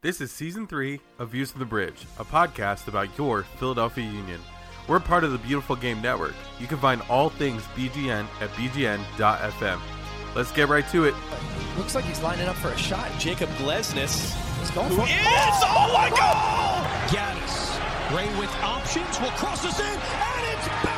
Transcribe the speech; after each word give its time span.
This 0.00 0.20
is 0.20 0.30
season 0.30 0.68
three 0.68 1.00
of 1.18 1.30
Views 1.30 1.50
from 1.50 1.58
the 1.58 1.66
Bridge, 1.66 2.06
a 2.20 2.24
podcast 2.24 2.86
about 2.86 3.08
your 3.18 3.42
Philadelphia 3.58 4.04
Union. 4.04 4.40
We're 4.86 5.00
part 5.00 5.24
of 5.24 5.32
the 5.32 5.38
Beautiful 5.38 5.74
Game 5.74 6.00
Network. 6.00 6.34
You 6.60 6.68
can 6.68 6.78
find 6.78 7.02
all 7.10 7.30
things 7.30 7.64
BGN 7.74 8.26
at 8.40 8.48
bgn.fm. 8.50 9.80
Let's 10.36 10.52
get 10.52 10.68
right 10.68 10.88
to 10.90 11.04
it. 11.06 11.14
Looks 11.76 11.96
like 11.96 12.04
he's 12.04 12.22
lining 12.22 12.46
up 12.46 12.54
for 12.54 12.68
a 12.68 12.78
shot. 12.78 13.10
Jakob 13.18 13.48
Glesnes. 13.58 14.36
He's 14.60 14.70
going 14.70 14.88
Who 14.90 14.96
for 14.98 15.02
is? 15.02 15.10
it. 15.10 15.64
Oh 15.66 15.90
my 15.92 16.10
God! 16.10 17.08
Gaddis. 17.08 18.16
Ray 18.16 18.28
with 18.38 18.54
options 18.62 19.18
will 19.20 19.30
cross 19.32 19.62
this 19.64 19.80
in, 19.80 19.84
and 19.84 20.58
it's 20.58 20.68
bounced 20.84 20.97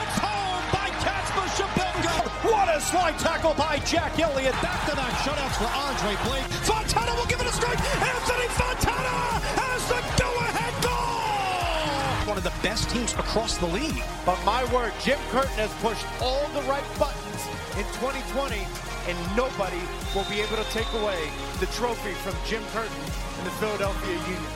What 2.50 2.66
a 2.66 2.80
slide 2.80 3.16
tackle 3.16 3.54
by 3.54 3.78
Jack 3.86 4.18
Elliott. 4.18 4.58
Back 4.60 4.82
to 4.90 4.96
back 4.96 5.14
shutouts 5.22 5.54
for 5.54 5.70
Andre 5.70 6.18
Blake. 6.26 6.50
Fontana 6.66 7.14
will 7.14 7.26
give 7.26 7.40
it 7.40 7.46
a 7.46 7.52
strike. 7.52 7.78
Anthony 7.78 8.48
Fontana 8.58 9.38
has 9.54 9.86
the 9.86 10.02
go-ahead 10.18 10.74
goal. 10.82 12.26
One 12.26 12.36
of 12.36 12.42
the 12.42 12.52
best 12.60 12.90
teams 12.90 13.12
across 13.14 13.56
the 13.58 13.66
league. 13.66 14.02
But 14.26 14.42
my 14.44 14.66
word, 14.74 14.92
Jim 14.98 15.20
Curtin 15.30 15.62
has 15.62 15.70
pushed 15.78 16.02
all 16.18 16.42
the 16.50 16.66
right 16.66 16.82
buttons 16.98 17.40
in 17.78 17.86
2020, 18.02 18.58
and 19.06 19.14
nobody 19.38 19.78
will 20.10 20.26
be 20.26 20.42
able 20.42 20.58
to 20.58 20.66
take 20.74 20.90
away 20.98 21.30
the 21.62 21.70
trophy 21.78 22.18
from 22.26 22.34
Jim 22.50 22.66
Curtin 22.74 22.98
and 23.38 23.46
the 23.46 23.54
Philadelphia 23.62 24.18
Union. 24.26 24.52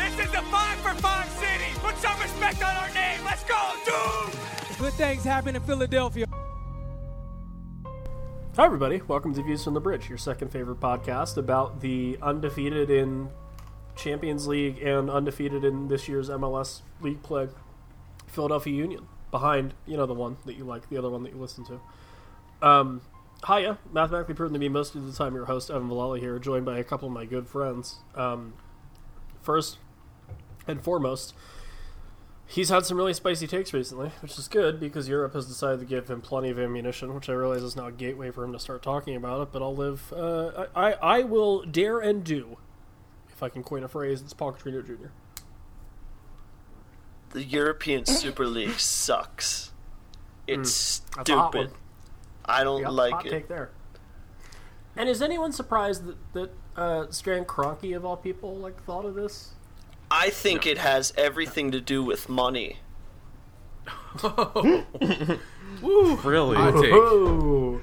This 0.00 0.24
is 0.24 0.32
the 0.32 0.40
five 0.48 0.80
for 0.80 0.96
five 1.04 1.28
city. 1.36 1.68
Put 1.84 2.00
some 2.00 2.16
respect 2.16 2.64
on 2.64 2.72
our 2.80 2.88
name. 2.96 3.20
Let's 3.28 3.44
go, 3.44 3.60
dude. 3.84 4.32
Good 4.80 4.96
things 4.96 5.20
happen 5.22 5.52
in 5.52 5.60
Philadelphia. 5.60 6.24
Hi, 8.56 8.64
everybody. 8.64 9.02
Welcome 9.06 9.34
to 9.34 9.42
Views 9.42 9.64
from 9.64 9.74
the 9.74 9.80
Bridge, 9.80 10.08
your 10.08 10.16
second 10.16 10.50
favorite 10.50 10.80
podcast 10.80 11.36
about 11.36 11.82
the 11.82 12.16
undefeated 12.22 12.88
in 12.88 13.28
Champions 13.96 14.46
League 14.46 14.80
and 14.80 15.10
undefeated 15.10 15.62
in 15.62 15.88
this 15.88 16.08
year's 16.08 16.30
MLS 16.30 16.80
League 17.02 17.22
play, 17.22 17.48
Philadelphia 18.26 18.72
Union. 18.72 19.08
Behind, 19.30 19.74
you 19.86 19.98
know, 19.98 20.06
the 20.06 20.14
one 20.14 20.38
that 20.46 20.56
you 20.56 20.64
like, 20.64 20.88
the 20.88 20.96
other 20.96 21.10
one 21.10 21.22
that 21.24 21.34
you 21.34 21.38
listen 21.38 21.66
to. 21.66 22.66
Um, 22.66 23.02
hiya, 23.46 23.76
mathematically 23.92 24.34
proven 24.34 24.54
to 24.54 24.58
be 24.58 24.70
most 24.70 24.94
of 24.94 25.04
the 25.04 25.12
time 25.12 25.34
your 25.34 25.44
host, 25.44 25.70
Evan 25.70 25.90
Vallely 25.90 26.20
here, 26.20 26.38
joined 26.38 26.64
by 26.64 26.78
a 26.78 26.84
couple 26.84 27.08
of 27.08 27.12
my 27.12 27.26
good 27.26 27.46
friends. 27.48 27.96
Um, 28.14 28.54
first 29.42 29.76
and 30.66 30.82
foremost, 30.82 31.34
He's 32.48 32.68
had 32.68 32.86
some 32.86 32.96
really 32.96 33.12
spicy 33.12 33.46
takes 33.48 33.72
recently, 33.72 34.12
which 34.20 34.38
is 34.38 34.46
good 34.46 34.78
because 34.78 35.08
Europe 35.08 35.34
has 35.34 35.46
decided 35.46 35.80
to 35.80 35.86
give 35.86 36.08
him 36.08 36.20
plenty 36.20 36.48
of 36.48 36.58
ammunition, 36.60 37.12
which 37.14 37.28
I 37.28 37.32
realize 37.32 37.62
is 37.62 37.74
now 37.74 37.86
a 37.86 37.92
gateway 37.92 38.30
for 38.30 38.44
him 38.44 38.52
to 38.52 38.58
start 38.60 38.82
talking 38.82 39.16
about 39.16 39.42
it. 39.42 39.48
But 39.52 39.62
I'll 39.62 39.74
live. 39.74 40.12
Uh, 40.12 40.66
I, 40.74 40.92
I 40.92 40.92
I 40.92 41.22
will 41.24 41.64
dare 41.64 41.98
and 41.98 42.22
do, 42.22 42.56
if 43.32 43.42
I 43.42 43.48
can 43.48 43.64
coin 43.64 43.82
a 43.82 43.88
phrase. 43.88 44.20
It's 44.22 44.32
Paul 44.32 44.52
Catrino 44.52 44.86
Jr. 44.86 45.08
The 47.30 47.42
European 47.42 48.06
Super 48.06 48.46
League 48.46 48.78
sucks. 48.78 49.72
It's 50.46 51.02
hot 51.16 51.26
stupid. 51.26 51.72
I 52.44 52.62
don't 52.62 52.82
Yep, 52.82 52.90
like 52.92 53.26
it. 53.26 53.30
take 53.30 53.48
there. 53.48 53.70
And 54.94 55.08
is 55.08 55.20
anyone 55.20 55.50
surprised 55.52 56.04
that 56.06 56.32
that 56.32 56.50
uh, 56.76 57.06
Stan 57.10 57.44
Kroenke 57.44 57.96
of 57.96 58.04
all 58.04 58.16
people 58.16 58.54
like 58.56 58.80
thought 58.84 59.04
of 59.04 59.16
this? 59.16 59.54
I 60.10 60.30
think 60.30 60.66
it 60.66 60.78
has 60.78 61.12
everything 61.16 61.70
to 61.72 61.80
do 61.80 62.02
with 62.02 62.28
money. 62.28 62.78
Really? 65.82 66.56
Oh, 66.58 67.80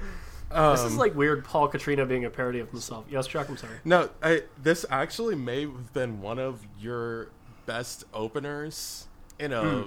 this 0.50 0.80
Um, 0.80 0.86
is 0.86 0.96
like 0.96 1.14
weird. 1.14 1.44
Paul 1.44 1.68
Katrina 1.68 2.04
being 2.06 2.24
a 2.24 2.30
parody 2.30 2.58
of 2.60 2.70
himself. 2.70 3.04
Yes, 3.08 3.26
Chuck. 3.26 3.48
I'm 3.48 3.56
sorry. 3.56 3.76
No, 3.84 4.08
I, 4.22 4.42
this 4.60 4.84
actually 4.90 5.34
may 5.36 5.62
have 5.62 5.92
been 5.92 6.20
one 6.20 6.38
of 6.38 6.66
your 6.78 7.28
best 7.66 8.04
openers 8.12 9.06
in 9.38 9.52
a 9.52 9.86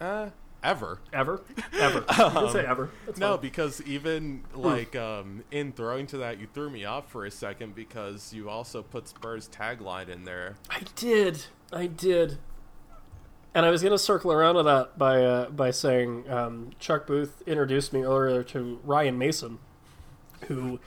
uh, 0.00 0.30
ever. 0.66 0.98
Ever, 1.12 1.42
ever. 1.72 1.98
you 2.08 2.30
can 2.30 2.50
say 2.50 2.64
ever. 2.66 2.90
That's 3.06 3.18
No, 3.18 3.32
fine. 3.32 3.40
because 3.42 3.80
even 3.82 4.42
like 4.54 4.94
um, 4.96 5.44
in 5.50 5.72
throwing 5.72 6.06
to 6.08 6.18
that, 6.18 6.40
you 6.40 6.46
threw 6.52 6.68
me 6.70 6.84
off 6.84 7.10
for 7.10 7.24
a 7.24 7.30
second 7.30 7.74
because 7.74 8.32
you 8.32 8.50
also 8.50 8.82
put 8.82 9.08
Spurs 9.08 9.48
tagline 9.48 10.08
in 10.08 10.24
there. 10.24 10.56
I 10.68 10.80
did. 10.96 11.44
I 11.72 11.86
did. 11.86 12.38
And 13.54 13.64
I 13.64 13.70
was 13.70 13.80
going 13.80 13.92
to 13.92 13.98
circle 13.98 14.30
around 14.32 14.56
to 14.56 14.62
that 14.64 14.98
by 14.98 15.22
uh, 15.24 15.48
by 15.50 15.70
saying 15.70 16.28
um, 16.30 16.70
Chuck 16.78 17.06
Booth 17.06 17.42
introduced 17.46 17.92
me 17.92 18.02
earlier 18.02 18.42
to 18.42 18.78
Ryan 18.84 19.16
Mason, 19.16 19.58
who 20.48 20.78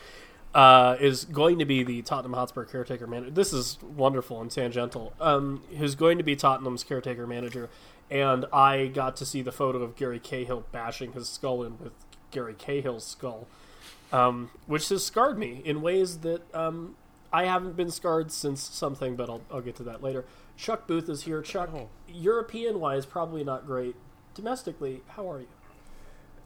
uh, 0.53 0.95
is 0.99 1.25
going 1.25 1.57
to 1.57 1.65
be 1.65 1.81
the 1.83 2.03
Tottenham 2.03 2.33
Hotspur 2.33 2.65
caretaker 2.65 3.07
manager. 3.07 3.31
This 3.31 3.53
is 3.53 3.79
wonderful 3.81 4.39
and 4.39 4.51
tangential. 4.51 5.13
Um, 5.19 5.63
who's 5.77 5.95
going 5.95 6.19
to 6.19 6.23
be 6.23 6.35
Tottenham's 6.35 6.83
caretaker 6.83 7.25
manager? 7.25 7.69
And 8.11 8.45
I 8.51 8.87
got 8.87 9.15
to 9.17 9.25
see 9.25 9.41
the 9.41 9.51
photo 9.51 9.81
of 9.83 9.95
Gary 9.95 10.19
Cahill 10.19 10.65
bashing 10.71 11.13
his 11.13 11.29
skull 11.29 11.63
in 11.63 11.77
with 11.77 11.93
Gary 12.31 12.55
Cahill's 12.57 13.05
skull, 13.05 13.47
um, 14.11 14.49
which 14.65 14.89
has 14.89 15.05
scarred 15.05 15.37
me 15.37 15.61
in 15.63 15.81
ways 15.81 16.19
that 16.19 16.41
um, 16.55 16.95
I 17.31 17.45
haven't 17.45 17.75
been 17.75 17.91
scarred 17.91 18.31
since 18.31 18.61
something, 18.61 19.15
but 19.15 19.29
I'll, 19.29 19.41
I'll 19.51 19.61
get 19.61 19.75
to 19.75 19.83
that 19.83 20.01
later. 20.01 20.25
Chuck 20.57 20.87
Booth 20.87 21.07
is 21.07 21.23
here. 21.23 21.41
Chuck, 21.41 21.69
European 22.07 22.79
wise, 22.79 23.05
probably 23.05 23.43
not 23.43 23.65
great. 23.65 23.95
Domestically, 24.33 25.01
how 25.09 25.29
are 25.31 25.39
you? 25.41 25.47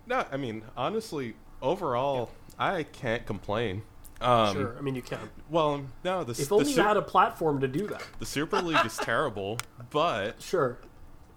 No, 0.05 0.25
I 0.31 0.37
mean 0.37 0.63
honestly, 0.75 1.35
overall, 1.61 2.29
I 2.59 2.83
can't 2.83 3.25
complain. 3.25 3.83
Um, 4.21 4.53
Sure. 4.55 4.75
I 4.77 4.81
mean, 4.81 4.95
you 4.95 5.01
can. 5.01 5.19
Well, 5.49 5.85
no, 6.03 6.23
the 6.23 6.31
If 6.31 6.49
the, 6.49 6.55
only 6.55 6.65
Su- 6.65 6.81
you 6.81 6.87
had 6.87 6.97
a 6.97 7.01
platform 7.01 7.59
to 7.61 7.67
do 7.67 7.87
that. 7.87 8.03
the 8.19 8.25
Super 8.25 8.61
League 8.61 8.85
is 8.85 8.97
terrible, 9.01 9.59
but 9.89 10.41
Sure. 10.41 10.77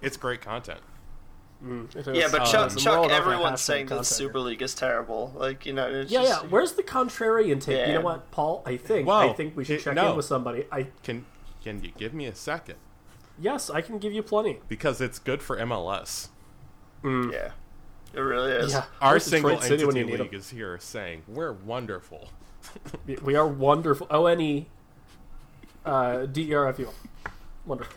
It's 0.03 0.17
great 0.17 0.41
content. 0.41 0.81
If 1.95 2.07
it 2.09 2.17
Yeah, 2.17 2.29
but 2.31 2.43
uh, 2.43 2.47
Chuck, 2.47 2.71
some 2.71 2.79
Chuck 2.81 2.95
rolled 2.97 3.07
up 3.11 3.13
a 3.13 3.15
everyone's 3.23 3.63
saying 3.63 3.87
that 3.87 3.97
the. 3.97 4.05
Super 4.05 4.39
League 4.41 4.61
is 4.61 4.75
terrible. 4.75 5.33
Like, 5.35 5.65
you 5.65 5.73
know, 5.73 5.89
it's 5.89 6.11
Yeah, 6.13 6.23
just, 6.23 6.43
yeah. 6.45 6.49
Where's 6.51 6.73
the 6.73 6.83
contrarian 6.83 7.61
take? 7.63 7.87
You 7.89 7.95
know 7.95 8.01
what, 8.03 8.31
Paul? 8.31 8.63
I 8.67 8.77
think 8.77 9.09
Well, 9.09 9.19
I 9.19 9.33
think 9.33 9.57
we 9.57 9.65
should 9.65 9.77
it- 9.81 9.83
check 9.85 9.95
no. 9.95 10.11
in 10.11 10.17
with 10.17 10.27
somebody. 10.27 10.67
I 10.71 10.89
Can 11.03 11.25
can 11.65 11.83
you 11.83 11.91
give 11.97 12.13
me 12.15 12.27
a 12.27 12.35
second? 12.35 12.77
yes, 13.41 13.71
I 13.71 13.81
can 13.81 13.99
give 13.99 14.13
you 14.13 14.23
plenty. 14.23 14.59
Because 14.69 15.01
it's 15.01 15.19
good 15.19 15.43
for 15.43 15.57
MLS. 15.59 16.29
Yeah. 17.03 17.53
It 18.15 18.21
really 18.21 18.53
is. 18.53 18.73
Yeah, 18.73 18.85
Our 19.01 19.13
Where's 19.13 19.25
single 19.25 19.51
Detroit 19.53 19.69
City 19.69 19.85
when 19.85 19.97
entity 19.97 20.13
you 20.13 20.25
need 20.25 20.35
is 20.35 20.51
here 20.51 20.79
saying 20.79 21.23
we're 21.27 21.53
wonderful. 21.53 22.29
We- 23.07 23.17
We 23.23 23.35
are 23.37 23.47
wonderful. 23.47 24.07
O 24.11 24.27
N 24.27 24.41
E 24.41 24.67
uh, 25.85 26.27
D 26.27 26.51
E 26.51 26.55
R 26.55 26.69
F 26.69 26.79
U. 26.81 26.89
Wonderful. 27.65 27.97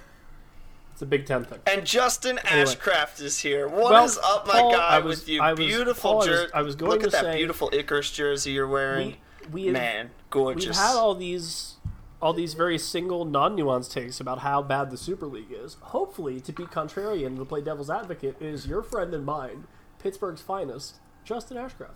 It's 1.00 1.04
a 1.04 1.06
Big 1.06 1.26
Ten 1.26 1.46
thing. 1.46 1.60
And 1.66 1.86
Justin 1.86 2.40
Anyway. 2.40 2.66
Ashcraft 2.76 3.22
is 3.22 3.40
here. 3.40 3.70
What 3.70 4.04
is 4.04 4.18
Well, 4.22 4.36
up, 4.40 4.48
my 4.48 4.54
Paul, 4.60 4.72
guy, 4.74 4.88
I 4.90 5.00
was- 5.00 5.20
with 5.22 5.30
you? 5.30 5.42
I 5.42 5.52
was- 5.52 5.60
beautiful 5.60 6.12
Paul, 6.12 6.14
I 6.16 6.18
was- 6.18 6.26
jersey. 6.28 6.54
I 6.54 6.62
was 6.62 6.76
going 6.76 6.92
Look 6.92 7.00
to 7.10 7.18
at 7.18 7.24
that 7.24 7.36
beautiful 7.38 7.70
Icarus 7.72 8.12
jersey 8.12 8.52
you're 8.52 8.68
wearing. 8.68 9.16
We, 9.46 9.50
we 9.50 9.66
have, 9.68 9.74
Man, 9.76 10.10
gorgeous. 10.30 10.66
We've 10.66 10.76
had 10.76 10.96
all 10.98 11.16
these 11.16 11.76
all 12.22 12.34
these 12.34 12.54
very 12.54 12.78
single, 12.78 13.24
non-nuanced 13.24 13.94
takes 13.94 14.20
about 14.20 14.40
how 14.40 14.62
bad 14.62 14.92
the 14.92 14.98
Super 14.98 15.26
League 15.26 15.54
is. 15.54 15.78
Hopefully, 15.80 16.42
to 16.42 16.52
be 16.52 16.66
contrarian 16.66 17.38
to 17.38 17.46
play 17.46 17.62
devil's 17.62 17.90
advocate, 17.90 18.36
is 18.42 18.68
your 18.68 18.84
friend 18.84 19.14
and 19.14 19.26
mine, 19.26 19.68
Pittsburgh's 20.00 20.42
finest, 20.42 20.96
Justin 21.24 21.56
Ashcraft. 21.56 21.96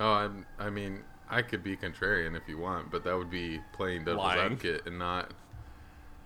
Oh, 0.00 0.10
I'm, 0.12 0.44
I 0.58 0.70
mean, 0.70 1.04
I 1.30 1.42
could 1.42 1.62
be 1.62 1.76
contrarian 1.76 2.36
if 2.36 2.48
you 2.48 2.58
want, 2.58 2.90
but 2.90 3.04
that 3.04 3.16
would 3.16 3.30
be 3.30 3.60
playing 3.72 4.06
devil's 4.06 4.24
Lying. 4.24 4.40
advocate 4.40 4.86
and 4.86 4.98
not 4.98 5.30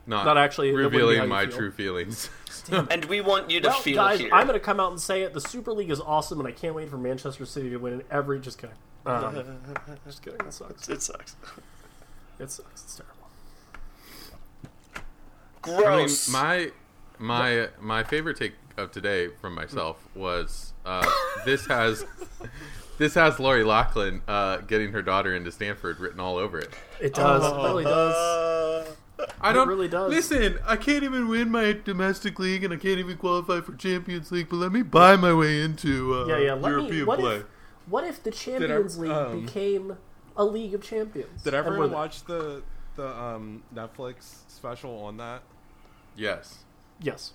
not, 0.08 0.24
Not 0.24 0.36
actually- 0.38 0.70
that 0.70 0.74
wouldn't 0.76 0.92
be 0.92 0.98
how 0.98 1.06
revealing 1.06 1.28
my 1.28 1.46
feel. 1.46 1.56
true 1.56 1.70
feelings. 1.70 2.30
and 2.72 3.04
we 3.06 3.20
want 3.20 3.50
you 3.50 3.60
to 3.60 3.68
Well, 3.68 3.78
feel 3.80 3.96
guys, 3.96 4.18
here. 4.18 4.30
I'm 4.32 4.46
going 4.46 4.58
to 4.58 4.64
come 4.64 4.80
out 4.80 4.90
and 4.90 5.00
say 5.00 5.22
it. 5.22 5.32
The 5.34 5.40
Super 5.40 5.72
League 5.72 5.90
is 5.90 6.00
awesome, 6.00 6.38
and 6.40 6.48
I 6.48 6.52
can't 6.52 6.74
wait 6.74 6.88
for 6.90 6.96
Manchester 6.98 7.44
City 7.46 7.70
to 7.70 7.76
win 7.76 7.92
in 7.94 8.02
every. 8.10 8.40
Just 8.40 8.58
kidding. 8.58 8.74
Um, 9.06 9.58
just 10.06 10.22
kidding. 10.22 10.40
It 10.46 10.52
sucks. 10.52 10.88
It 10.88 11.00
sucks. 11.02 11.36
It 12.38 12.50
sucks. 12.50 12.82
It's 12.82 12.96
terrible. 12.96 13.14
I 15.64 15.68
mean, 15.70 15.82
Gross. 16.06 16.28
my 16.30 16.70
my 17.18 17.68
my 17.80 18.04
favorite 18.04 18.36
take 18.36 18.54
of 18.76 18.92
today 18.92 19.28
from 19.40 19.54
myself 19.54 19.96
was 20.14 20.72
uh, 20.86 21.08
this 21.44 21.66
has 21.66 22.04
this 22.98 23.14
has 23.14 23.38
Lori 23.40 23.64
Loughlin 23.64 24.22
uh, 24.28 24.58
getting 24.58 24.92
her 24.92 25.02
daughter 25.02 25.34
into 25.34 25.50
Stanford 25.52 26.00
written 26.00 26.20
all 26.20 26.36
over 26.36 26.58
it. 26.58 26.70
It 27.00 27.14
does. 27.14 27.42
Oh. 27.44 27.64
It 27.64 27.68
really 27.68 27.84
does. 27.84 28.96
I 29.40 29.52
don't 29.52 29.68
really 29.68 29.88
does. 29.88 30.10
Listen, 30.10 30.58
I 30.66 30.76
can't 30.76 31.04
even 31.04 31.28
win 31.28 31.50
my 31.50 31.72
domestic 31.72 32.38
league, 32.38 32.64
and 32.64 32.72
I 32.72 32.76
can't 32.76 32.98
even 32.98 33.16
qualify 33.16 33.60
for 33.60 33.74
Champions 33.74 34.30
League. 34.32 34.48
But 34.48 34.56
let 34.56 34.72
me 34.72 34.82
buy 34.82 35.16
my 35.16 35.32
way 35.32 35.62
into 35.62 36.14
uh, 36.14 36.26
Yeah, 36.26 36.38
yeah. 36.38 36.52
Let 36.54 36.70
European 36.70 36.96
me. 36.98 37.02
What 37.04 37.18
play. 37.20 37.36
if? 37.36 37.44
What 37.86 38.04
if 38.04 38.22
the 38.22 38.30
Champions 38.30 38.98
League 38.98 39.10
um, 39.10 39.44
became 39.46 39.96
a 40.36 40.44
League 40.44 40.74
of 40.74 40.82
Champions? 40.82 41.42
Did 41.42 41.54
everyone 41.54 41.90
watch 41.90 42.24
the 42.24 42.62
the 42.96 43.08
um, 43.08 43.62
Netflix 43.74 44.38
special 44.48 44.92
on 45.04 45.16
that? 45.18 45.42
Yes. 46.16 46.58
Yes. 47.00 47.32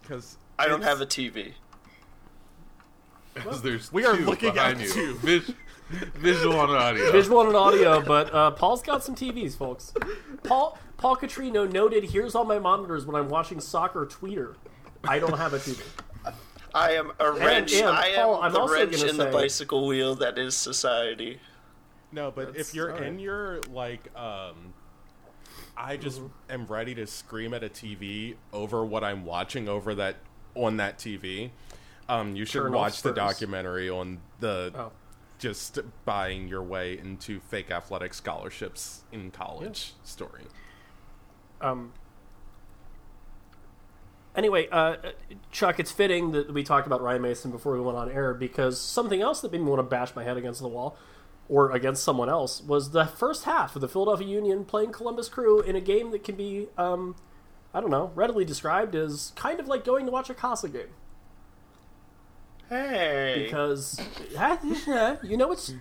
Because 0.00 0.36
I 0.58 0.66
don't 0.66 0.82
have 0.82 1.00
a 1.00 1.06
TV. 1.06 1.52
Because 3.34 3.62
there's 3.62 3.92
We 3.92 4.04
are 4.04 4.14
looking 4.16 4.58
at 4.58 4.78
you. 4.80 4.88
two. 4.92 5.14
Vis- 5.16 5.50
visual 6.14 6.60
and 6.62 6.70
audio. 6.72 7.12
Visual 7.12 7.46
and 7.46 7.56
audio, 7.56 8.00
but 8.02 8.32
uh, 8.34 8.50
Paul's 8.52 8.82
got 8.82 9.02
some 9.04 9.14
TVs, 9.14 9.56
folks. 9.56 9.92
Paul 10.44 10.78
Paul 10.96 11.16
Catrino 11.16 11.70
noted, 11.70 12.04
"Here's 12.04 12.34
all 12.34 12.44
my 12.44 12.58
monitors 12.58 13.06
when 13.06 13.16
I'm 13.16 13.28
watching 13.28 13.60
soccer 13.60 14.06
tweeter. 14.06 14.54
I 15.04 15.18
don't 15.18 15.36
have 15.38 15.52
a 15.54 15.58
TV." 15.58 15.82
I 16.74 16.92
am 16.92 17.12
a 17.20 17.30
wrench. 17.32 17.74
and, 17.74 17.86
I 17.88 18.06
am 18.08 18.24
Paul, 18.28 18.42
I'm 18.42 18.52
the 18.52 18.60
also 18.60 18.74
wrench 18.74 18.96
gonna 18.96 19.10
in 19.10 19.16
the 19.18 19.26
bicycle 19.26 19.86
wheel 19.86 20.14
that 20.16 20.38
is 20.38 20.56
society. 20.56 21.38
No, 22.12 22.30
but 22.30 22.46
That's- 22.48 22.68
if 22.70 22.74
you're 22.74 22.92
alright. 22.92 23.06
in 23.08 23.18
your 23.18 23.60
like, 23.70 24.08
um, 24.16 24.72
I 25.76 25.96
just 25.98 26.18
Mm-hmm. 26.20 26.52
am 26.52 26.66
ready 26.66 26.94
to 26.94 27.06
scream 27.06 27.52
at 27.52 27.62
a 27.62 27.68
TV 27.68 28.36
over 28.54 28.84
what 28.84 29.04
I'm 29.04 29.24
watching 29.26 29.68
over 29.68 29.94
that 29.96 30.16
on 30.54 30.78
that 30.78 30.98
TV. 30.98 31.50
Um, 32.08 32.36
you 32.36 32.44
should 32.46 32.62
Turn 32.62 32.72
watch 32.72 33.02
the 33.02 33.12
documentary 33.12 33.88
on 33.90 34.20
the 34.40 34.72
Oh. 34.74 34.92
Just 35.42 35.80
buying 36.04 36.46
your 36.46 36.62
way 36.62 36.96
into 36.96 37.40
fake 37.40 37.68
athletic 37.68 38.14
scholarships 38.14 39.02
in 39.10 39.32
college 39.32 39.94
story. 40.04 40.44
Um. 41.60 41.92
Anyway, 44.36 44.68
uh, 44.70 44.96
Chuck, 45.50 45.80
it's 45.80 45.90
fitting 45.90 46.30
that 46.30 46.54
we 46.54 46.62
talked 46.62 46.86
about 46.86 47.02
Ryan 47.02 47.22
Mason 47.22 47.50
before 47.50 47.74
we 47.74 47.80
went 47.80 47.98
on 47.98 48.10
air 48.10 48.32
because 48.32 48.80
something 48.80 49.20
else 49.20 49.40
that 49.40 49.50
made 49.52 49.60
me 49.60 49.66
want 49.66 49.80
to 49.80 49.82
bash 49.82 50.14
my 50.14 50.22
head 50.22 50.36
against 50.36 50.62
the 50.62 50.68
wall 50.68 50.96
or 51.48 51.72
against 51.72 52.04
someone 52.04 52.30
else 52.30 52.62
was 52.62 52.92
the 52.92 53.04
first 53.04 53.44
half 53.44 53.74
of 53.74 53.82
the 53.82 53.88
Philadelphia 53.88 54.26
Union 54.26 54.64
playing 54.64 54.92
Columbus 54.92 55.28
Crew 55.28 55.60
in 55.60 55.76
a 55.76 55.80
game 55.80 56.12
that 56.12 56.24
can 56.24 56.36
be, 56.36 56.68
um, 56.78 57.16
I 57.74 57.80
don't 57.80 57.90
know, 57.90 58.12
readily 58.14 58.44
described 58.44 58.94
as 58.94 59.32
kind 59.34 59.58
of 59.60 59.66
like 59.66 59.84
going 59.84 60.06
to 60.06 60.12
watch 60.12 60.30
a 60.30 60.34
Casa 60.34 60.68
game. 60.68 60.94
Hey, 62.72 63.42
because 63.44 64.00
you 65.22 65.36
know 65.36 65.52
it's 65.52 65.74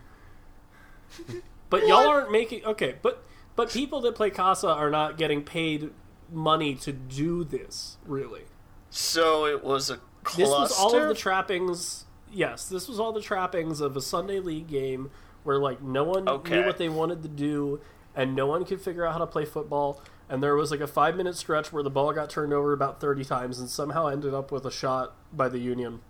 but 1.69 1.87
y'all 1.87 2.05
aren't 2.07 2.31
making 2.31 2.65
okay 2.65 2.95
but 3.01 3.23
but 3.55 3.69
people 3.71 4.01
that 4.01 4.13
play 4.15 4.29
casa 4.29 4.67
are 4.67 4.89
not 4.89 5.17
getting 5.17 5.41
paid 5.41 5.91
money 6.29 6.75
to 6.75 6.91
do 6.91 7.43
this 7.45 7.97
really. 8.05 8.41
So 8.89 9.45
it 9.45 9.63
was 9.63 9.89
a 9.89 9.99
cluster. 10.23 10.41
this 10.43 10.49
was 10.49 10.71
all 10.77 10.95
of 11.01 11.07
the 11.07 11.15
trappings 11.15 12.05
yes 12.29 12.67
this 12.67 12.89
was 12.89 12.99
all 12.99 13.13
the 13.13 13.21
trappings 13.21 13.79
of 13.79 13.95
a 13.95 14.01
sunday 14.01 14.39
league 14.39 14.67
game 14.67 15.11
where 15.43 15.57
like 15.57 15.81
no 15.81 16.03
one 16.03 16.27
Okay. 16.27 16.59
knew 16.59 16.65
what 16.65 16.77
they 16.77 16.89
wanted 16.89 17.23
to 17.23 17.29
do 17.29 17.79
and 18.15 18.35
no 18.35 18.47
one 18.47 18.65
could 18.65 18.81
figure 18.81 19.05
out 19.05 19.13
how 19.13 19.19
to 19.19 19.25
play 19.27 19.45
football. 19.45 20.01
And 20.27 20.43
there 20.43 20.55
was 20.55 20.69
like 20.69 20.81
a 20.81 20.87
five 20.87 21.15
minute 21.15 21.37
stretch 21.37 21.71
where 21.71 21.81
the 21.83 21.89
ball 21.89 22.11
got 22.11 22.29
turned 22.29 22.51
over 22.51 22.73
about 22.73 22.99
30 22.99 23.23
times 23.23 23.57
and 23.59 23.69
somehow 23.69 24.07
ended 24.07 24.33
up 24.33 24.51
with 24.51 24.65
a 24.65 24.71
shot 24.71 25.15
by 25.31 25.47
the 25.47 25.59
union 25.59 26.01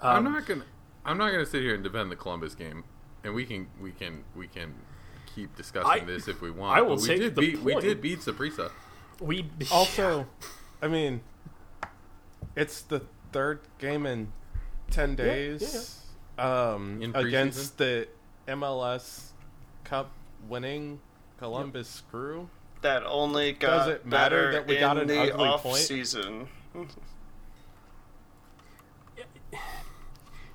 I'm 0.00 0.26
Um, 0.26 0.32
not 0.32 0.46
gonna. 0.46 0.64
I'm 1.04 1.18
not 1.18 1.30
gonna 1.32 1.46
sit 1.46 1.62
here 1.62 1.74
and 1.74 1.82
defend 1.82 2.10
the 2.10 2.16
Columbus 2.16 2.54
game, 2.54 2.84
and 3.24 3.34
we 3.34 3.44
can 3.44 3.68
we 3.80 3.90
can 3.92 4.24
we 4.36 4.46
can 4.46 4.74
keep 5.34 5.54
discussing 5.56 5.90
I- 5.90 6.04
this 6.04 6.28
if 6.28 6.40
we 6.40 6.50
want. 6.50 6.76
I 6.78 6.82
will 6.82 6.96
but 6.96 7.02
we 7.02 7.08
take 7.08 7.20
did 7.20 7.34
the 7.34 7.40
beat 7.40 7.60
we 7.62 7.74
did 7.80 8.00
beat 8.00 8.20
Saprissa. 8.20 8.70
we 9.20 9.48
Also, 9.72 10.26
I 10.82 10.88
mean, 10.88 11.20
it's 12.54 12.82
the 12.82 13.02
third 13.32 13.60
game 13.78 14.06
in 14.06 14.32
ten 14.90 15.10
yeah, 15.10 15.16
days 15.16 16.00
um, 16.38 17.02
In 17.02 17.14
against 17.16 17.78
the 17.78 18.08
MLS 18.46 19.30
Cup 19.84 20.10
winning 20.48 21.00
Columbus 21.38 22.02
Crew. 22.10 22.48
that 22.82 23.04
only 23.04 23.52
got 23.52 23.88
it 23.88 24.06
matter 24.06 24.36
better 24.46 24.52
that 24.52 24.66
we 24.68 24.78
got 24.78 24.98
an 24.98 25.08
the 25.08 25.18
ugly 25.32 25.48
off 25.48 25.62
point? 25.64 25.76
season. 25.78 26.48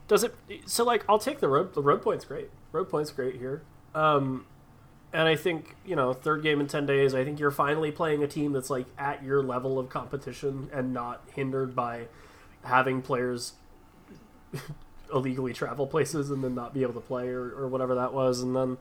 Does 0.08 0.24
it? 0.24 0.36
So 0.66 0.84
like, 0.84 1.04
I'll 1.08 1.20
take 1.20 1.40
the 1.40 1.48
road. 1.48 1.74
The 1.74 1.82
road 1.82 2.02
point's 2.02 2.26
great. 2.26 2.50
Road 2.72 2.90
point's 2.90 3.12
great 3.12 3.36
here. 3.36 3.64
Um, 3.96 4.46
and 5.12 5.28
I 5.28 5.36
think 5.36 5.76
you 5.86 5.96
know, 5.96 6.14
third 6.14 6.44
game 6.44 6.60
in 6.60 6.68
ten 6.68 6.86
days. 6.86 7.14
I 7.14 7.24
think 7.24 7.40
you're 7.40 7.52
finally 7.52 7.92
playing 7.92 8.24
a 8.24 8.28
team 8.28 8.54
that's 8.54 8.70
like 8.70 8.88
at 8.98 9.24
your 9.24 9.42
level 9.42 9.80
of 9.80 9.90
competition 9.90 10.70
and 10.74 10.94
not 10.94 11.22
hindered 11.34 11.76
by 11.76 12.08
having 12.64 13.02
players 13.02 13.54
illegally 15.14 15.54
travel 15.54 15.88
places 15.88 16.30
and 16.30 16.44
then 16.44 16.56
not 16.56 16.74
be 16.74 16.82
able 16.82 16.94
to 16.94 17.00
play 17.00 17.30
or, 17.30 17.52
or 17.52 17.68
whatever 17.68 17.96
that 17.96 18.14
was. 18.14 18.42
And 18.42 18.56
then, 18.56 18.78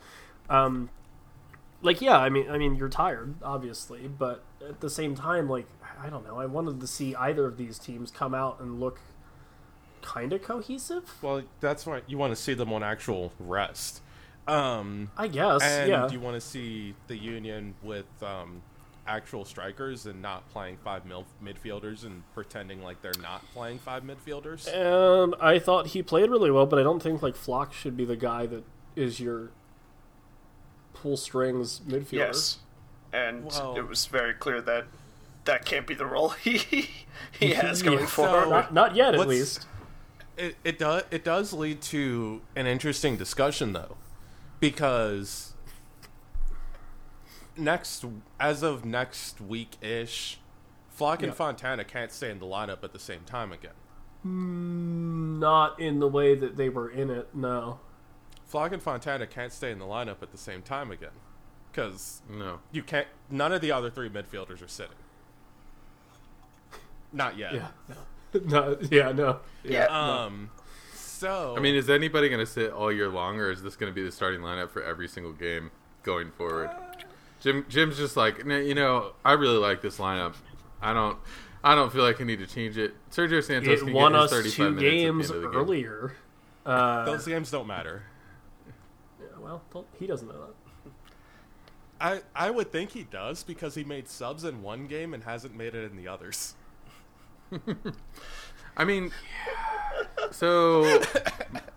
um, 0.48 0.90
like, 1.82 2.00
yeah, 2.00 2.18
I 2.18 2.28
mean, 2.28 2.50
I 2.50 2.58
mean, 2.58 2.76
you're 2.76 2.88
tired, 2.88 3.34
obviously, 3.42 4.08
but 4.08 4.42
at 4.66 4.80
the 4.80 4.90
same 4.90 5.14
time, 5.14 5.48
like, 5.48 5.66
I 6.00 6.08
don't 6.08 6.26
know. 6.26 6.38
I 6.38 6.46
wanted 6.46 6.80
to 6.80 6.86
see 6.86 7.14
either 7.14 7.46
of 7.46 7.56
these 7.56 7.78
teams 7.78 8.10
come 8.10 8.34
out 8.34 8.60
and 8.60 8.80
look 8.80 9.00
kind 10.02 10.32
of 10.32 10.42
cohesive. 10.42 11.10
Well, 11.22 11.42
that's 11.60 11.86
why 11.86 12.02
you 12.06 12.18
want 12.18 12.32
to 12.34 12.40
see 12.40 12.54
them 12.54 12.72
on 12.72 12.82
actual 12.82 13.32
rest. 13.38 14.02
Um, 14.46 15.10
I 15.16 15.28
guess, 15.28 15.62
and 15.62 15.88
yeah. 15.88 16.10
you 16.10 16.18
want 16.20 16.34
to 16.34 16.40
see 16.40 16.94
the 17.06 17.16
Union 17.16 17.74
with 17.82 18.06
um, 18.22 18.60
actual 19.06 19.44
strikers 19.44 20.06
and 20.06 20.20
not 20.20 20.48
playing 20.50 20.78
five 20.82 21.06
mil- 21.06 21.26
midfielders 21.42 22.04
and 22.04 22.22
pretending 22.34 22.82
like 22.82 23.00
they're 23.02 23.12
not 23.22 23.44
playing 23.52 23.78
five 23.78 24.02
midfielders. 24.02 24.66
And 24.66 25.36
I 25.40 25.60
thought 25.60 25.88
he 25.88 26.02
played 26.02 26.28
really 26.28 26.50
well, 26.50 26.66
but 26.66 26.78
I 26.80 26.82
don't 26.82 27.00
think 27.02 27.22
like 27.22 27.36
Flach 27.36 27.72
should 27.72 27.96
be 27.96 28.04
the 28.04 28.16
guy 28.16 28.46
that 28.46 28.64
is 28.96 29.20
your 29.20 29.50
pull 30.92 31.16
strings 31.16 31.80
midfielder. 31.80 32.12
Yes, 32.12 32.58
and 33.12 33.44
Well- 33.44 33.76
it 33.76 33.86
was 33.88 34.06
very 34.06 34.34
clear 34.34 34.60
that 34.62 34.86
that 35.44 35.64
can't 35.64 35.86
be 35.86 35.94
the 35.94 36.06
role 36.06 36.28
he 36.44 36.90
he 37.38 37.54
has 37.54 37.82
going 37.84 38.00
Yeah. 38.00 38.06
forward. 38.06 38.48
Not, 38.50 38.74
not 38.74 38.96
yet, 38.96 39.14
at 39.14 39.26
least. 39.28 39.66
It 40.42 40.56
it 40.64 40.76
does 40.76 41.04
it 41.12 41.22
does 41.22 41.52
lead 41.52 41.80
to 41.82 42.40
an 42.56 42.66
interesting 42.66 43.16
discussion 43.16 43.72
though, 43.74 43.96
because 44.58 45.52
next 47.56 48.04
as 48.40 48.64
of 48.64 48.84
next 48.84 49.40
week 49.40 49.76
ish, 49.80 50.40
Flach 50.90 51.20
and 51.20 51.28
Yeah. 51.28 51.34
Fontana 51.34 51.84
can't 51.84 52.10
stay 52.10 52.28
in 52.28 52.40
the 52.40 52.46
lineup 52.46 52.82
at 52.82 52.92
the 52.92 52.98
same 52.98 53.20
time 53.24 53.52
again. 53.52 53.74
Mm, 54.26 55.38
not 55.38 55.78
in 55.78 56.00
the 56.00 56.08
way 56.08 56.34
that 56.34 56.56
they 56.56 56.68
were 56.68 56.90
in 56.90 57.08
it. 57.08 57.32
No. 57.32 57.78
Flach 58.44 58.72
and 58.72 58.82
Fontana 58.82 59.28
can't 59.28 59.52
stay 59.52 59.70
in 59.70 59.78
the 59.78 59.84
lineup 59.84 60.22
at 60.22 60.32
the 60.32 60.38
same 60.38 60.62
time 60.62 60.90
again, 60.90 61.10
because 61.70 62.20
No, 62.28 62.58
you 62.72 62.82
can't. 62.82 63.06
None 63.30 63.52
of 63.52 63.60
the 63.60 63.70
other 63.70 63.90
three 63.90 64.08
midfielders 64.08 64.60
are 64.60 64.66
sitting. 64.68 64.96
Not 67.12 67.38
yet. 67.38 67.54
Yeah. 67.54 67.68
no. 67.88 67.94
Yeah. 68.90 69.12
No. 69.12 69.40
yeah, 69.64 69.86
Um. 69.86 70.50
So 70.94 71.54
I 71.56 71.60
mean, 71.60 71.74
is 71.76 71.88
anybody 71.88 72.28
gonna 72.28 72.46
sit 72.46 72.72
all 72.72 72.90
year 72.90 73.08
long, 73.08 73.38
or 73.38 73.50
is 73.50 73.62
this 73.62 73.76
gonna 73.76 73.92
be 73.92 74.02
the 74.02 74.10
starting 74.10 74.40
lineup 74.40 74.70
for 74.70 74.82
every 74.82 75.06
single 75.08 75.32
game 75.32 75.70
going 76.02 76.30
forward? 76.32 76.70
Jim 77.40 77.64
Jim's 77.68 77.96
just 77.96 78.16
like, 78.16 78.44
you 78.44 78.74
know, 78.74 79.12
I 79.24 79.32
really 79.32 79.58
like 79.58 79.82
this 79.82 79.98
lineup. 79.98 80.34
I 80.80 80.92
don't. 80.92 81.18
I 81.64 81.76
don't 81.76 81.92
feel 81.92 82.02
like 82.02 82.20
I 82.20 82.24
need 82.24 82.40
to 82.40 82.46
change 82.46 82.76
it. 82.76 82.94
Sergio 83.12 83.40
Santos 83.42 83.82
It 83.82 83.84
can 83.84 83.92
won 83.92 84.12
get 84.12 84.22
us 84.22 84.30
35 84.30 84.56
two 84.56 84.70
minutes 84.70 84.82
games 84.82 85.30
at 85.30 85.32
the 85.32 85.36
end 85.36 85.44
of 85.46 85.52
the 85.52 85.58
game. 85.58 85.60
earlier. 85.68 86.16
Uh, 86.66 87.04
those 87.04 87.24
games 87.24 87.50
don't 87.52 87.66
matter. 87.68 88.02
Yeah, 89.20 89.26
well, 89.38 89.62
don't- 89.72 89.86
he 89.98 90.06
doesn't 90.08 90.26
know 90.26 90.34
that. 90.40 90.54
I 92.00 92.22
I 92.34 92.50
would 92.50 92.72
think 92.72 92.90
he 92.90 93.04
does 93.04 93.44
because 93.44 93.76
he 93.76 93.84
made 93.84 94.08
subs 94.08 94.42
in 94.42 94.60
one 94.62 94.86
game 94.86 95.14
and 95.14 95.22
hasn't 95.22 95.54
made 95.56 95.74
it 95.76 95.88
in 95.88 95.96
the 95.96 96.08
others. 96.08 96.54
I 98.76 98.84
mean, 98.84 99.10
so 100.30 101.00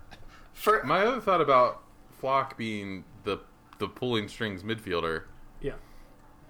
for 0.52 0.82
my 0.84 1.00
other 1.04 1.20
thought 1.20 1.40
about 1.40 1.82
Flach 2.20 2.56
being 2.56 3.04
the 3.24 3.38
the 3.78 3.88
pulling 3.88 4.28
strings 4.28 4.62
midfielder 4.62 5.24
Yeah. 5.60 5.74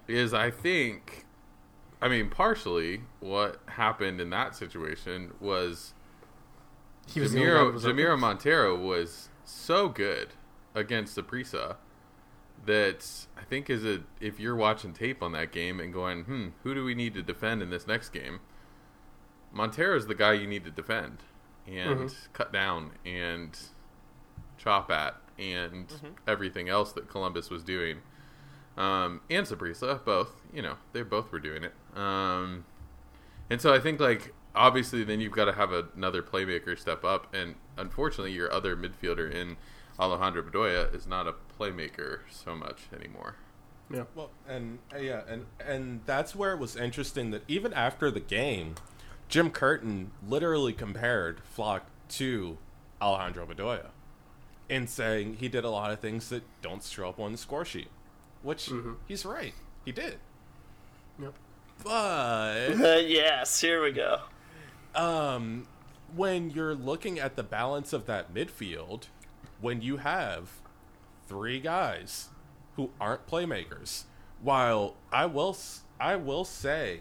is 0.06 0.32
I 0.32 0.50
think, 0.50 1.26
I 2.00 2.08
mean, 2.08 2.30
partially 2.30 3.02
what 3.20 3.60
happened 3.66 4.20
in 4.20 4.30
that 4.30 4.54
situation 4.54 5.32
was 5.40 5.92
He 7.08 7.20
was 7.20 7.32
the 7.32 7.40
Jamiro, 7.40 7.66
that 7.66 7.72
was 7.74 7.86
open. 7.86 7.96
Jamiro 7.96 8.18
Monteiro 8.18 8.80
was 8.80 9.28
so 9.44 9.88
good 9.88 10.28
against 10.74 11.16
Saprissa 11.16 11.76
that 12.64 13.26
I 13.36 13.42
think 13.42 13.68
is 13.70 13.84
a 13.84 14.02
if 14.20 14.38
you're 14.38 14.56
watching 14.56 14.92
tape 14.92 15.22
on 15.22 15.32
that 15.32 15.50
game 15.52 15.80
and 15.80 15.92
going, 15.92 16.24
hmm, 16.24 16.46
who 16.62 16.74
do 16.74 16.84
we 16.84 16.94
need 16.94 17.14
to 17.14 17.22
defend 17.22 17.62
in 17.62 17.70
this 17.70 17.86
next 17.86 18.10
game? 18.10 18.40
Monteiro's 19.52 20.06
the 20.06 20.14
guy 20.14 20.32
you 20.34 20.46
need 20.46 20.64
to 20.64 20.70
defend 20.70 21.18
and 21.66 21.98
Mm-hmm. 22.00 22.32
cut 22.32 22.52
down 22.52 22.92
and 23.04 23.56
chop 24.58 24.90
at 24.90 25.16
and 25.38 25.88
Mm-hmm. 25.88 26.06
everything 26.26 26.68
else 26.68 26.92
that 26.92 27.08
Columbus 27.08 27.50
was 27.50 27.62
doing. 27.62 27.98
Um, 28.76 29.20
and 29.30 29.46
Saprissa, 29.46 30.04
both, 30.04 30.30
you 30.52 30.60
know, 30.62 30.76
they 30.92 31.02
both 31.02 31.32
were 31.32 31.40
doing 31.40 31.64
it. 31.64 31.72
Um, 31.98 32.64
and 33.48 33.60
so 33.60 33.72
I 33.72 33.78
think 33.80 34.00
like 34.00 34.34
obviously 34.54 35.02
then 35.04 35.20
you've 35.20 35.32
got 35.32 35.46
to 35.46 35.52
have 35.52 35.72
another 35.72 36.22
playmaker 36.22 36.78
step 36.78 37.04
up, 37.04 37.32
and 37.34 37.54
unfortunately 37.76 38.32
your 38.32 38.52
other 38.52 38.76
midfielder 38.76 39.32
in 39.32 39.56
Alejandro 39.98 40.42
Bedoya 40.42 40.94
is 40.94 41.06
not 41.06 41.26
a 41.26 41.34
playmaker 41.58 42.20
so 42.30 42.54
much 42.54 42.82
anymore. 42.94 43.36
Yeah. 43.90 44.04
Well, 44.14 44.30
and 44.48 44.78
uh, 44.94 44.98
yeah, 44.98 45.22
and 45.28 45.46
and 45.64 46.00
that's 46.04 46.34
where 46.34 46.52
it 46.52 46.58
was 46.58 46.76
interesting 46.76 47.30
that 47.30 47.42
even 47.48 47.72
after 47.72 48.10
the 48.10 48.20
game, 48.20 48.74
Jim 49.28 49.50
Curtin 49.50 50.10
literally 50.26 50.72
compared 50.72 51.40
Flach 51.44 51.82
to 52.10 52.58
Alejandro 53.02 53.46
Bedoya 53.46 53.86
in 54.68 54.86
saying 54.86 55.36
he 55.40 55.48
did 55.48 55.64
a 55.64 55.70
lot 55.70 55.90
of 55.92 56.00
things 56.00 56.28
that 56.28 56.42
don't 56.62 56.82
show 56.82 57.08
up 57.08 57.18
on 57.20 57.32
the 57.32 57.38
score 57.38 57.64
sheet, 57.64 57.88
which 58.42 58.70
he's 59.06 59.24
right. 59.24 59.54
He 59.84 59.92
did. 59.92 60.18
Yep. 61.20 61.34
But 61.84 62.68
yes, 63.08 63.60
here 63.60 63.82
we 63.82 63.92
go. 63.92 64.20
um, 64.94 65.66
when 66.14 66.50
you're 66.50 66.74
looking 66.74 67.18
at 67.18 67.36
the 67.36 67.42
balance 67.42 67.92
of 67.92 68.06
that 68.06 68.32
midfield, 68.32 69.04
when 69.60 69.82
you 69.82 69.98
have 69.98 70.50
three 71.28 71.58
guys 71.60 72.28
who 72.76 72.90
aren't 73.00 73.26
playmakers, 73.26 74.04
while 74.40 74.94
I 75.12 75.26
will 75.26 75.50
s- 75.50 75.82
I 76.00 76.16
will 76.16 76.44
say 76.44 77.00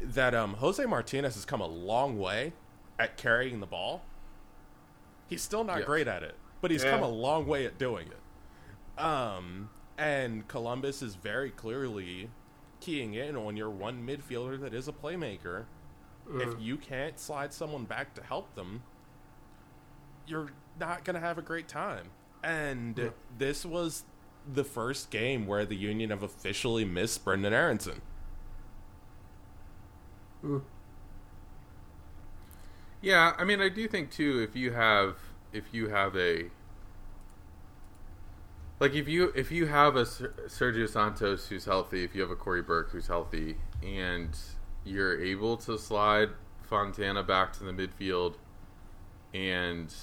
that 0.00 0.34
um, 0.34 0.54
Jose 0.54 0.84
Martinez 0.84 1.34
has 1.34 1.44
come 1.44 1.60
a 1.60 1.66
long 1.66 2.18
way 2.18 2.52
at 2.98 3.16
carrying 3.16 3.60
the 3.60 3.66
ball. 3.66 4.02
He's 5.28 5.42
still 5.42 5.64
not 5.64 5.78
Yes. 5.78 5.86
great 5.86 6.08
at 6.08 6.22
it, 6.22 6.34
but 6.60 6.70
he's 6.70 6.84
Yeah. 6.84 6.90
come 6.92 7.02
a 7.02 7.08
long 7.08 7.46
way 7.46 7.66
at 7.66 7.78
doing 7.78 8.08
it. 8.08 9.00
Um, 9.00 9.70
and 9.96 10.46
Columbus 10.48 11.02
is 11.02 11.14
very 11.14 11.50
clearly 11.50 12.30
keying 12.80 13.14
in 13.14 13.36
on 13.36 13.56
your 13.56 13.70
one 13.70 14.06
midfielder 14.06 14.60
that 14.60 14.72
is 14.74 14.88
a 14.88 14.92
playmaker. 14.92 15.64
If 16.30 16.60
you 16.60 16.76
can't 16.76 17.18
slide 17.18 17.54
someone 17.54 17.84
back 17.86 18.12
to 18.14 18.22
help 18.22 18.54
them, 18.54 18.82
you're 20.26 20.50
not 20.78 21.02
going 21.04 21.14
to 21.14 21.20
have 21.20 21.38
a 21.38 21.42
great 21.42 21.68
time. 21.68 22.10
And 22.44 23.12
this 23.38 23.64
was 23.64 24.04
the 24.46 24.62
first 24.64 25.10
game 25.10 25.46
where 25.46 25.64
the 25.64 25.74
Union 25.74 26.10
have 26.10 26.22
officially 26.22 26.84
missed 26.84 27.24
Brenden 27.24 27.52
Aaronson. 27.52 28.02
Yeah, 33.00 33.34
I 33.38 33.44
mean, 33.44 33.60
I 33.60 33.68
do 33.68 33.86
think 33.86 34.10
too. 34.10 34.40
If 34.40 34.56
you 34.56 34.72
have, 34.72 35.16
if 35.52 35.72
you 35.72 35.88
have 35.88 36.16
a, 36.16 36.50
like, 38.80 38.94
if 38.94 39.08
you 39.08 39.32
if 39.34 39.52
you 39.52 39.66
have 39.66 39.96
a 39.96 40.04
Sergio 40.04 40.88
Santos 40.88 41.48
who's 41.48 41.64
healthy, 41.64 42.04
if 42.04 42.14
you 42.14 42.22
have 42.22 42.30
a 42.30 42.36
Cory 42.36 42.62
Burke 42.62 42.90
who's 42.90 43.06
healthy, 43.06 43.56
and 43.82 44.36
you're 44.84 45.20
able 45.20 45.56
to 45.58 45.78
slide 45.78 46.30
Fontana 46.62 47.22
back 47.22 47.52
to 47.54 47.64
the 47.64 47.72
midfield, 47.72 48.34
and 49.32 49.94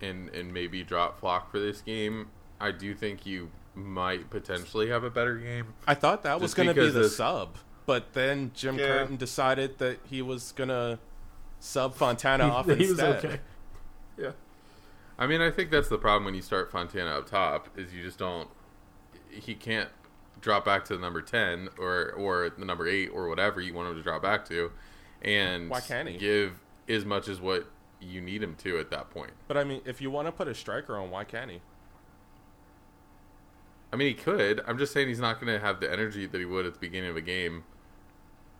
and 0.00 0.28
and 0.30 0.52
maybe 0.52 0.82
drop 0.84 1.18
Flach 1.18 1.50
for 1.50 1.58
this 1.58 1.80
game, 1.80 2.30
I 2.60 2.70
do 2.70 2.94
think 2.94 3.26
you 3.26 3.50
might 3.74 4.30
potentially 4.30 4.88
have 4.88 5.04
a 5.04 5.10
better 5.10 5.36
game. 5.36 5.74
I 5.86 5.94
thought 5.94 6.22
that 6.22 6.40
was 6.40 6.54
going 6.54 6.68
to 6.68 6.74
be 6.74 6.90
the 6.90 7.08
sub, 7.08 7.56
but 7.90 8.12
then 8.12 8.52
Jim 8.54 8.78
Yeah. 8.78 8.86
Curtin 8.86 9.16
decided 9.16 9.78
that 9.78 9.98
he 10.08 10.22
was 10.22 10.52
going 10.52 10.68
to 10.68 11.00
sub 11.58 11.96
Fontana 11.96 12.44
off 12.48 12.66
he 12.66 12.72
was 12.76 12.90
instead. 12.90 13.24
okay. 13.24 13.40
Yeah. 14.16 14.30
I 15.18 15.26
mean, 15.26 15.40
I 15.40 15.50
think 15.50 15.72
that's 15.72 15.88
the 15.88 15.98
problem 15.98 16.24
when 16.24 16.36
you 16.36 16.40
start 16.40 16.70
Fontana 16.70 17.10
up 17.18 17.28
top 17.28 17.68
is 17.76 17.92
you 17.92 18.04
just 18.04 18.16
don't. 18.16 18.48
He 19.28 19.56
can't 19.56 19.88
drop 20.40 20.64
back 20.64 20.84
to 20.84 20.94
the 20.94 21.00
number 21.00 21.20
ten 21.20 21.68
or 21.80 22.12
or 22.12 22.50
the 22.56 22.64
number 22.64 22.86
eight 22.86 23.08
or 23.08 23.28
whatever 23.28 23.60
you 23.60 23.74
want 23.74 23.88
him 23.88 23.96
to 23.96 24.02
drop 24.04 24.22
back 24.22 24.44
to, 24.50 24.70
and 25.22 25.68
Why 25.68 25.80
can't 25.80 26.08
he? 26.08 26.16
give 26.16 26.60
as 26.88 27.04
much 27.04 27.26
as 27.26 27.40
what 27.40 27.66
you 28.00 28.20
need 28.20 28.40
him 28.40 28.54
to 28.58 28.78
at 28.78 28.90
that 28.92 29.10
point? 29.10 29.32
But 29.48 29.56
I 29.56 29.64
mean, 29.64 29.80
if 29.84 30.00
you 30.00 30.12
want 30.12 30.28
to 30.28 30.32
put 30.32 30.46
a 30.46 30.54
striker 30.54 30.96
on, 30.96 31.10
why 31.10 31.24
can't 31.24 31.50
he? 31.50 31.60
I 33.92 33.96
mean, 33.96 34.06
he 34.06 34.14
could. 34.14 34.62
I'm 34.68 34.78
just 34.78 34.92
saying 34.92 35.08
he's 35.08 35.18
not 35.18 35.40
going 35.40 35.52
to 35.52 35.58
have 35.58 35.80
the 35.80 35.92
energy 35.92 36.24
that 36.24 36.38
he 36.38 36.44
would 36.44 36.64
at 36.66 36.74
the 36.74 36.78
beginning 36.78 37.10
of 37.10 37.16
a 37.16 37.20
game 37.20 37.64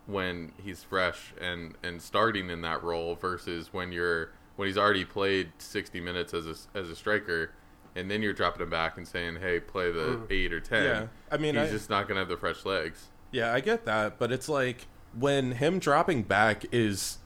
when 0.07 0.51
he's 0.63 0.83
fresh 0.83 1.33
and 1.39 1.75
and 1.83 2.01
starting 2.01 2.49
in 2.49 2.61
that 2.61 2.83
role 2.83 3.15
versus 3.15 3.71
when 3.71 3.91
you're 3.91 4.31
when 4.55 4.67
he's 4.67 4.77
already 4.77 5.05
played 5.05 5.51
60 5.59 5.99
minutes 5.99 6.33
as 6.33 6.45
a 6.45 6.77
as 6.77 6.89
a 6.89 6.95
striker 6.95 7.51
and 7.95 8.09
then 8.09 8.21
you're 8.21 8.33
dropping 8.33 8.61
him 8.61 8.69
back 8.69 8.97
and 8.97 9.07
saying, 9.07 9.37
"Hey, 9.41 9.59
play 9.59 9.91
the 9.91 10.17
mm. 10.17 10.31
8 10.31 10.53
or 10.53 10.59
10." 10.59 10.83
Yeah, 10.83 11.07
I 11.31 11.37
mean, 11.37 11.55
he's 11.55 11.69
I- 11.69 11.71
just 11.71 11.89
not 11.89 12.07
going 12.07 12.15
to 12.15 12.19
have 12.19 12.29
the 12.29 12.37
fresh 12.37 12.65
legs. 12.65 13.09
Yeah, 13.31 13.53
I 13.53 13.59
get 13.59 13.85
that, 13.85 14.17
but 14.17 14.31
it's 14.31 14.49
like 14.49 14.87
when 15.17 15.53
him 15.53 15.79
dropping 15.79 16.23
back 16.23 16.65
is 16.71 17.17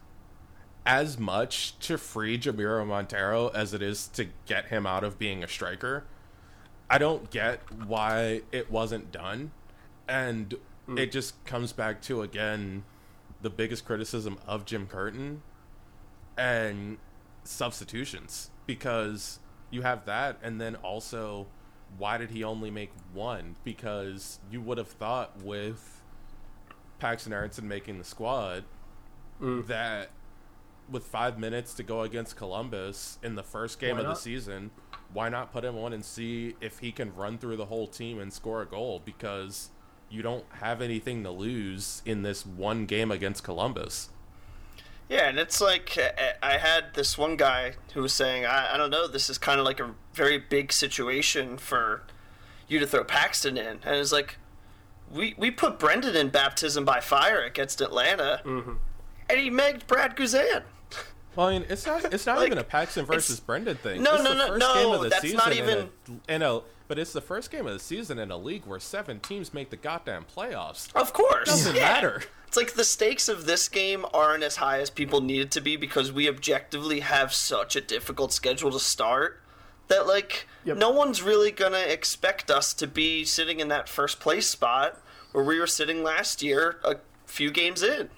as 0.85 1.17
much 1.17 1.77
to 1.79 1.97
free 1.97 2.37
Jamiro 2.37 2.85
Monteiro 2.85 3.53
as 3.53 3.73
it 3.73 3.81
is 3.81 4.07
to 4.09 4.27
get 4.45 4.67
him 4.67 4.85
out 4.85 5.03
of 5.03 5.17
being 5.17 5.43
a 5.43 5.47
striker. 5.47 6.05
I 6.89 6.99
don't 6.99 7.31
get 7.31 7.61
why 7.87 8.41
it 8.51 8.69
wasn't 8.69 9.11
done. 9.11 9.51
And 10.07 10.53
Mm. 10.87 10.99
it 10.99 11.11
just 11.11 11.43
comes 11.45 11.73
back 11.73 12.01
to 12.03 12.21
again 12.21 12.83
the 13.41 13.49
biggest 13.49 13.85
criticism 13.85 14.37
of 14.47 14.65
Jim 14.65 14.87
Curtin 14.87 15.41
and 16.37 16.97
substitutions 17.43 18.49
because 18.65 19.39
you 19.71 19.81
have 19.81 20.05
that 20.05 20.37
and 20.43 20.59
then 20.59 20.75
also 20.75 21.47
why 21.97 22.17
did 22.17 22.31
he 22.31 22.43
only 22.43 22.71
make 22.71 22.91
one? 23.13 23.55
Because 23.63 24.39
you 24.51 24.61
would 24.61 24.77
have 24.77 24.87
thought 24.87 25.41
with 25.41 26.01
Paxten 26.99 27.31
Aaronson 27.31 27.67
making 27.67 27.97
the 27.97 28.03
squad 28.03 28.63
mm. 29.41 29.65
that 29.67 30.09
with 30.89 31.05
five 31.05 31.39
minutes 31.39 31.73
to 31.75 31.83
go 31.83 32.01
against 32.01 32.35
Columbus 32.35 33.17
in 33.23 33.35
the 33.35 33.43
first 33.43 33.79
game 33.79 33.95
Why 33.95 34.01
of 34.01 34.07
the 34.07 34.15
season, 34.15 34.71
why 35.13 35.29
not 35.29 35.51
put 35.51 35.63
him 35.63 35.77
on 35.77 35.93
and 35.93 36.03
see 36.03 36.55
if 36.61 36.79
he 36.79 36.91
can 36.91 37.15
run 37.15 37.37
through 37.37 37.57
the 37.57 37.65
whole 37.65 37.87
team 37.87 38.19
and 38.19 38.31
score 38.31 38.61
a 38.61 38.65
goal? 38.65 39.01
Because 39.03 39.69
you 40.09 40.21
don't 40.21 40.45
have 40.61 40.81
anything 40.81 41.23
to 41.23 41.31
lose 41.31 42.01
in 42.05 42.21
this 42.21 42.45
one 42.45 42.85
game 42.85 43.11
against 43.11 43.43
Columbus. 43.43 44.09
Yeah, 45.09 45.29
and 45.29 45.37
it's 45.37 45.61
like 45.61 45.97
uh, 45.97 46.09
I 46.41 46.57
had 46.57 46.93
this 46.95 47.17
one 47.17 47.35
guy 47.37 47.73
who 47.93 48.01
was 48.01 48.13
saying, 48.13 48.45
I, 48.45 48.73
I 48.73 48.77
don't 48.77 48.89
know, 48.89 49.07
this 49.07 49.29
is 49.29 49.37
kind 49.37 49.59
of 49.59 49.65
like 49.65 49.79
a 49.79 49.91
very 50.13 50.37
big 50.39 50.71
situation 50.73 51.57
for 51.57 52.03
you 52.67 52.79
to 52.79 52.87
throw 52.87 53.03
Paxten 53.03 53.51
in. 53.57 53.79
And 53.83 53.95
it's 53.97 54.11
like, 54.11 54.37
we, 55.11 55.35
we 55.37 55.51
put 55.51 55.77
Brenden 55.77 56.15
in 56.15 56.29
baptism 56.29 56.85
by 56.85 56.99
fire 57.01 57.43
against 57.43 57.81
Atlanta, 57.81 58.41
and 58.45 59.39
he 59.39 59.51
megged 59.51 59.85
Brad 59.85 60.15
Guzan. 60.15 60.63
Well, 61.35 61.47
I 61.47 61.59
mean, 61.59 61.65
it's 61.69 61.85
not 61.85 62.13
it's 62.13 62.25
not 62.25 62.37
Like, 62.37 62.47
even 62.47 62.57
a 62.57 62.63
Paxten 62.63 63.05
versus 63.05 63.39
Brenden 63.41 63.77
thing. 63.77 64.01
No, 64.01 64.15
it's 64.15 64.23
no, 64.23 64.29
the 64.31 64.35
no, 64.37 64.47
first 64.47 64.59
no, 64.59 64.73
game 64.73 64.91
of 64.95 65.01
the 65.03 65.09
that's 65.09 65.21
season 65.21 65.37
not 65.37 65.51
in 65.51 65.57
even- 65.57 65.89
a, 66.29 66.33
in 66.33 66.41
a 66.41 66.61
but 66.87 66.99
it's 66.99 67.13
the 67.13 67.21
first 67.21 67.51
game 67.51 67.65
of 67.67 67.73
the 67.73 67.79
season 67.79 68.19
in 68.19 68.31
a 68.31 68.37
league 68.37 68.65
where 68.65 68.79
seven 68.79 69.19
teams 69.19 69.53
make 69.53 69.69
the 69.69 69.75
goddamn 69.75 70.25
playoffs. 70.25 70.93
Of 70.95 71.13
course. 71.13 71.49
Doesn't 71.49 71.75
yeah. 71.75 71.81
matter. 71.81 72.23
It's 72.47 72.57
like 72.57 72.73
the 72.73 72.83
stakes 72.83 73.27
of 73.27 73.45
this 73.45 73.67
game 73.67 74.05
aren't 74.13 74.43
as 74.43 74.57
high 74.57 74.79
as 74.79 74.89
people 74.89 75.19
need 75.19 75.41
it 75.41 75.51
to 75.51 75.61
be 75.61 75.75
because 75.75 76.11
we 76.11 76.29
objectively 76.29 77.01
have 77.01 77.33
such 77.33 77.75
a 77.75 77.81
difficult 77.81 78.31
schedule 78.31 78.71
to 78.71 78.79
start 78.79 79.41
that 79.87 80.07
like 80.07 80.47
Yep. 80.63 80.77
no 80.77 80.89
one's 80.89 81.21
really 81.21 81.51
gonna 81.51 81.77
expect 81.77 82.49
us 82.49 82.73
to 82.73 82.87
be 82.87 83.23
sitting 83.23 83.59
in 83.59 83.67
that 83.67 83.87
first 83.87 84.19
place 84.19 84.49
spot 84.49 84.99
where 85.31 85.43
we 85.43 85.59
were 85.59 85.67
sitting 85.67 86.01
last 86.01 86.41
year 86.41 86.79
a 86.83 86.95
few 87.25 87.51
games 87.51 87.83
in. 87.83 88.09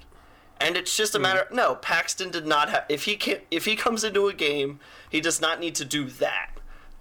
And 0.59 0.77
it's 0.77 0.95
just 0.95 1.13
a 1.13 1.17
mm-hmm. 1.17 1.24
matter. 1.24 1.47
No, 1.51 1.75
Paxton 1.75 2.31
did 2.31 2.45
not 2.45 2.69
have. 2.69 2.86
If 2.89 3.03
he 3.03 3.15
can, 3.15 3.39
if 3.51 3.65
he 3.65 3.75
comes 3.75 4.03
into 4.03 4.27
a 4.27 4.33
game, 4.33 4.79
he 5.09 5.19
does 5.21 5.41
not 5.41 5.59
need 5.59 5.75
to 5.75 5.86
do 5.86 6.05
that 6.05 6.51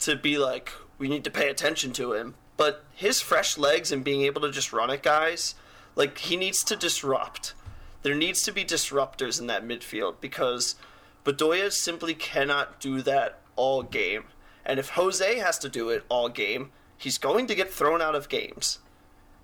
to 0.01 0.17
be 0.17 0.37
like 0.37 0.73
we 0.99 1.09
need 1.09 1.25
to 1.25 1.31
pay 1.31 1.49
attention 1.49 1.93
to 1.95 2.13
him. 2.13 2.35
But 2.57 2.85
his 2.95 3.21
fresh 3.21 3.59
legs 3.59 3.93
and 3.93 4.05
being 4.05 4.23
able 4.23 4.41
to 4.43 4.51
just 4.51 4.73
run 4.73 4.91
at 4.91 5.03
guys, 5.03 5.55
like 5.95 6.19
he 6.19 6.37
needs 6.37 6.65
to 6.65 6.77
disrupt. 6.77 7.55
There 8.03 8.15
needs 8.15 8.43
to 8.43 8.53
be 8.53 8.65
disruptors 8.65 9.41
in 9.41 9.47
that 9.49 9.67
midfield 9.67 10.17
because 10.21 10.77
Bedoya 11.25 11.73
simply 11.73 12.15
cannot 12.15 12.81
do 12.81 13.03
that 13.03 13.41
all 13.57 13.83
game. 13.83 14.25
And 14.65 14.79
if 14.79 14.91
Jose 14.91 15.39
has 15.39 15.59
to 15.59 15.69
do 15.69 15.91
it 15.91 16.05
all 16.09 16.29
game, 16.29 16.71
he's 16.97 17.19
going 17.19 17.47
to 17.49 17.55
get 17.55 17.73
thrown 17.73 18.01
out 18.01 18.15
of 18.15 18.29
games. 18.29 18.79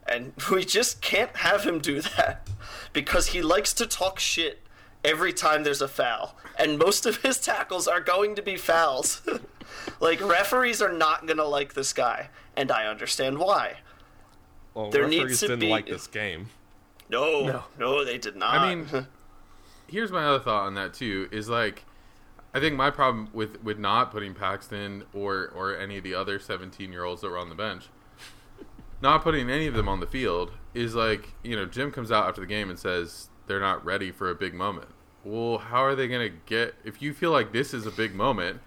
And 0.06 0.32
we 0.50 0.64
just 0.64 1.00
can't 1.00 1.36
have 1.36 1.64
him 1.64 1.80
do 1.80 2.00
that 2.00 2.48
because 2.92 3.28
he 3.28 3.42
likes 3.42 3.72
to 3.74 3.86
talk 3.86 4.18
shit 4.18 4.60
every 5.04 5.32
time 5.32 5.64
there's 5.64 5.82
a 5.82 5.88
foul. 5.88 6.36
And 6.58 6.78
most 6.78 7.06
of 7.06 7.22
his 7.22 7.38
tackles 7.38 7.88
are 7.88 8.00
going 8.00 8.34
to 8.36 8.42
be 8.42 8.56
fouls. 8.56 9.22
like, 10.00 10.20
referees 10.20 10.80
are 10.82 10.92
not 10.92 11.26
going 11.26 11.36
to 11.38 11.46
like 11.46 11.74
this 11.74 11.92
guy. 11.92 12.28
And 12.56 12.70
I 12.70 12.86
understand 12.86 13.38
why. 13.38 13.78
Well, 14.74 14.90
There 14.90 15.02
referees 15.02 15.20
needs 15.28 15.40
to 15.40 15.46
didn't 15.48 15.60
be- 15.60 15.68
like 15.70 15.86
this 15.86 16.06
game. 16.06 16.48
No, 17.08 17.44
No. 17.46 17.64
no, 17.78 18.04
they 18.04 18.18
did 18.18 18.36
not. 18.36 18.54
I 18.58 18.74
mean, 18.74 19.06
here's 19.86 20.10
my 20.10 20.24
other 20.24 20.38
thought 20.42 20.64
on 20.66 20.74
that 20.74 20.94
too. 20.94 21.28
Is 21.30 21.48
like, 21.48 21.84
I 22.54 22.60
think 22.60 22.74
my 22.76 22.90
problem 22.90 23.28
with 23.32 23.62
with 23.62 23.78
not 23.78 24.10
putting 24.10 24.34
Paxten 24.34 25.02
or 25.12 25.50
or 25.54 25.76
any 25.76 25.98
of 25.98 26.04
the 26.04 26.14
other 26.14 26.38
17 26.38 26.90
year 26.92 27.04
olds 27.04 27.20
that 27.22 27.28
were 27.30 27.36
on 27.38 27.48
the 27.50 27.54
bench, 27.54 27.88
not 29.02 29.22
putting 29.22 29.50
any 29.50 29.66
of 29.66 29.74
them 29.74 29.88
on 29.88 30.00
the 30.00 30.06
field 30.06 30.52
is 30.74 30.94
like, 30.94 31.34
you 31.42 31.54
know, 31.54 31.66
Jim 31.66 31.90
comes 31.90 32.10
out 32.10 32.26
after 32.28 32.40
the 32.40 32.46
game 32.46 32.70
and 32.70 32.78
says 32.78 33.28
they're 33.46 33.60
not 33.60 33.84
ready 33.84 34.10
for 34.10 34.30
a 34.30 34.34
big 34.34 34.54
moment. 34.54 34.88
Well, 35.24 35.58
how 35.58 35.82
are 35.84 35.94
they 35.94 36.08
going 36.08 36.30
to 36.32 36.36
get? 36.46 36.74
If 36.84 37.02
you 37.02 37.12
feel 37.12 37.30
like 37.30 37.52
this 37.52 37.74
is 37.74 37.84
a 37.86 37.90
big 37.90 38.14
moment, 38.14 38.60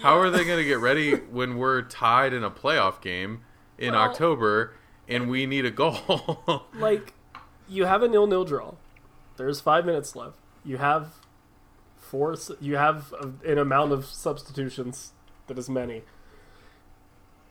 how 0.00 0.18
are 0.18 0.30
they 0.30 0.44
going 0.44 0.58
to 0.58 0.64
get 0.64 0.78
ready 0.78 1.14
when 1.14 1.56
we're 1.58 1.82
tied 1.82 2.32
in 2.32 2.42
a 2.44 2.50
playoff 2.50 3.00
game 3.00 3.42
in 3.78 3.92
Well- 3.92 4.02
October 4.02 4.74
and 5.08 5.28
we 5.28 5.46
need 5.46 5.64
a 5.64 5.70
goal? 5.70 6.64
like 6.74 7.14
you 7.68 7.84
have 7.86 8.02
a 8.02 8.08
nil 8.08 8.26
nil 8.26 8.44
draw. 8.44 8.74
There's 9.36 9.60
five 9.60 9.84
minutes 9.86 10.14
left. 10.16 10.36
You 10.64 10.76
have 10.78 11.14
four. 11.98 12.36
You 12.60 12.76
have 12.76 13.12
an 13.44 13.58
amount 13.58 13.92
of 13.92 14.04
substitutions 14.06 15.12
that 15.46 15.58
is 15.58 15.68
many. 15.68 16.02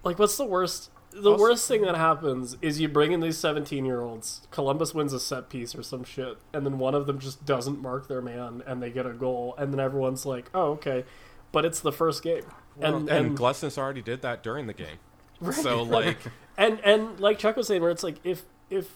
Like, 0.04 0.18
what's 0.20 0.38
the 0.38 0.46
worst? 0.46 0.90
The 1.12 1.32
Also- 1.32 1.42
worst 1.44 1.68
thing 1.68 1.82
that 1.82 1.96
happens 1.96 2.56
is 2.62 2.80
you 2.80 2.88
bring 2.88 3.12
in 3.12 3.20
these 3.20 3.38
seventeen-year-olds. 3.38 4.48
Columbus 4.52 4.94
wins 4.94 5.12
a 5.12 5.20
set 5.20 5.50
piece 5.50 5.76
or 5.76 5.84
some 5.84 6.04
shit, 6.06 6.38
and 6.54 6.66
then 6.66 6.80
one 6.80 6.96
of 6.96 7.06
them 7.06 7.20
just 7.20 7.46
doesn't 7.46 7.82
mark 7.82 8.08
their 8.08 8.22
man, 8.22 8.64
and 8.66 8.82
they 8.82 8.90
get 8.90 9.06
a 9.06 9.12
goal, 9.12 9.54
and 9.58 9.74
then 9.74 9.80
everyone's 9.82 10.26
like, 10.26 10.50
"Oh, 10.54 10.72
okay," 10.74 11.04
but 11.52 11.66
it's 11.66 11.80
the 11.80 11.92
first 11.92 12.24
game, 12.24 12.44
and, 12.80 13.10
and 13.10 13.10
and 13.10 13.38
Glesnes 13.38 13.78
already 13.78 14.02
did 14.02 14.22
that 14.22 14.44
during 14.44 14.68
the 14.68 14.74
game. 14.74 14.98
So 15.52 15.82
like, 15.82 16.18
and 16.58 16.80
and 16.84 17.20
like 17.20 17.40
Chuck 17.40 17.56
was 17.56 17.68
saying, 17.68 17.82
where 17.82 17.90
it's 17.92 18.04
like 18.04 18.18
if 18.24 18.44
if 18.70 18.92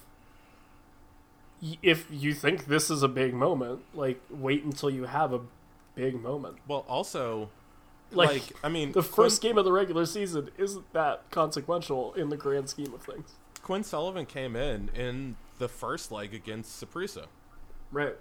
if 1.81 2.05
you 2.11 2.33
think 2.33 2.65
this 2.65 2.89
is 2.89 3.01
a 3.01 3.07
big 3.07 3.33
moment, 3.33 3.81
like 3.93 4.21
wait 4.29 4.63
until 4.63 4.89
you 4.89 5.05
have 5.05 5.33
a 5.33 5.41
big 5.95 6.21
moment. 6.21 6.57
well, 6.67 6.85
also, 6.87 7.49
Like, 8.11 8.29
like, 8.29 8.43
I 8.63 8.69
mean, 8.69 8.91
The 8.91 9.01
Quinn- 9.01 9.13
first 9.13 9.41
game 9.41 9.57
of 9.57 9.65
the 9.65 9.71
regular 9.71 10.05
season 10.05 10.49
isn't 10.57 10.91
that 10.93 11.23
consequential 11.31 12.13
in 12.13 12.29
the 12.29 12.37
grand 12.37 12.69
scheme 12.69 12.93
of 12.93 13.01
things, 13.01 13.31
Quinn 13.63 13.83
Sullivan 13.83 14.25
came 14.25 14.55
in 14.55 14.89
in 14.93 15.37
the 15.57 15.67
first 15.69 16.11
leg 16.11 16.33
against 16.33 16.79
Saprissa. 16.83 17.25
right? 17.91 18.15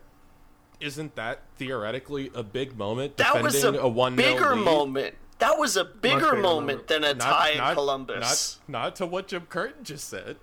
Isn't 0.81 1.15
that 1.17 1.43
theoretically 1.57 2.31
a 2.35 2.43
big 2.43 2.77
moment? 2.77 3.17
That 3.17 3.43
was 3.43 3.55
defending 3.55 3.81
a, 3.81 3.85
a 3.85 3.89
one 3.89 4.17
bigger 4.17 4.55
lead? 4.55 4.65
moment. 4.65 5.15
That 5.39 5.59
was 5.59 5.77
a 5.77 5.85
bigger 5.85 6.17
bigger 6.17 6.33
moment 6.37 6.45
moment. 6.45 6.87
than 6.89 7.05
a 7.05 7.15
Not- 7.15 7.21
tie 7.21 7.51
in 7.51 7.59
not- 7.59 7.75
Columbus. 7.75 8.61
Not, 8.69 8.81
not 8.81 8.97
to 8.97 9.07
what 9.07 9.29
Jim 9.29 9.47
Curtin 9.47 9.85
just 9.85 10.09
said. 10.09 10.37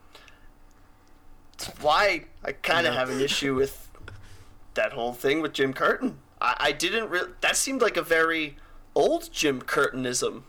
why 1.80 2.26
I 2.44 2.54
kind 2.54 2.88
of 2.88 2.94
have 2.96 3.10
an 3.10 3.22
issue 3.22 3.56
with 3.56 3.90
that 4.74 4.94
whole 4.94 5.14
thing 5.14 5.42
with 5.42 5.54
Jim 5.54 5.74
Curtin. 5.74 6.18
I, 6.40 6.56
I 6.60 6.72
didn't 6.72 7.10
really. 7.10 7.32
That 7.42 7.56
seemed 7.56 7.82
like 7.82 7.98
a 7.98 8.02
very 8.02 8.58
old 8.96 9.32
Jim 9.32 9.62
Curtinism, 9.62 10.46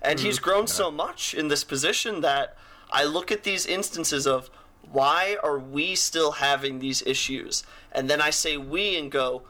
and 0.00 0.20
he's 0.20 0.36
mm-hmm. 0.36 0.44
grown 0.44 0.66
so 0.66 0.90
much 0.90 1.34
in 1.34 1.48
this 1.48 1.64
position 1.64 2.20
that 2.20 2.56
I 2.90 3.04
look 3.04 3.30
at 3.32 3.42
these 3.42 3.66
instances 3.66 4.26
of 4.26 4.50
why 4.92 5.36
are 5.42 5.58
we 5.58 5.94
still 5.94 6.32
having 6.32 6.78
these 6.78 7.02
issues, 7.02 7.64
and 7.92 8.08
then 8.08 8.20
I 8.20 8.30
say 8.30 8.56
we 8.56 8.96
and 8.96 9.10
go, 9.10 9.42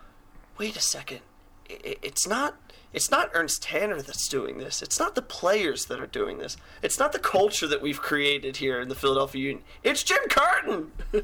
wait 0.59 0.76
a 0.76 0.80
second, 0.80 1.21
it's 1.68 2.26
not. 2.26 2.57
It's 2.90 3.11
not 3.11 3.30
Ernst 3.35 3.62
Tanner 3.62 4.00
that's 4.00 4.28
doing 4.28 4.57
this. 4.57 4.80
It's 4.80 4.99
not 4.99 5.14
the 5.14 5.21
players 5.21 5.85
that 5.87 6.00
are 6.00 6.07
doing 6.07 6.38
this. 6.38 6.57
It's 6.83 6.99
not 6.99 7.12
the 7.12 7.18
culture 7.18 7.66
that 7.66 7.83
we've 7.83 8.00
created 8.00 8.57
here 8.57 8.80
in 8.80 8.88
the 8.88 8.95
Philadelphia 8.95 9.42
Union. 9.42 9.64
It's 9.83 10.02
Jim 10.02 10.23
Curtin. 10.30 10.92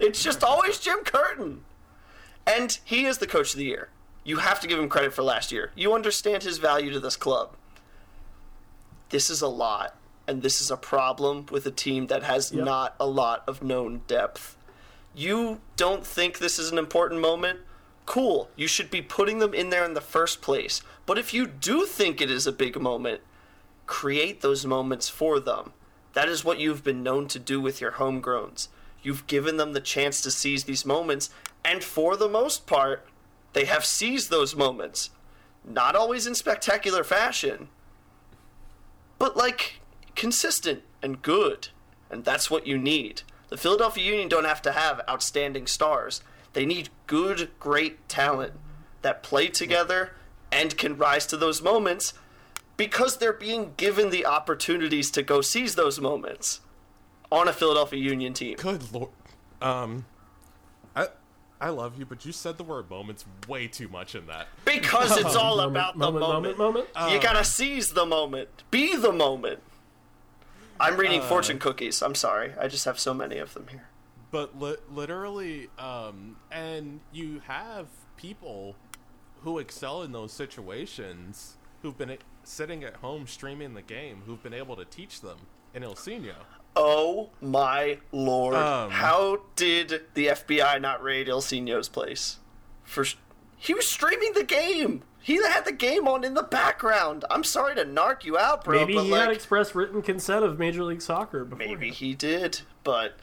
it's 0.00 0.22
just 0.22 0.42
always 0.42 0.78
Jim 0.80 1.00
Curtin. 1.04 1.64
And 2.46 2.78
he 2.86 3.04
is 3.04 3.18
the 3.18 3.26
coach 3.26 3.52
of 3.52 3.58
the 3.58 3.66
year. 3.66 3.90
You 4.24 4.38
have 4.38 4.60
to 4.60 4.66
give 4.66 4.78
him 4.78 4.88
credit 4.88 5.12
for 5.12 5.22
last 5.22 5.52
year. 5.52 5.72
You 5.74 5.92
understand 5.92 6.42
his 6.42 6.56
value 6.56 6.90
to 6.92 7.00
this 7.00 7.16
club. 7.16 7.54
This 9.10 9.28
is 9.28 9.42
a 9.42 9.48
lot, 9.48 9.94
and 10.26 10.42
this 10.42 10.60
is 10.60 10.70
a 10.70 10.76
problem 10.76 11.46
with 11.50 11.66
a 11.66 11.70
team 11.70 12.06
that 12.08 12.22
has 12.22 12.52
Yep. 12.52 12.64
not 12.64 12.96
a 12.98 13.06
lot 13.06 13.44
of 13.46 13.62
known 13.62 14.02
depth. 14.06 14.56
You 15.14 15.60
don't 15.76 16.06
think 16.06 16.38
this 16.38 16.58
is 16.58 16.72
an 16.72 16.78
important 16.78 17.20
moment? 17.20 17.60
Cool. 18.06 18.48
You 18.56 18.66
should 18.66 18.90
be 18.90 19.00
putting 19.02 19.38
them 19.38 19.54
in 19.54 19.70
there 19.70 19.84
in 19.84 19.94
the 19.94 20.00
first 20.00 20.42
place. 20.42 20.82
But 21.06 21.18
if 21.18 21.32
you 21.32 21.46
do 21.46 21.86
think 21.86 22.20
it 22.20 22.30
is 22.30 22.46
a 22.46 22.52
big 22.52 22.80
moment, 22.80 23.20
create 23.86 24.40
those 24.40 24.66
moments 24.66 25.08
for 25.08 25.38
them. 25.40 25.72
That 26.14 26.28
is 26.28 26.44
what 26.44 26.58
you've 26.58 26.84
been 26.84 27.02
known 27.02 27.28
to 27.28 27.38
do 27.38 27.60
with 27.60 27.80
your 27.80 27.92
homegrowns. 27.92 28.68
You've 29.02 29.26
given 29.26 29.56
them 29.56 29.72
the 29.72 29.80
chance 29.80 30.20
to 30.22 30.30
seize 30.30 30.64
these 30.64 30.86
moments, 30.86 31.30
and 31.64 31.82
for 31.84 32.16
the 32.16 32.28
most 32.28 32.66
part, 32.66 33.06
they 33.52 33.66
have 33.66 33.84
seized 33.84 34.30
those 34.30 34.56
moments. 34.56 35.10
Not 35.64 35.96
always 35.96 36.26
in 36.26 36.34
spectacular 36.34 37.04
fashion, 37.04 37.68
but 39.18 39.36
like 39.36 39.80
consistent 40.14 40.82
and 41.02 41.22
good. 41.22 41.68
And 42.10 42.24
that's 42.24 42.50
what 42.50 42.66
you 42.66 42.78
need. 42.78 43.22
The 43.48 43.56
Philadelphia 43.56 44.04
Union 44.04 44.28
don't 44.28 44.44
have 44.44 44.62
to 44.62 44.72
have 44.72 45.00
outstanding 45.08 45.66
stars. 45.66 46.22
They 46.52 46.64
need 46.66 46.88
good, 47.06 47.50
great 47.58 48.08
talent 48.08 48.52
that 49.02 49.22
play 49.22 49.48
together 49.48 50.12
and 50.50 50.76
can 50.76 50.96
rise 50.96 51.26
to 51.26 51.36
those 51.36 51.60
moments 51.60 52.14
because 52.76 53.18
they're 53.18 53.32
being 53.32 53.72
given 53.76 54.10
the 54.10 54.26
opportunities 54.26 55.10
to 55.12 55.22
go 55.22 55.40
seize 55.40 55.74
those 55.74 56.00
moments 56.00 56.60
on 57.30 57.48
a 57.48 57.52
Philadelphia 57.52 58.00
Union 58.00 58.32
team. 58.32 58.56
Good 58.56 58.92
lord. 58.92 59.10
Um, 59.60 60.06
I 60.94 61.08
I 61.60 61.70
love 61.70 61.98
you, 61.98 62.04
but 62.04 62.24
you 62.24 62.32
said 62.32 62.58
the 62.58 62.64
word 62.64 62.90
moments 62.90 63.24
way 63.48 63.66
too 63.68 63.88
much 63.88 64.14
in 64.14 64.26
that. 64.26 64.48
Because 64.64 65.16
it's 65.16 65.36
all 65.36 65.56
Moment, 65.56 65.70
about 65.76 65.92
the 65.94 65.98
moment, 65.98 66.20
moment. 66.20 66.58
moment, 66.58 66.88
moment. 66.94 67.12
You 67.14 67.20
gotta 67.20 67.44
seize 67.44 67.90
the 67.90 68.06
moment. 68.06 68.48
Be 68.70 68.96
the 68.96 69.12
moment. 69.12 69.60
I'm 70.80 70.96
reading 70.96 71.22
fortune 71.22 71.58
cookies. 71.58 72.02
I'm 72.02 72.14
sorry. 72.14 72.52
I 72.60 72.68
just 72.68 72.84
have 72.84 72.98
so 72.98 73.14
many 73.14 73.38
of 73.38 73.54
them 73.54 73.66
here. 73.70 73.88
But 74.30 74.60
li- 74.60 74.76
literally, 74.92 75.68
um, 75.78 76.36
and 76.50 77.00
you 77.12 77.40
have 77.46 77.86
people 78.16 78.74
who 79.42 79.58
excel 79.58 80.02
in 80.02 80.12
those 80.12 80.32
situations 80.32 81.56
who've 81.82 81.96
been 81.96 82.16
sitting 82.42 82.82
at 82.84 82.96
home 82.96 83.26
streaming 83.26 83.74
the 83.74 83.82
game 83.82 84.22
who've 84.26 84.42
been 84.42 84.54
able 84.54 84.76
to 84.76 84.84
teach 84.84 85.20
them 85.20 85.38
in 85.72 85.82
El 85.84 85.94
Ilsinho. 85.94 86.34
Oh 86.76 87.30
my 87.40 87.98
lord. 88.10 88.54
Um, 88.56 88.90
How 88.90 89.42
did 89.54 90.02
the 90.14 90.26
FBI 90.28 90.80
not 90.80 91.02
raid 91.02 91.28
El 91.28 91.40
Ilsinho's 91.40 91.88
place? 91.88 92.38
For 92.82 93.04
he 93.56 93.74
was 93.74 93.88
streaming 93.88 94.32
the 94.34 94.44
game. 94.44 95.02
He 95.24 95.36
had 95.36 95.64
the 95.64 95.72
game 95.72 96.06
on 96.06 96.22
in 96.22 96.34
the 96.34 96.42
background. 96.42 97.24
I'm 97.30 97.44
sorry 97.44 97.74
to 97.76 97.84
narc 97.86 98.24
you 98.24 98.36
out, 98.36 98.62
bro, 98.62 98.80
Maybe 98.80 98.92
but 98.92 99.04
he 99.04 99.10
like 99.10 99.20
had 99.22 99.30
express 99.30 99.74
written 99.74 100.02
consent 100.02 100.44
of 100.44 100.58
Major 100.58 100.84
League 100.84 101.00
Soccer. 101.00 101.46
Before. 101.46 101.66
maybe 101.66 101.88
he 101.88 102.14
did, 102.14 102.60
but 102.82 103.16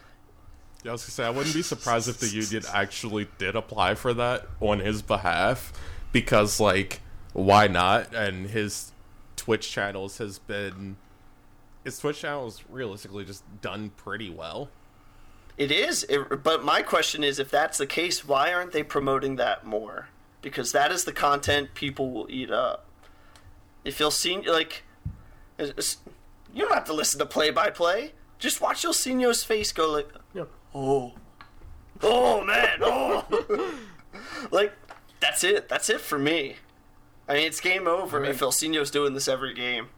Yeah, 0.83 0.89
I 0.89 0.93
was 0.93 1.03
gonna 1.03 1.11
say 1.11 1.25
I 1.25 1.29
wouldn't 1.29 1.53
be 1.53 1.61
surprised 1.61 2.09
if 2.09 2.19
the 2.19 2.27
union 2.27 2.63
actually 2.73 3.27
did 3.37 3.55
apply 3.55 3.93
for 3.93 4.15
that 4.15 4.47
on 4.59 4.79
his 4.79 5.03
behalf, 5.03 5.71
because 6.11 6.59
like, 6.59 7.01
why 7.33 7.67
not? 7.67 8.15
And 8.15 8.47
his 8.47 8.93
Twitch 9.35 9.71
channels 9.71 10.17
has 10.17 10.39
been 10.39 10.97
his 11.83 11.99
Twitch 11.99 12.19
channels 12.19 12.63
realistically 12.67 13.25
just 13.25 13.43
done 13.61 13.91
pretty 13.95 14.31
well. 14.31 14.71
It 15.55 15.71
is, 15.71 16.03
it, 16.09 16.41
but 16.41 16.65
my 16.65 16.81
question 16.81 17.23
is 17.23 17.37
if 17.37 17.51
that's 17.51 17.77
the 17.77 17.85
case, 17.85 18.27
why 18.27 18.51
aren't 18.51 18.71
they 18.71 18.81
promoting 18.81 19.35
that 19.35 19.67
more? 19.67 20.07
Because 20.41 20.71
that 20.71 20.91
is 20.91 21.03
the 21.05 21.13
content 21.13 21.73
people 21.73 22.11
will 22.11 22.27
eat 22.29 22.49
up. 22.51 22.85
If 23.83 23.99
you'll 23.99 24.11
see, 24.11 24.37
like, 24.41 24.83
it's- 25.57 25.69
it's- 25.71 25.97
you 26.53 26.63
don't 26.65 26.73
have 26.73 26.85
to 26.85 26.93
listen 26.93 27.19
to 27.19 27.25
play 27.25 27.51
by 27.51 27.69
play. 27.69 28.13
Just 28.39 28.59
watch 28.61 28.83
Ilsinho's 28.83 29.43
face 29.43 29.71
go 29.71 29.89
like, 29.91 30.09
Yeah. 30.33 30.45
oh, 30.73 31.13
oh 32.01 32.43
man, 32.43 32.79
oh. 32.81 33.75
like, 34.51 34.73
that's 35.19 35.43
it. 35.43 35.69
That's 35.69 35.89
it 35.89 36.01
for 36.01 36.17
me. 36.17 36.55
I 37.27 37.35
mean, 37.35 37.45
it's 37.47 37.59
game 37.61 37.87
over 37.87 38.17
I 38.17 38.21
mean, 38.23 38.31
if 38.31 38.41
Ilsinho's 38.41 38.91
doing 38.91 39.13
this 39.13 39.27
every 39.27 39.53
game. 39.53 39.89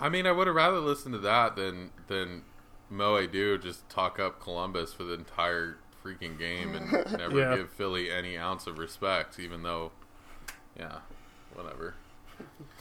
I 0.00 0.08
mean, 0.08 0.26
I 0.26 0.32
would 0.32 0.46
have 0.46 0.56
rather 0.56 0.78
listened 0.80 1.12
to 1.14 1.18
that 1.20 1.56
than 1.56 1.90
than 2.08 2.42
Moe 2.88 3.26
do 3.26 3.58
just 3.58 3.88
talk 3.90 4.18
up 4.18 4.40
Columbus 4.40 4.94
for 4.94 5.04
the 5.04 5.12
entire 5.12 5.76
freaking 6.04 6.38
game 6.38 6.74
and 6.74 6.90
never 7.18 7.38
Yeah. 7.38 7.56
give 7.56 7.70
Philly 7.70 8.10
any 8.10 8.36
ounce 8.38 8.66
of 8.66 8.78
respect, 8.78 9.38
even 9.38 9.62
though, 9.62 9.92
yeah, 10.78 10.98
whatever. 11.54 11.94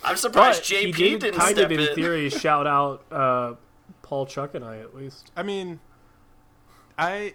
I'm 0.04 0.16
surprised 0.16 0.62
But 0.62 0.68
JP 0.78 0.86
he 0.86 0.92
did 0.92 1.20
didn't 1.22 1.40
kind 1.40 1.56
step 1.56 1.66
of, 1.66 1.72
in 1.72 1.80
in. 1.82 1.96
theory, 1.96 2.30
shout 2.30 2.66
out 2.68 3.04
uh, 3.12 3.56
Paul 4.02 4.26
Chuck 4.26 4.56
and 4.56 4.64
I 4.64 4.78
at 4.80 4.96
least. 4.96 5.32
I 5.36 5.44
mean, 5.44 5.80
I, 6.98 7.34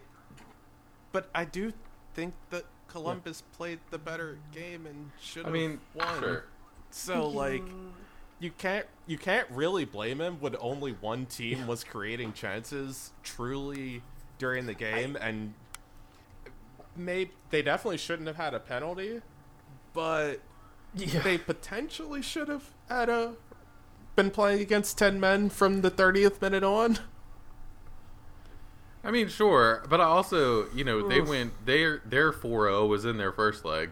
but 1.13 1.29
I 1.35 1.45
do 1.45 1.73
think 2.15 2.35
that 2.51 2.65
Columbus 2.89 3.43
played 3.57 3.81
the 3.91 3.99
better 3.99 4.39
game 4.53 4.87
and 4.87 5.11
should 5.21 5.43
I 5.45 5.49
have 5.49 5.53
mean, 5.53 5.81
won. 5.95 6.21
sure. 6.21 6.45
So 6.91 7.27
like, 7.29 7.63
you 8.39 8.51
can't 8.57 8.87
you 9.07 9.19
can't 9.19 9.49
really 9.51 9.85
blame 9.85 10.21
him 10.21 10.37
when 10.41 10.55
only 10.61 10.93
one 10.93 11.27
team 11.27 11.67
was 11.67 11.83
creating 11.85 12.33
chances 12.35 13.11
truly 13.23 14.03
during 14.39 14.67
the 14.67 14.75
game, 14.75 15.17
and 15.21 15.55
maybe 16.97 17.33
they 17.51 17.63
definitely 17.63 17.99
shouldn't 17.99 18.27
have 18.29 18.37
had 18.37 18.55
a 18.55 18.61
penalty, 18.61 19.21
but 19.93 20.41
Yeah. 20.95 21.21
they 21.21 21.39
potentially 21.39 22.23
should 22.23 22.49
have 22.49 22.71
had 22.89 23.09
a 23.09 23.35
been 24.17 24.31
playing 24.31 24.61
against 24.61 24.97
ten 24.99 25.19
men 25.19 25.51
from 25.51 25.81
the 25.83 25.91
thirtieth 25.91 26.41
minute 26.41 26.63
on. 26.65 26.99
I 29.03 29.11
mean, 29.11 29.29
sure, 29.29 29.85
but 29.89 30.01
I 30.01 30.05
also, 30.05 30.71
you 30.73 30.83
know, 30.85 31.07
they 31.09 31.21
went 31.21 31.67
their 31.67 32.01
their 32.07 32.33
4-0 32.33 32.89
was 32.89 33.05
in 33.05 33.19
their 33.19 33.33
first 33.33 33.65
leg, 33.65 33.91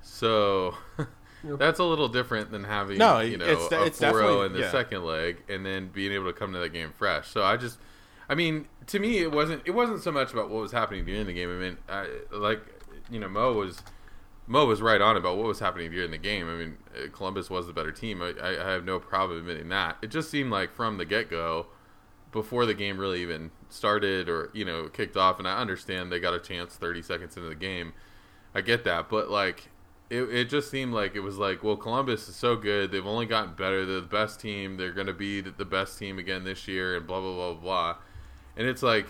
so 0.00 0.74
that's 1.44 1.78
a 1.78 1.84
little 1.84 2.08
different 2.08 2.50
than 2.50 2.64
having 2.64 2.96
No, 2.96 3.20
you 3.20 3.36
know 3.36 3.44
it's 3.44 3.68
de- 3.68 3.78
a 3.78 3.84
it's 3.84 4.00
4-0 4.00 4.46
in 4.46 4.52
the 4.54 4.60
yeah. 4.60 4.70
second 4.70 5.04
leg 5.04 5.42
and 5.48 5.64
then 5.66 5.88
being 5.88 6.10
able 6.12 6.24
to 6.26 6.32
come 6.32 6.54
to 6.54 6.58
that 6.60 6.70
game 6.72 6.90
fresh. 6.96 7.28
So 7.28 7.42
I 7.42 7.58
just, 7.58 7.78
I 8.28 8.34
mean, 8.34 8.66
to 8.86 8.98
me, 8.98 9.18
it 9.18 9.32
wasn't 9.32 9.62
it 9.64 9.72
wasn't 9.72 10.02
so 10.02 10.12
much 10.12 10.32
about 10.32 10.50
what 10.50 10.62
was 10.62 10.72
happening 10.72 11.04
during 11.04 11.26
the 11.26 11.32
game. 11.32 11.50
I 11.50 11.60
mean, 11.60 11.76
I, 11.88 12.08
like 12.32 12.60
you 13.10 13.18
know, 13.18 13.28
Mo 13.28 13.52
was 13.52 13.82
Mo 14.46 14.66
was 14.66 14.82
right 14.82 15.00
on 15.00 15.16
about 15.16 15.36
what 15.36 15.46
was 15.46 15.60
happening 15.60 15.90
during 15.90 16.10
the 16.10 16.18
game. 16.18 16.48
I 16.48 16.54
mean, 16.54 16.76
uh, 16.94 17.08
Columbus 17.12 17.50
was 17.50 17.66
the 17.66 17.72
better 17.72 17.92
team. 17.92 18.22
I, 18.22 18.34
I 18.42 18.70
have 18.70 18.84
no 18.84 18.98
problem 18.98 19.38
admitting 19.38 19.68
that. 19.70 19.96
It 20.02 20.08
just 20.08 20.30
seemed 20.30 20.50
like 20.50 20.74
from 20.74 20.98
the 20.98 21.04
get 21.04 21.30
go, 21.30 21.66
before 22.34 22.66
the 22.66 22.74
game 22.74 22.98
really 22.98 23.22
even 23.22 23.50
started 23.70 24.28
or 24.28 24.50
you 24.52 24.64
know 24.64 24.88
kicked 24.88 25.16
off, 25.16 25.38
and 25.38 25.48
I 25.48 25.58
understand 25.58 26.10
they 26.10 26.20
got 26.20 26.34
a 26.34 26.40
chance 26.40 26.74
30 26.74 27.00
seconds 27.02 27.36
into 27.36 27.48
the 27.48 27.54
game. 27.54 27.94
I 28.54 28.60
get 28.60 28.84
that, 28.84 29.08
but 29.08 29.30
like 29.30 29.70
it, 30.10 30.22
it 30.24 30.50
just 30.50 30.70
seemed 30.70 30.92
like 30.92 31.14
it 31.14 31.20
was 31.20 31.38
like, 31.38 31.62
well, 31.62 31.76
Columbus 31.76 32.28
is 32.28 32.36
so 32.36 32.56
good. 32.56 32.92
They've 32.92 33.06
only 33.06 33.26
gotten 33.26 33.54
better. 33.54 33.86
They're 33.86 34.00
the 34.00 34.06
best 34.06 34.40
team. 34.40 34.76
They're 34.76 34.92
going 34.92 35.06
to 35.06 35.14
be 35.14 35.40
the 35.40 35.64
best 35.64 35.98
team 35.98 36.18
again 36.18 36.44
this 36.44 36.68
year, 36.68 36.96
and 36.96 37.06
blah 37.06 37.20
blah 37.20 37.34
blah 37.34 37.54
blah. 37.54 37.96
And 38.56 38.66
it's 38.68 38.82
like, 38.82 39.06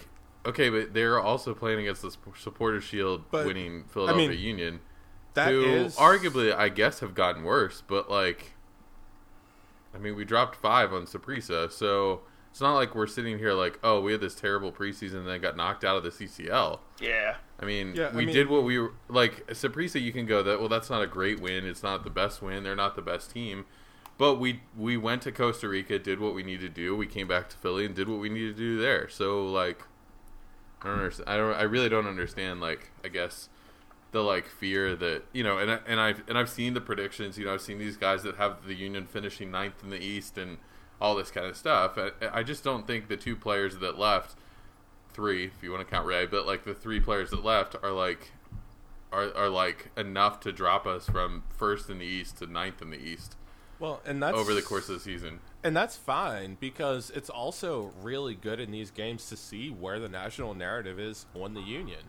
okay, 0.47 0.69
but 0.71 0.95
they're 0.95 1.21
also 1.21 1.55
playing 1.55 1.81
against 1.81 2.03
the 2.03 2.11
Supporter 2.37 2.81
Shield 2.81 3.25
But, 3.31 3.47
winning 3.47 3.85
Philadelphia 3.85 4.25
I 4.27 4.29
mean, 4.31 4.39
Union, 4.39 4.81
that 5.35 5.49
who 5.51 5.65
is- 5.65 5.97
arguably, 5.97 6.55
I 6.55 6.69
guess, 6.69 7.01
have 7.01 7.15
gotten 7.15 7.45
worse. 7.45 7.83
But 7.87 8.11
like, 8.11 8.53
I 9.95 9.99
mean, 9.99 10.17
we 10.17 10.25
dropped 10.25 10.57
five 10.57 10.93
on 10.93 11.07
Saprissa, 11.07 11.71
so 11.71 12.23
it's 12.51 12.61
not 12.61 12.75
like 12.75 12.95
we're 12.95 13.07
sitting 13.07 13.39
here 13.39 13.53
like, 13.53 13.79
oh, 13.83 14.01
we 14.01 14.13
had 14.13 14.21
this 14.21 14.35
terrible 14.35 14.73
preseason 14.73 15.15
and 15.19 15.29
then 15.29 15.41
got 15.41 15.57
knocked 15.57 15.85
out 15.85 15.97
of 15.97 16.03
the 16.05 16.11
CCL. 16.11 16.81
Yeah. 17.01 17.37
I 17.61 17.65
mean, 17.65 17.95
Yeah, 17.95 18.09
I 18.13 18.17
we 18.17 18.27
mean- 18.27 18.35
did 18.35 18.49
what 18.49 18.65
we 18.65 18.79
were 18.79 18.93
like. 19.09 19.47
Saprissa, 19.49 20.01
you 20.03 20.13
can 20.13 20.27
go 20.27 20.43
that. 20.43 20.59
Well, 20.59 20.69
that's 20.69 20.91
not 20.91 21.03
a 21.03 21.07
great 21.07 21.41
win. 21.41 21.65
It's 21.67 21.83
not 21.83 22.03
the 22.05 22.11
best 22.11 22.43
win. 22.43 22.65
They're 22.65 22.75
not 22.77 22.97
the 22.97 23.03
best 23.03 23.31
team, 23.31 23.67
but 24.17 24.37
we 24.37 24.61
we 24.77 24.97
went 24.97 25.23
to 25.23 25.33
Costa 25.33 25.69
Rica, 25.69 25.99
did 25.99 26.21
what 26.21 26.35
we 26.35 26.43
needed 26.43 26.75
to 26.75 26.81
do. 26.83 26.97
We 26.97 27.07
came 27.07 27.27
back 27.27 27.49
to 27.51 27.57
Philly 27.57 27.85
and 27.85 27.95
did 27.95 28.09
what 28.09 28.21
we 28.21 28.29
needed 28.29 28.57
to 28.57 28.63
do 28.63 28.81
there. 28.81 29.09
So 29.09 29.47
like, 29.47 29.83
I 30.83 30.89
don't 30.89 30.99
understand. 30.99 31.29
I 31.29 31.37
don't. 31.37 31.55
I 31.55 31.63
really 31.63 31.89
don't 31.89 32.07
understand. 32.07 32.61
Like, 32.61 32.91
I 33.05 33.09
guess 33.09 33.49
the 34.13 34.23
like 34.23 34.47
fear 34.47 34.95
that 34.95 35.25
you 35.33 35.43
know, 35.43 35.59
and 35.59 35.71
I, 35.71 35.79
and 35.87 36.01
I've 36.01 36.23
and 36.29 36.39
I've 36.39 36.49
seen 36.49 36.75
the 36.75 36.81
predictions. 36.81 37.37
You 37.37 37.47
know, 37.47 37.55
I've 37.55 37.61
seen 37.61 37.79
these 37.79 37.97
guys 37.97 38.23
that 38.23 38.37
have 38.37 38.67
the 38.67 38.75
Union 38.75 39.07
finishing 39.07 39.51
ninth 39.51 39.83
in 39.83 39.91
the 39.91 40.01
East 40.01 40.39
and 40.39 40.59
all 41.01 41.17
this 41.17 41.31
kind 41.31 41.47
of 41.47 41.57
stuff. 41.57 41.99
I, 41.99 42.11
I 42.33 42.43
just 42.45 42.63
don't 42.63 42.87
think 42.87 43.09
the 43.09 43.17
two 43.17 43.35
players 43.35 43.79
that 43.79 43.99
left 43.99 44.37
three, 45.13 45.47
if 45.47 45.63
you 45.63 45.73
want 45.73 45.87
to 45.87 45.93
count 45.93 46.07
Ray, 46.07 46.27
but 46.27 46.47
like 46.47 46.65
the 46.65 46.75
three 46.75 47.01
players 47.01 47.31
that 47.31 47.45
left 47.45 47.75
are 47.83 47.91
like 47.91 48.31
are 49.13 49.35
are 49.35 49.49
like 49.49 49.91
enough 49.97 50.39
to 50.41 50.53
drop 50.53 50.87
us 50.87 51.07
from 51.07 51.43
first 51.57 51.91
in 51.91 51.99
the 51.99 52.07
East 52.07 52.39
to 52.39 52.47
ninth 52.47 52.81
in 52.81 52.91
the 52.91 52.99
East 52.99 53.37
Well, 53.79 54.01
and 54.07 54.23
that's 54.23 54.37
over 54.37 54.55
the 54.55 54.63
course 54.63 54.89
of 54.89 54.95
the 54.95 55.01
season. 55.01 55.41
And 55.63 55.77
that's 55.77 55.97
fine 55.97 56.57
because 56.61 57.11
it's 57.11 57.31
also 57.31 57.93
really 58.03 58.35
good 58.35 58.61
in 58.61 58.71
these 58.71 58.91
games 58.91 59.29
to 59.31 59.37
see 59.37 59.71
where 59.71 59.99
the 59.99 60.09
national 60.09 60.55
narrative 60.55 60.99
is 60.99 61.27
on 61.35 61.55
the 61.55 61.61
Union. 61.63 62.01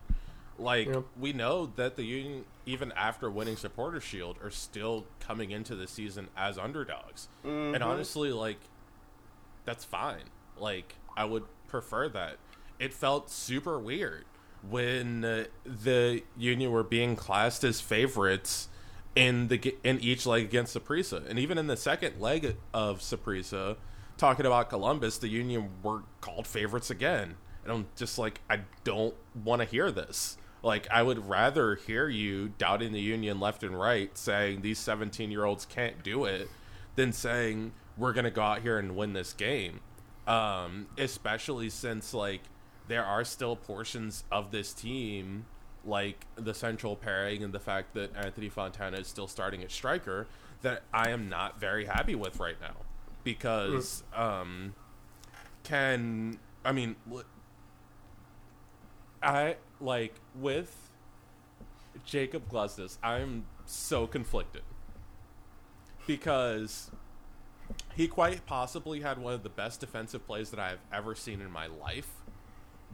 Like 0.58 0.88
Yep. 0.88 1.04
we 1.20 1.34
know 1.34 1.66
that 1.76 1.96
the 1.96 2.04
Union, 2.04 2.46
even 2.66 2.92
after 2.94 3.30
winning 3.30 3.58
Supporter 3.58 4.00
Shield, 4.00 4.38
are 4.44 4.50
still 4.52 5.06
coming 5.20 5.52
into 5.52 5.76
the 5.76 5.88
season 5.88 6.28
as 6.38 6.58
underdogs. 6.58 7.28
And 7.44 7.82
honestly, 7.84 8.32
like 8.32 8.60
that's 9.66 9.84
fine. 9.84 10.24
Like 10.58 10.96
I 11.18 11.26
would 11.26 11.44
prefer 11.68 12.08
that. 12.10 12.38
It 12.80 12.94
felt 12.94 13.30
super 13.30 13.80
weird 13.80 14.26
when 14.70 15.24
uh, 15.26 15.46
the 15.66 16.24
Union 16.38 16.72
were 16.72 16.84
being 16.84 17.16
classed 17.16 17.64
as 17.64 17.80
favorites 17.82 18.68
in 19.16 19.48
the 19.48 19.76
in 19.84 20.00
each 20.00 20.26
leg 20.26 20.44
against 20.44 20.76
Saprissa, 20.76 21.28
and 21.28 21.40
even 21.40 21.58
in 21.58 21.68
the 21.68 21.78
second 21.78 22.20
leg 22.20 22.58
of 22.74 23.00
Saprissa, 23.00 23.78
talking 24.18 24.46
about 24.46 24.70
Columbus, 24.70 25.18
the 25.18 25.30
Union 25.30 25.70
were 25.82 26.04
called 26.22 26.48
favorites 26.48 26.90
again. 26.90 27.36
And 27.64 27.72
I'm 27.72 27.88
just 27.96 28.20
like, 28.20 28.42
I 28.50 28.62
don't 28.84 29.16
want 29.44 29.62
to 29.62 29.68
hear 29.68 29.90
this. 29.92 30.38
Like, 30.62 30.88
I 30.92 31.02
would 31.02 31.30
rather 31.30 31.76
hear 31.76 32.08
you 32.08 32.50
doubting 32.58 32.92
the 32.92 33.02
Union 33.02 33.40
left 33.40 33.64
and 33.64 33.80
right, 33.80 34.16
saying 34.18 34.62
these 34.62 34.80
17 34.80 35.32
year 35.32 35.46
olds 35.46 35.66
can't 35.66 36.04
do 36.04 36.26
it, 36.26 36.50
than 36.96 37.12
saying 37.12 37.72
we're 37.98 38.14
gonna 38.14 38.32
go 38.32 38.42
out 38.42 38.62
here 38.62 38.78
and 38.78 38.96
win 38.96 39.14
this 39.14 39.34
game. 39.34 39.80
Um, 40.28 40.88
especially 40.98 41.70
since 41.70 42.14
like 42.14 42.42
there 42.88 43.06
are 43.06 43.24
still 43.24 43.56
portions 43.56 44.24
of 44.32 44.52
this 44.52 44.74
team 44.74 45.46
like 45.86 46.26
the 46.36 46.54
central 46.54 46.96
pairing 46.96 47.44
and 47.44 47.54
the 47.54 47.60
fact 47.60 47.94
that 47.94 48.16
Anthony 48.16 48.50
Fontana 48.50 48.98
is 48.98 49.08
still 49.08 49.28
starting 49.28 49.64
at 49.64 49.72
striker 49.72 50.28
that 50.62 50.84
I 50.94 51.10
am 51.10 51.30
not 51.30 51.60
very 51.60 51.86
happy 51.86 52.16
with 52.16 52.40
right 52.40 52.60
now. 52.60 52.76
Because 53.24 54.04
um 54.16 54.74
can 55.64 56.40
I 56.64 56.72
mean 56.72 56.96
I 59.22 59.58
like 59.80 60.16
with 60.36 60.90
Jakob 62.06 62.50
Glesnes 62.50 62.98
I'm 63.04 63.46
so 63.66 64.08
conflicted. 64.08 64.64
Because 66.08 66.92
he 67.96 68.08
quite 68.08 68.46
possibly 68.46 69.02
had 69.02 69.18
one 69.18 69.34
of 69.34 69.44
the 69.44 69.50
best 69.50 69.80
defensive 69.80 70.26
plays 70.28 70.52
that 70.52 70.60
I've 70.60 70.82
ever 70.94 71.16
seen 71.16 71.42
in 71.42 71.52
my 71.52 71.68
life 71.68 72.10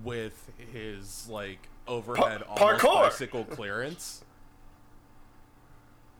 with 0.04 0.49
his 0.71 1.27
like 1.30 1.67
overhead 1.88 2.44
Pa- 2.46 2.54
almost 2.54 2.84
parkour. 2.84 3.04
bicycle 3.04 3.46
clearance. 3.46 4.24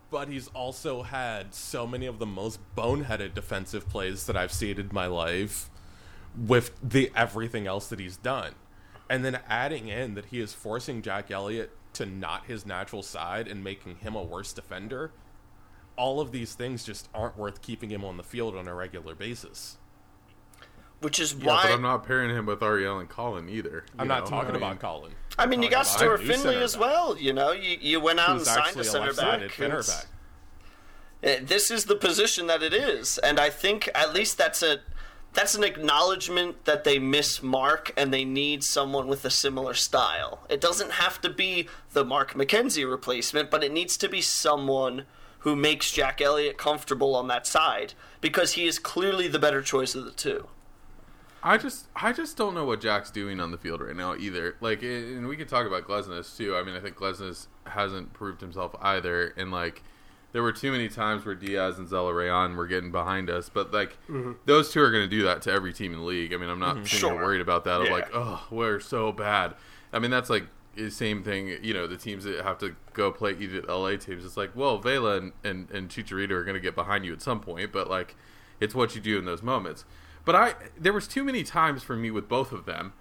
But 0.10 0.28
he's 0.28 0.48
also 0.50 1.04
had 1.04 1.54
so 1.54 1.88
many 1.88 2.06
of 2.06 2.20
the 2.20 2.26
most 2.26 2.60
boneheaded 2.76 3.34
defensive 3.34 3.88
plays 3.88 4.26
that 4.26 4.36
I've 4.36 4.52
seen 4.52 4.78
in 4.80 4.90
my 4.92 5.06
life 5.06 5.70
with 6.36 6.72
the 6.84 7.12
everything 7.16 7.66
else 7.66 7.88
that 7.88 8.00
he's 8.00 8.18
done. 8.18 8.54
And 9.10 9.24
then 9.24 9.40
adding 9.48 9.88
in 9.88 10.16
that 10.16 10.26
he 10.26 10.40
is 10.42 10.54
forcing 10.54 11.02
Jack 11.02 11.32
Elliott 11.32 11.72
to 11.94 12.06
not 12.06 12.46
his 12.46 12.66
natural 12.66 13.04
side 13.04 13.48
and 13.48 13.64
making 13.64 13.98
him 13.98 14.16
a 14.16 14.24
worse 14.24 14.54
defender. 14.54 15.12
All 15.98 16.20
of 16.20 16.32
these 16.32 16.56
things 16.56 16.84
just 16.84 17.10
aren't 17.14 17.38
worth 17.38 17.62
keeping 17.62 17.90
him 17.90 18.04
on 18.04 18.18
the 18.18 18.24
field 18.24 18.56
on 18.56 18.68
a 18.68 18.74
regular 18.76 19.16
basis. 19.16 19.78
Which 21.02 21.20
is 21.20 21.34
Yeah, 21.34 21.48
why 21.48 21.64
but 21.64 21.72
I'm 21.74 21.82
not 21.82 22.06
pairing 22.06 22.30
him 22.30 22.46
with 22.46 22.62
Ariel 22.64 23.00
and 23.00 23.10
Colin 23.10 23.50
either. 23.50 23.84
I'm 23.98 24.06
you 24.06 24.10
not 24.10 24.24
know? 24.24 24.30
talking 24.30 24.50
I 24.52 24.54
mean, 24.54 24.64
about 24.64 24.80
Colin. 24.80 25.12
I 25.38 25.46
mean, 25.46 25.64
you 25.64 25.70
got 25.70 25.88
Stuart 25.88 26.22
Findlay 26.22 26.62
as 26.62 26.78
well. 26.78 27.18
You 27.18 27.34
know, 27.34 27.52
you 27.52 27.78
you 27.82 28.00
went 28.00 28.20
out 28.20 28.32
and 28.38 28.42
signed 28.42 28.78
a 28.78 28.82
a 28.82 28.84
center 28.84 29.14
back. 29.14 29.52
center 29.52 29.82
back. 29.84 30.06
Uh, 31.24 31.36
This 31.44 31.70
is 31.72 31.86
the 31.86 31.96
position 31.96 32.48
that 32.48 32.64
it 32.64 32.74
is, 32.74 33.18
and 33.20 33.40
I 33.40 33.50
think 33.50 33.90
at 33.94 34.14
least 34.14 34.38
that's 34.38 34.62
a 34.64 34.80
that's 35.34 35.56
an 35.56 35.64
acknowledgement 35.64 36.66
that 36.66 36.84
they 36.84 37.00
miss 37.00 37.42
Mark 37.42 37.94
and 37.96 38.14
they 38.14 38.26
need 38.26 38.64
someone 38.64 39.08
with 39.08 39.24
a 39.24 39.30
similar 39.30 39.74
style. 39.74 40.42
It 40.50 40.60
doesn't 40.60 40.92
have 40.94 41.22
to 41.22 41.30
be 41.30 41.70
the 41.94 42.04
Mark 42.04 42.34
McKenzie 42.34 42.90
replacement, 42.90 43.50
but 43.50 43.64
it 43.64 43.72
needs 43.72 43.96
to 43.98 44.10
be 44.10 44.20
someone 44.22 45.06
who 45.40 45.56
makes 45.56 45.90
Jack 45.92 46.22
Elliott 46.22 46.58
comfortable 46.58 47.16
on 47.16 47.28
that 47.30 47.48
side 47.48 47.94
because 48.20 48.54
he 48.54 48.68
is 48.68 48.78
clearly 48.78 49.28
the 49.30 49.40
better 49.40 49.62
choice 49.62 49.96
of 49.96 50.04
the 50.06 50.12
two. 50.12 50.48
I 51.44 51.58
just 51.58 51.88
I 51.96 52.14
just 52.14 52.38
don't 52.38 52.54
know 52.54 52.66
what 52.66 52.82
Jack's 52.82 53.12
doing 53.12 53.40
on 53.40 53.52
the 53.52 53.58
field 53.58 53.82
right 53.82 53.96
now 53.96 54.16
either. 54.16 54.56
Like, 54.62 54.84
and 54.84 55.28
we 55.28 55.36
could 55.36 55.48
talk 55.50 55.66
about 55.66 55.88
Glesnes 55.88 56.36
too. 56.38 56.56
I 56.56 56.64
mean, 56.64 56.76
I 56.76 56.80
think 56.80 56.96
Glesnes 56.96 57.48
hasn't 57.66 58.14
proved 58.14 58.42
himself 58.42 58.76
either, 58.82 59.34
and 59.38 59.52
like. 59.52 59.84
There 60.34 60.42
were 60.42 60.54
too 60.54 60.72
many 60.72 60.88
times 60.88 61.26
where 61.26 61.36
Diaz 61.36 61.78
and 61.78 61.90
Zelarayán 61.90 62.56
were 62.56 62.66
getting 62.66 62.90
behind 62.90 63.30
us, 63.30 63.50
but 63.50 63.74
like 63.74 63.98
mm-hmm. 64.08 64.32
those 64.46 64.72
two 64.72 64.80
are 64.80 64.90
going 64.90 65.04
to 65.04 65.10
do 65.10 65.24
that 65.24 65.42
to 65.42 65.52
every 65.52 65.74
team 65.74 65.92
in 65.92 66.00
the 66.00 66.06
league. 66.06 66.34
I 66.34 66.38
mean, 66.38 66.50
I'm 66.50 66.58
not 66.58 66.76
mm-hmm. 66.76 66.86
here 66.86 67.00
Sure. 67.00 67.16
worried 67.16 67.42
about 67.42 67.66
that. 67.66 67.82
Of 67.82 67.90
like, 67.90 68.08
oh, 68.14 68.48
we're 68.50 68.80
so 68.80 69.12
bad. 69.12 69.56
I 69.92 70.00
mean, 70.00 70.10
that's 70.10 70.30
like 70.30 70.46
the 70.78 70.90
same 70.90 71.22
thing. 71.22 71.58
You 71.62 71.74
know, 71.74 71.86
the 71.86 71.98
teams 71.98 72.24
that 72.24 72.46
have 72.46 72.60
to 72.60 72.78
go 72.94 73.12
play 73.12 73.36
either 73.38 73.62
LA 73.64 73.98
teams. 73.98 74.24
It's 74.24 74.38
like, 74.38 74.56
well, 74.56 74.78
Vela 74.78 75.18
and 75.18 75.34
and, 75.44 75.70
and 75.70 75.90
Chicharito 75.90 76.32
are 76.32 76.46
going 76.46 76.56
to 76.56 76.62
get 76.62 76.76
behind 76.76 77.04
you 77.04 77.12
at 77.12 77.22
some 77.22 77.42
point, 77.42 77.74
but 77.74 77.90
like, 77.90 78.16
it's 78.62 78.74
what 78.74 78.96
you 78.96 79.02
do 79.02 79.20
in 79.20 79.26
those 79.26 79.44
moments. 79.44 79.84
But 80.26 80.36
I 80.36 80.54
there 80.80 80.94
was 80.94 81.08
too 81.08 81.24
many 81.24 81.44
times 81.44 81.84
for 81.84 81.96
me 81.96 82.12
with 82.12 82.28
both 82.30 82.52
of 82.52 82.66
them, 82.66 82.94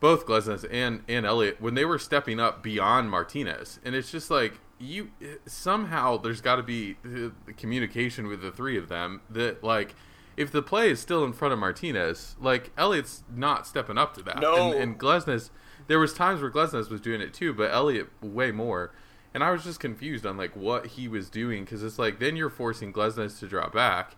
both 0.00 0.26
Glesnes 0.26 0.66
and 0.70 1.02
and 1.08 1.24
Elliott, 1.26 1.60
when 1.60 1.74
they 1.74 1.84
were 1.84 1.98
stepping 1.98 2.38
up 2.40 2.62
beyond 2.62 3.10
Martinez, 3.10 3.80
and 3.84 3.94
it's 3.94 4.10
just 4.10 4.30
like 4.30 4.60
you 4.78 5.10
somehow 5.46 6.16
there's 6.16 6.40
got 6.40 6.56
to 6.56 6.62
be 6.62 6.96
the, 7.02 7.32
the 7.46 7.52
communication 7.52 8.26
with 8.26 8.40
the 8.42 8.50
three 8.50 8.76
of 8.78 8.88
them 8.88 9.20
that 9.30 9.62
like. 9.64 9.94
If 10.36 10.52
the 10.52 10.62
play 10.62 10.90
is 10.90 10.98
still 11.00 11.22
in 11.24 11.34
front 11.34 11.52
of 11.52 11.58
Martinez, 11.58 12.34
like 12.40 12.70
Elliott's 12.78 13.24
not 13.34 13.66
stepping 13.66 13.98
up 13.98 14.14
to 14.14 14.22
that, 14.22 14.38
No. 14.40 14.72
and, 14.72 14.80
and 14.82 14.98
Glesnes, 14.98 15.50
there 15.86 15.98
was 15.98 16.14
times 16.14 16.40
where 16.40 16.50
Glesnes 16.50 16.88
was 16.88 17.00
doing 17.02 17.20
it 17.20 17.34
too, 17.34 17.52
but 17.52 17.70
Elliott 17.70 18.08
way 18.22 18.50
more. 18.50 18.92
And 19.34 19.44
I 19.44 19.50
was 19.50 19.64
just 19.64 19.80
confused 19.80 20.24
on 20.24 20.38
like 20.38 20.56
what 20.56 20.86
he 20.86 21.08
was 21.08 21.28
doing 21.28 21.64
because 21.64 21.82
it's 21.82 21.98
like 21.98 22.20
then 22.20 22.36
you're 22.36 22.48
forcing 22.48 22.90
Glesnes 22.90 23.38
to 23.40 23.48
drop 23.48 23.74
back, 23.74 24.16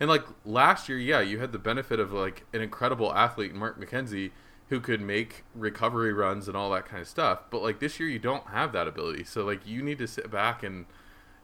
and 0.00 0.08
like 0.08 0.24
last 0.44 0.88
year, 0.88 0.98
yeah, 0.98 1.20
you 1.20 1.38
had 1.38 1.52
the 1.52 1.58
benefit 1.58 2.00
of 2.00 2.12
like 2.12 2.44
an 2.52 2.60
incredible 2.60 3.12
athlete, 3.14 3.54
Mark 3.54 3.80
McKenzie, 3.80 4.32
who 4.68 4.80
could 4.80 5.00
make 5.00 5.44
recovery 5.54 6.12
runs 6.12 6.48
and 6.48 6.56
all 6.56 6.70
that 6.70 6.86
kind 6.86 7.00
of 7.00 7.08
stuff. 7.08 7.42
But 7.50 7.62
like 7.62 7.80
this 7.80 8.00
year, 8.00 8.08
you 8.08 8.18
don't 8.18 8.46
have 8.48 8.72
that 8.72 8.88
ability, 8.88 9.24
so 9.24 9.44
like 9.44 9.66
you 9.66 9.82
need 9.82 9.98
to 9.98 10.06
sit 10.06 10.30
back 10.30 10.62
and 10.62 10.86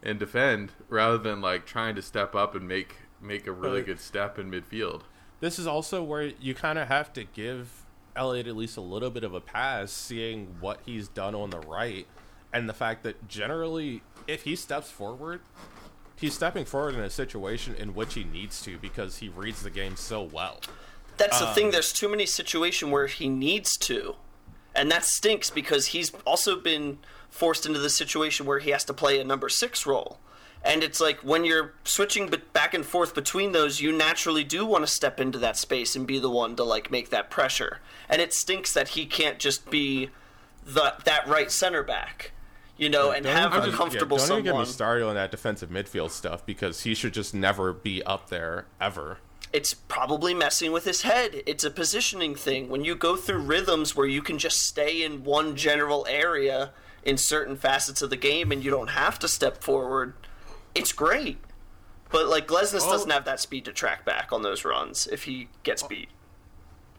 and 0.03 0.19
defend 0.19 0.73
rather 0.89 1.19
than 1.19 1.41
like 1.41 1.67
trying 1.67 1.95
to 1.95 2.03
step 2.03 2.35
up 2.35 2.55
and 2.55 2.67
make 2.67 2.97
make 3.21 3.47
a 3.47 3.53
really 3.53 3.83
good 3.83 4.01
step 4.01 4.39
in 4.39 4.51
midfield. 4.51 5.03
This 5.41 5.59
is 5.59 5.67
also 5.67 6.03
where 6.03 6.23
you 6.41 6.55
kind 6.55 6.79
of 6.79 6.89
have 6.89 7.13
to 7.15 7.25
give 7.25 7.87
Elliott 8.17 8.47
at 8.47 8.57
least 8.57 8.77
a 8.77 8.83
little 8.83 9.11
bit 9.11 9.25
of 9.25 9.35
a 9.35 9.41
pass, 9.41 9.93
seeing 9.93 10.57
what 10.61 10.81
he's 10.85 11.09
done 11.09 11.35
on 11.35 11.51
the 11.51 11.61
right 11.61 12.07
and 12.53 12.69
the 12.69 12.75
fact 12.75 13.03
that 13.05 13.29
generally, 13.29 14.03
if 14.27 14.43
he 14.43 14.57
steps 14.57 14.91
forward, 14.91 15.41
he's 16.21 16.35
stepping 16.35 16.65
forward 16.65 16.95
in 16.95 17.01
a 17.01 17.11
situation 17.11 17.75
in 17.75 17.95
which 17.95 18.15
he 18.15 18.25
needs 18.25 18.61
to 18.63 18.79
because 18.79 19.19
he 19.19 19.29
reads 19.29 19.63
the 19.63 19.71
game 19.71 19.97
so 19.97 20.23
well. 20.23 20.61
That's 21.17 21.39
the 21.39 21.49
Um, 21.49 21.55
thing. 21.55 21.71
There's 21.71 21.93
too 21.93 22.09
many 22.09 22.27
situations 22.27 22.91
where 22.93 23.07
he 23.07 23.29
needs 23.29 23.77
to, 23.79 24.17
and 24.75 24.91
that 24.91 25.05
stinks 25.05 25.51
because 25.51 25.89
he's 25.89 26.13
also 26.27 26.57
been 26.57 26.99
forced 27.29 27.67
into 27.67 27.79
the 27.79 27.91
situation 27.91 28.47
where 28.47 28.59
he 28.59 28.71
has 28.71 28.85
to 28.85 28.95
play 28.95 29.21
a 29.21 29.25
number 29.25 29.49
six 29.49 29.87
role. 29.87 30.19
And 30.63 30.83
it's 30.83 31.01
like 31.01 31.21
when 31.21 31.45
you're 31.45 31.73
switching 31.85 32.31
back 32.53 32.75
and 32.75 32.85
forth 32.85 33.15
between 33.15 33.53
those, 33.53 33.81
you 33.81 33.93
naturally 33.93 34.45
do 34.45 34.67
want 34.67 34.85
to 34.85 34.93
step 34.93 35.19
into 35.19 35.39
that 35.39 35.57
space 35.57 35.97
and 35.97 36.07
be 36.07 36.19
the 36.19 36.29
one 36.29 36.55
to 36.57 36.65
like 36.65 36.91
make 36.91 37.09
that 37.11 37.31
pressure. 37.31 37.79
And 38.11 38.21
it 38.21 38.35
stinks 38.35 38.75
that 38.75 38.89
he 38.89 39.07
can't 39.07 39.39
just 39.39 39.71
be 39.71 40.11
the 40.63 40.95
that 41.05 41.27
right 41.27 41.51
center 41.51 41.83
back, 41.83 42.33
you 42.81 42.89
know, 42.89 43.11
and 43.13 43.25
Don't 43.25 43.37
have 43.37 43.53
even- 43.55 43.69
a 43.69 43.71
yeah, 43.73 43.77
comfortable 43.77 44.17
don't 44.17 44.27
even 44.31 44.43
get 44.45 44.49
someone. 44.51 44.65
me 44.67 44.73
started 44.73 45.07
on 45.07 45.15
that 45.15 45.31
defensive 45.31 45.69
midfield 45.71 46.11
stuff 46.11 46.45
because 46.47 46.83
he 46.83 46.95
should 46.95 47.13
just 47.15 47.35
never 47.35 47.73
be 47.73 48.03
up 48.05 48.29
there 48.31 48.67
ever. 48.81 49.19
it's 49.53 49.75
probably 49.75 50.33
messing 50.33 50.71
with 50.71 50.85
his 50.85 51.03
head. 51.03 51.43
It's 51.45 51.65
a 51.65 51.71
positioning 51.73 52.37
thing. 52.37 52.69
When 52.69 52.85
you 52.85 52.95
go 52.95 53.17
through 53.17 53.41
rhythms 53.41 53.97
where 53.97 54.07
you 54.07 54.23
can 54.23 54.39
just 54.39 54.63
stay 54.63 55.03
in 55.03 55.25
one 55.25 55.57
general 55.57 56.07
area 56.09 56.71
in 57.05 57.19
certain 57.19 57.57
facets 57.57 58.01
of 58.01 58.11
the 58.11 58.17
game 58.17 58.53
and 58.53 58.63
you 58.65 58.71
don't 58.71 58.91
have 58.91 59.19
to 59.19 59.27
step 59.27 59.61
forward, 59.63 60.15
it's 60.73 60.93
great. 60.93 61.39
But 62.11 62.29
like 62.29 62.47
Glesnes 62.47 62.83
All- 62.83 62.93
doesn't 62.93 63.11
have 63.11 63.25
that 63.25 63.41
speed 63.41 63.65
to 63.65 63.73
track 63.73 64.05
back 64.05 64.33
on 64.33 64.43
those 64.43 64.65
runs 64.65 65.09
if 65.09 65.25
he 65.25 65.49
gets 65.65 65.83
beat. 65.83 66.09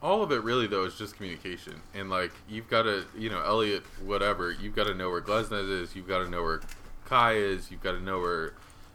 All 0.02 0.24
of 0.24 0.32
it 0.32 0.44
really 0.44 0.68
though 0.68 0.84
is 0.84 0.98
just 0.98 1.16
communication. 1.16 1.82
And 1.94 2.10
like 2.10 2.32
you've 2.50 2.70
got 2.70 2.84
to 2.84 3.06
you 3.18 3.30
know 3.30 3.42
elliot 3.44 3.84
whatever 4.04 4.52
you've 4.52 4.76
got 4.76 4.86
to 4.86 4.94
know 4.94 5.10
where 5.10 5.22
glesnes 5.22 5.70
is 5.70 5.96
you've 5.96 6.08
got 6.08 6.24
to 6.24 6.30
know 6.30 6.42
where 6.42 6.62
kai 7.06 7.34
is 7.34 7.72
you've 7.72 7.84
got 7.84 7.94
to 7.94 8.02
know 8.02 8.20
where 8.20 8.54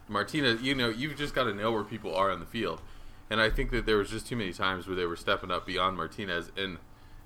martinez 0.08 0.62
you 0.62 0.74
know 0.74 0.88
you've 0.88 1.16
just 1.16 1.34
got 1.34 1.44
to 1.44 1.54
know 1.54 1.70
where 1.72 1.84
people 1.84 2.14
are 2.14 2.30
on 2.30 2.40
the 2.40 2.46
field. 2.46 2.80
And 3.28 3.40
i 3.40 3.50
think 3.50 3.70
that 3.70 3.86
there 3.86 3.96
was 3.96 4.10
just 4.10 4.26
too 4.26 4.36
many 4.36 4.52
times 4.52 4.86
where 4.86 4.96
they 4.96 5.06
were 5.06 5.16
stepping 5.16 5.50
up 5.50 5.66
beyond 5.66 5.96
martinez 5.96 6.50
and 6.56 6.78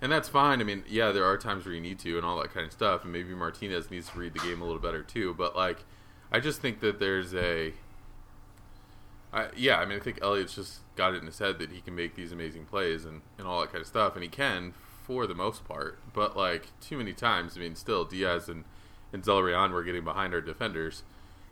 and 0.03 0.11
that's 0.11 0.29
fine. 0.29 0.61
I 0.61 0.65
mean 0.65 0.85
yeah 0.89 1.13
there 1.13 1.25
are 1.25 1.37
times 1.37 1.65
where 1.65 1.75
you 1.75 1.81
need 1.81 1.99
to 2.01 2.17
and 2.17 2.27
all 2.27 2.41
that 2.41 2.53
kind 2.53 2.67
of 2.67 2.73
stuff 2.73 3.05
and 3.05 3.13
maybe 3.13 3.35
martinez 3.35 3.91
needs 3.91 4.09
to 4.11 4.19
read 4.19 4.35
the 4.35 4.41
game 4.41 4.61
a 4.61 4.65
little 4.65 4.81
better 4.81 5.03
too. 5.03 5.35
But 5.35 5.57
like 5.57 5.85
i 6.31 6.39
just 6.39 6.61
think 6.61 6.81
that 6.81 6.99
there's 6.99 7.35
a 7.35 7.73
I, 9.33 9.49
yeah, 9.57 9.77
I 9.77 9.85
mean, 9.85 9.99
I 9.99 10.01
think 10.01 10.19
Elliott's 10.23 10.55
just 10.55 10.81
got 10.97 11.15
it 11.15 11.21
in 11.21 11.27
his 11.27 11.39
head 11.39 11.59
that 11.61 11.71
he 11.71 11.81
can 11.81 11.95
make 11.95 12.17
these 12.17 12.33
amazing 12.33 12.65
plays 12.65 13.05
and, 13.05 13.23
and 13.39 13.47
all 13.47 13.61
that 13.61 13.71
kind 13.71 13.81
of 13.81 13.87
stuff, 13.87 14.15
and 14.15 14.23
he 14.23 14.29
can 14.29 14.75
for 15.05 15.27
the 15.27 15.35
most 15.35 15.65
part. 15.65 15.99
But 16.13 16.37
like 16.37 16.69
too 16.81 16.99
many 16.99 17.13
times, 17.13 17.57
I 17.57 17.61
mean, 17.61 17.75
still 17.75 18.05
Diaz 18.05 18.49
and 18.49 18.65
and 19.13 19.25
Zelarayán 19.25 19.73
were 19.73 19.83
getting 19.83 20.05
behind 20.05 20.35
our 20.35 20.41
defenders, 20.41 21.03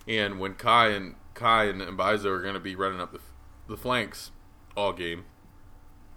and 0.06 0.38
when 0.38 0.54
Kai 0.54 0.88
and 0.88 1.14
Kai 1.34 1.64
and 1.64 1.80
Mbaizo 1.80 2.26
are 2.26 2.42
going 2.42 2.54
to 2.54 2.60
be 2.60 2.74
running 2.74 3.00
up 3.00 3.12
the, 3.12 3.20
the 3.68 3.76
flanks 3.76 4.30
all 4.76 4.92
game, 4.92 5.24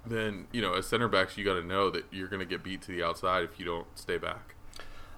then 0.05 0.47
you 0.51 0.61
know 0.61 0.73
as 0.73 0.87
center 0.87 1.07
backs 1.07 1.37
you 1.37 1.45
got 1.45 1.55
to 1.55 1.63
know 1.63 1.89
that 1.89 2.05
you're 2.11 2.27
going 2.27 2.39
to 2.39 2.45
get 2.45 2.63
beat 2.63 2.81
to 2.83 2.91
the 2.91 3.03
outside 3.03 3.43
if 3.43 3.59
you 3.59 3.65
don't 3.65 3.87
stay 3.95 4.17
back. 4.17 4.55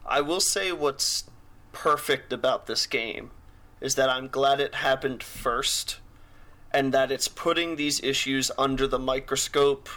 I 0.05 0.19
will 0.19 0.41
say 0.41 0.71
what's 0.73 1.29
perfect 1.71 2.33
about 2.33 2.67
this 2.67 2.85
game 2.85 3.31
is 3.79 3.95
that 3.95 4.09
I'm 4.09 4.27
glad 4.27 4.59
it 4.59 4.75
happened 4.75 5.23
first 5.23 5.99
and 6.73 6.93
that 6.93 7.11
it's 7.11 7.27
putting 7.27 7.75
these 7.75 8.01
issues 8.03 8.49
under 8.57 8.87
the 8.87 8.99
microscope 8.99 9.87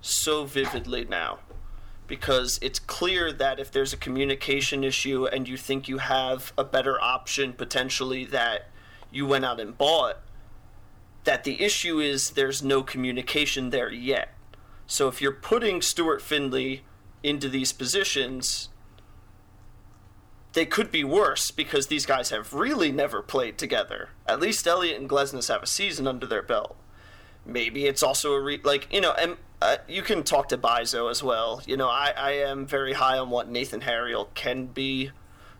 so 0.00 0.44
vividly 0.44 1.04
now. 1.04 1.40
Because 2.06 2.58
it's 2.62 2.78
clear 2.78 3.32
that 3.32 3.58
if 3.58 3.70
there's 3.70 3.92
a 3.92 3.98
communication 3.98 4.84
issue 4.84 5.26
and 5.26 5.48
you 5.48 5.56
think 5.56 5.88
you 5.88 5.98
have 5.98 6.52
a 6.58 6.64
better 6.64 7.00
option 7.00 7.52
potentially 7.52 8.24
that 8.26 8.68
you 9.10 9.26
went 9.26 9.44
out 9.44 9.60
and 9.60 9.76
bought, 9.76 10.18
that 11.24 11.44
the 11.44 11.62
issue 11.62 12.00
is 12.00 12.30
there's 12.30 12.62
no 12.62 12.82
communication 12.82 13.70
there 13.70 13.90
yet. 13.90 14.34
So 14.86 15.08
if 15.08 15.22
you're 15.22 15.32
putting 15.32 15.80
Stuart 15.80 16.20
Findlay 16.20 16.82
into 17.22 17.48
these 17.48 17.72
positions, 17.72 18.68
they 20.54 20.64
could 20.64 20.90
be 20.90 21.04
worse 21.04 21.50
because 21.50 21.88
these 21.88 22.06
guys 22.06 22.30
have 22.30 22.54
really 22.54 22.92
never 22.92 23.22
played 23.22 23.58
together. 23.58 24.10
At 24.26 24.40
least 24.40 24.66
Elliott 24.66 25.00
and 25.00 25.10
Glesnes 25.10 25.48
have 25.48 25.62
a 25.62 25.66
season 25.66 26.06
under 26.06 26.26
their 26.26 26.42
belt. 26.42 26.76
Maybe 27.44 27.86
it's 27.86 28.02
also 28.02 28.32
a 28.32 28.40
re- 28.40 28.60
like 28.62 28.88
you 28.92 29.00
know, 29.00 29.12
and 29.12 29.36
uh, 29.60 29.76
you 29.88 30.02
can 30.02 30.22
talk 30.22 30.48
to 30.48 30.58
Bizo 30.58 31.10
as 31.10 31.22
well. 31.22 31.60
You 31.66 31.76
know, 31.76 31.88
I 31.88 32.12
I 32.16 32.30
am 32.32 32.66
very 32.66 32.94
high 32.94 33.18
on 33.18 33.30
what 33.30 33.50
Nathan 33.50 33.82
Harriel 33.82 34.30
can 34.34 34.66
be, 34.66 35.10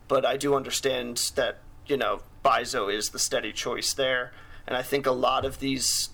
but 0.07 0.25
I 0.25 0.37
do 0.37 0.55
understand 0.55 1.31
that 1.35 1.59
you 1.85 1.97
know 1.97 2.21
Bizo 2.43 2.91
is 2.91 3.09
the 3.09 3.19
steady 3.19 3.51
choice 3.51 3.93
there, 3.93 4.31
and 4.65 4.75
I 4.75 4.81
think 4.81 5.05
a 5.05 5.11
lot 5.11 5.45
of 5.45 5.59
these 5.59 6.09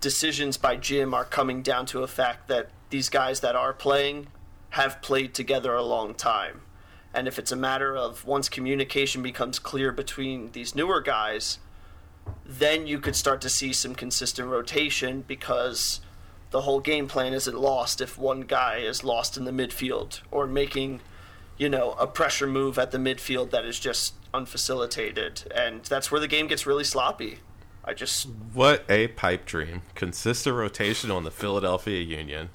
decisions 0.00 0.56
by 0.56 0.76
Jim 0.76 1.12
are 1.12 1.24
coming 1.24 1.62
down 1.62 1.86
to 1.86 2.02
a 2.02 2.08
fact 2.08 2.48
that 2.48 2.70
these 2.90 3.08
guys 3.08 3.40
that 3.40 3.56
are 3.56 3.72
playing 3.72 4.28
have 4.70 5.02
played 5.02 5.34
together 5.34 5.74
a 5.74 5.82
long 5.82 6.14
time. 6.14 6.62
And 7.14 7.28
if 7.28 7.38
it's 7.38 7.52
a 7.52 7.56
matter 7.56 7.96
of 7.96 8.24
once 8.24 8.48
communication 8.48 9.22
becomes 9.22 9.58
clear 9.58 9.92
between 9.92 10.52
these 10.52 10.74
newer 10.74 11.00
guys, 11.00 11.58
then 12.46 12.86
you 12.86 12.98
could 12.98 13.16
start 13.16 13.40
to 13.42 13.48
see 13.48 13.72
some 13.72 13.94
consistent 13.94 14.48
rotation 14.48 15.24
because 15.26 16.00
the 16.50 16.62
whole 16.62 16.80
game 16.80 17.08
plan 17.08 17.32
isn't 17.32 17.58
lost 17.58 18.00
if 18.00 18.18
one 18.18 18.42
guy 18.42 18.78
is 18.78 19.04
lost 19.04 19.36
in 19.36 19.44
the 19.44 19.50
midfield 19.50 20.20
or 20.30 20.46
making, 20.46 21.00
you 21.56 21.68
know, 21.68 21.92
a 21.92 22.06
pressure 22.06 22.46
move 22.46 22.78
at 22.78 22.90
the 22.90 22.98
midfield 22.98 23.50
that 23.50 23.64
is 23.64 23.78
just 23.78 24.14
unfacilitated. 24.32 25.50
And 25.54 25.82
that's 25.84 26.10
where 26.10 26.20
the 26.20 26.28
game 26.28 26.46
gets 26.46 26.66
really 26.66 26.84
sloppy. 26.84 27.38
I 27.84 27.94
just 27.94 28.28
What 28.52 28.84
a 28.88 29.08
pipe 29.08 29.44
dream. 29.44 29.82
Consistent 29.94 30.54
rotation 30.56 31.10
on 31.10 31.24
the 31.24 31.30
Philadelphia 31.30 32.00
Union. 32.00 32.50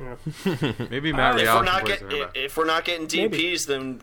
Maybe 0.90 1.12
uh, 1.12 1.16
Matt 1.16 1.40
if 1.40 1.46
we're 1.46 1.62
not 1.62 1.84
get, 1.84 1.98
center 2.00 2.30
if 2.34 2.56
we're 2.56 2.64
not 2.64 2.84
getting 2.84 3.08
Maybe. 3.12 3.52
DPS, 3.52 3.66
then 3.66 4.00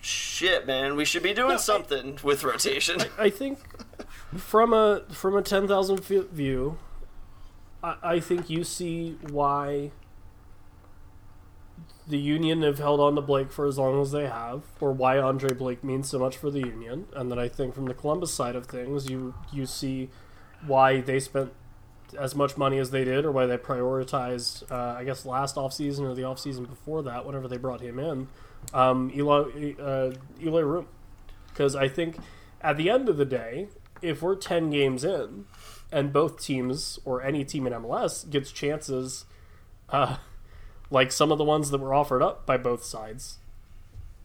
shit, 0.00 0.66
man, 0.66 0.96
we 0.96 1.04
should 1.04 1.22
be 1.22 1.32
doing 1.34 1.58
something 1.58 2.18
with 2.22 2.44
rotation. 2.44 3.02
I 3.18 3.30
think 3.30 3.58
from 4.36 4.72
a 4.72 5.02
from 5.10 5.36
a 5.36 5.42
ten 5.42 5.66
thousand 5.66 6.04
foot 6.04 6.30
view, 6.30 6.78
I, 7.82 7.96
I 8.02 8.20
think 8.20 8.50
you 8.50 8.64
see 8.64 9.18
why 9.30 9.90
the 12.06 12.18
Union 12.18 12.62
have 12.62 12.78
held 12.78 13.00
on 13.00 13.14
to 13.16 13.20
Blake 13.20 13.52
for 13.52 13.66
as 13.66 13.78
long 13.78 14.00
as 14.00 14.12
they 14.12 14.26
have, 14.26 14.62
or 14.80 14.92
why 14.92 15.18
Andre 15.18 15.54
Blake 15.54 15.84
means 15.84 16.08
so 16.08 16.18
much 16.18 16.36
for 16.36 16.50
the 16.50 16.60
Union, 16.60 17.06
and 17.14 17.30
then 17.30 17.38
I 17.38 17.48
think 17.48 17.74
from 17.74 17.86
the 17.86 17.94
Columbus 17.94 18.32
side 18.32 18.56
of 18.56 18.66
things, 18.66 19.08
you 19.10 19.34
you 19.52 19.66
see 19.66 20.10
why 20.66 21.00
they 21.00 21.20
spent 21.20 21.52
as 22.18 22.34
much 22.34 22.56
money 22.56 22.78
as 22.78 22.90
they 22.90 23.04
did, 23.04 23.24
or 23.24 23.32
why 23.32 23.46
they 23.46 23.56
prioritized, 23.58 24.70
uh, 24.70 24.96
I 24.98 25.04
guess, 25.04 25.24
last 25.26 25.56
offseason 25.56 26.00
or 26.00 26.14
the 26.14 26.22
offseason 26.22 26.68
before 26.68 27.02
that, 27.02 27.26
whenever 27.26 27.48
they 27.48 27.56
brought 27.56 27.80
him 27.80 27.98
in, 27.98 28.28
um, 28.72 29.10
Eloy, 29.14 29.74
uh, 29.78 30.12
Eloy 30.42 30.60
Room. 30.62 30.86
Because 31.48 31.74
I 31.76 31.88
think 31.88 32.18
at 32.60 32.76
the 32.76 32.88
end 32.90 33.08
of 33.08 33.16
the 33.16 33.24
day, 33.24 33.68
if 34.00 34.22
we're 34.22 34.36
10 34.36 34.70
games 34.70 35.04
in 35.04 35.46
and 35.90 36.12
both 36.12 36.40
teams, 36.40 36.98
or 37.04 37.22
any 37.22 37.44
team 37.44 37.66
in 37.66 37.72
MLS, 37.72 38.28
gets 38.30 38.52
chances 38.52 39.24
uh, 39.90 40.16
like 40.90 41.10
some 41.12 41.32
of 41.32 41.38
the 41.38 41.44
ones 41.44 41.70
that 41.70 41.78
were 41.80 41.94
offered 41.94 42.22
up 42.22 42.46
by 42.46 42.56
both 42.56 42.84
sides, 42.84 43.38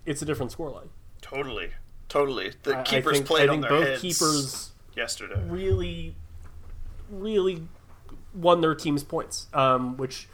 it's 0.06 0.22
a 0.22 0.26
different 0.26 0.56
scoreline. 0.56 0.89
Totally, 1.22 1.72
totally. 2.10 2.52
The 2.63 2.76
I- 2.78 2.80
I 2.82 2.84
keepers 2.84 3.13
think- 3.17 3.28
played 3.28 3.50
I 3.50 3.54
on 3.54 3.62
their 3.62 3.69
both 3.69 3.88
heads 3.88 4.02
keepers 4.02 4.72
yesterday. 4.96 5.41
really, 5.48 6.15
really 7.19 7.67
won 8.34 8.62
their 8.62 8.76
team's 8.76 9.04
points, 9.04 9.47
um, 9.54 9.97
which 9.97 10.28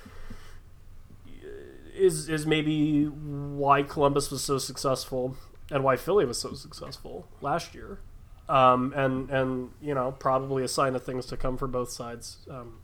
is 1.93 2.29
is 2.29 2.45
maybe 2.45 3.05
why 3.05 3.83
Columbus 3.83 4.31
was 4.31 4.41
so 4.41 4.57
successful 4.57 5.35
and 5.71 5.83
why 5.83 5.95
Philly 5.97 6.25
was 6.25 6.39
so 6.39 6.53
successful 6.53 7.27
last 7.41 7.75
year, 7.75 7.99
um, 8.47 8.93
and 8.95 9.29
and 9.29 9.71
you 9.81 9.93
know 9.93 10.11
probably 10.13 10.63
a 10.63 10.67
sign 10.67 10.95
of 10.95 11.03
things 11.03 11.25
to 11.27 11.37
come 11.37 11.57
for 11.57 11.67
both 11.67 11.91
sides 11.91 12.37
um, 12.49 12.79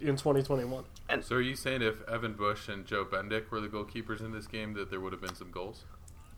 in 0.00 0.16
2021. 0.16 0.84
So 1.22 1.36
are 1.36 1.40
you 1.40 1.54
saying 1.54 1.82
if 1.82 2.02
Evan 2.08 2.34
Bush 2.34 2.68
and 2.68 2.84
Joe 2.84 3.04
Bendik 3.04 3.50
were 3.50 3.60
the 3.60 3.68
goalkeepers 3.68 4.20
in 4.20 4.32
this 4.32 4.46
game, 4.46 4.74
that 4.74 4.90
there 4.90 5.00
would 5.00 5.12
have 5.12 5.22
been 5.22 5.36
some 5.36 5.50
goals? 5.50 5.84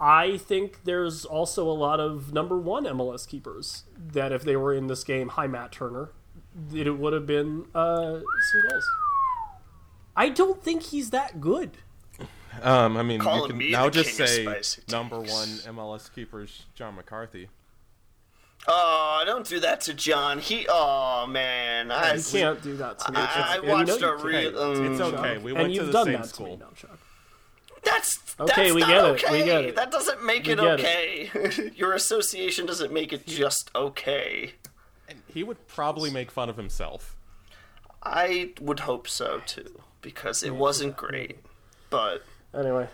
I 0.01 0.37
think 0.37 0.85
there's 0.85 1.25
also 1.25 1.69
a 1.69 1.73
lot 1.73 1.99
of 2.01 2.33
number 2.33 2.57
one 2.57 2.85
MLS 2.85 3.27
keepers 3.27 3.85
that 3.97 4.31
if 4.33 4.43
they 4.43 4.57
were 4.57 4.73
in 4.73 4.87
this 4.87 5.03
game, 5.05 5.29
hi 5.31 5.47
Matt 5.49 5.73
Turner, 5.73 6.11
it 6.73 6.91
would 6.99 7.13
have 7.13 7.27
been 7.27 7.67
uh, 7.75 8.21
some 8.21 8.63
goals. 8.71 8.85
I 10.17 10.29
don't 10.29 10.63
think 10.63 10.85
he's 10.85 11.11
that 11.11 11.41
good. 11.41 11.79
Um, 12.63 12.97
I 12.97 13.03
mean, 13.03 13.21
you 13.23 13.47
can 13.47 13.57
me 13.57 13.71
now 13.71 13.89
just 13.89 14.17
say 14.17 14.45
number 14.89 15.19
one 15.19 15.27
MLS 15.67 16.13
keeper's 16.13 16.65
John 16.75 16.97
McCarthy. 16.97 17.49
Oh, 18.67 19.23
don't 19.25 19.47
do 19.47 19.61
that 19.61 19.81
to 19.83 19.95
John. 19.95 20.41
He, 20.41 20.67
oh 20.69 21.27
man, 21.29 21.93
I, 21.93 22.15
You 22.15 22.23
can't 22.23 22.61
do 22.61 22.77
that 22.79 22.99
to 23.01 23.13
me. 23.13 23.19
I, 23.19 23.25
I 23.25 23.59
It's- 23.59 23.71
watched 23.71 24.03
a 24.03 24.07
you 24.07 24.17
real. 24.17 24.43
can't. 24.53 24.57
um, 24.57 24.93
It's 24.93 25.01
okay. 25.01 25.39
We 25.39 25.53
went 25.53 25.67
and 25.67 25.75
to 25.75 25.77
you've 25.77 25.87
the 25.87 25.93
done 25.93 26.05
same 26.07 26.13
that 26.15 26.23
to 26.25 26.29
school. 26.29 26.47
me 26.49 26.57
now, 26.57 26.71
Chuck. 26.75 26.99
That's 27.85 28.37
Okay, 28.41 28.63
that's 28.63 28.75
we 28.75 28.81
not 28.83 28.89
get 28.89 29.25
it, 29.25 29.33
we 29.33 29.45
get 29.45 29.65
it. 29.65 29.77
That 29.77 29.91
doesn't 29.91 30.25
make 30.25 30.47
We 30.47 30.53
it 30.53 30.61
get 30.61 30.81
okay. 30.81 31.73
Your 31.77 31.93
association 31.95 32.67
doesn't 32.67 32.93
make 32.93 33.13
it 33.13 33.27
just 33.27 33.71
okay. 33.75 34.53
And 35.09 35.23
he 35.27 35.43
would 35.43 35.67
probably 35.67 36.11
make 36.11 36.31
fun 36.31 36.49
of 36.49 36.57
himself. 36.57 37.17
I 38.03 38.53
would 38.61 38.81
hope 38.81 39.09
so 39.09 39.41
too, 39.45 39.81
because 40.03 40.43
it 40.43 40.55
wasn't 40.55 40.97
great. 40.97 41.39
But 41.91 42.23
Anyway, 42.55 42.89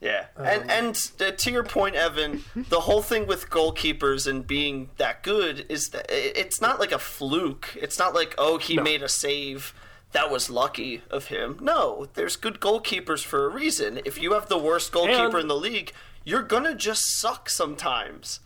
yeah, 0.00 0.26
and 0.36 0.70
and 0.70 1.12
uh, 1.20 1.30
to 1.30 1.50
your 1.50 1.62
point, 1.62 1.94
Evan, 1.94 2.42
the 2.56 2.80
whole 2.80 3.02
thing 3.02 3.26
with 3.26 3.50
goalkeepers 3.50 4.26
and 4.26 4.46
being 4.46 4.90
that 4.96 5.22
good 5.22 5.66
is 5.68 5.90
that 5.90 6.06
it's 6.08 6.60
not 6.60 6.80
like 6.80 6.90
a 6.90 6.98
fluke. 6.98 7.76
It's 7.80 7.98
not 7.98 8.14
like 8.14 8.34
oh 8.36 8.58
he 8.58 8.78
made 8.78 9.02
a 9.02 9.08
save. 9.08 9.74
That 10.12 10.30
was 10.30 10.50
lucky 10.50 11.02
of 11.10 11.26
him. 11.26 11.58
No, 11.60 12.08
there's 12.14 12.36
good 12.36 12.60
goalkeepers 12.60 13.24
for 13.24 13.44
a 13.44 13.48
reason. 13.48 14.00
If 14.04 14.20
you 14.20 14.32
have 14.32 14.48
the 14.48 14.58
worst 14.58 14.90
goalkeeper 14.92 15.24
And- 15.26 15.38
in 15.40 15.48
the 15.48 15.56
league, 15.56 15.92
you're 16.24 16.42
gonna 16.42 16.74
just 16.74 17.02
suck 17.20 17.48
sometimes. 17.48 18.40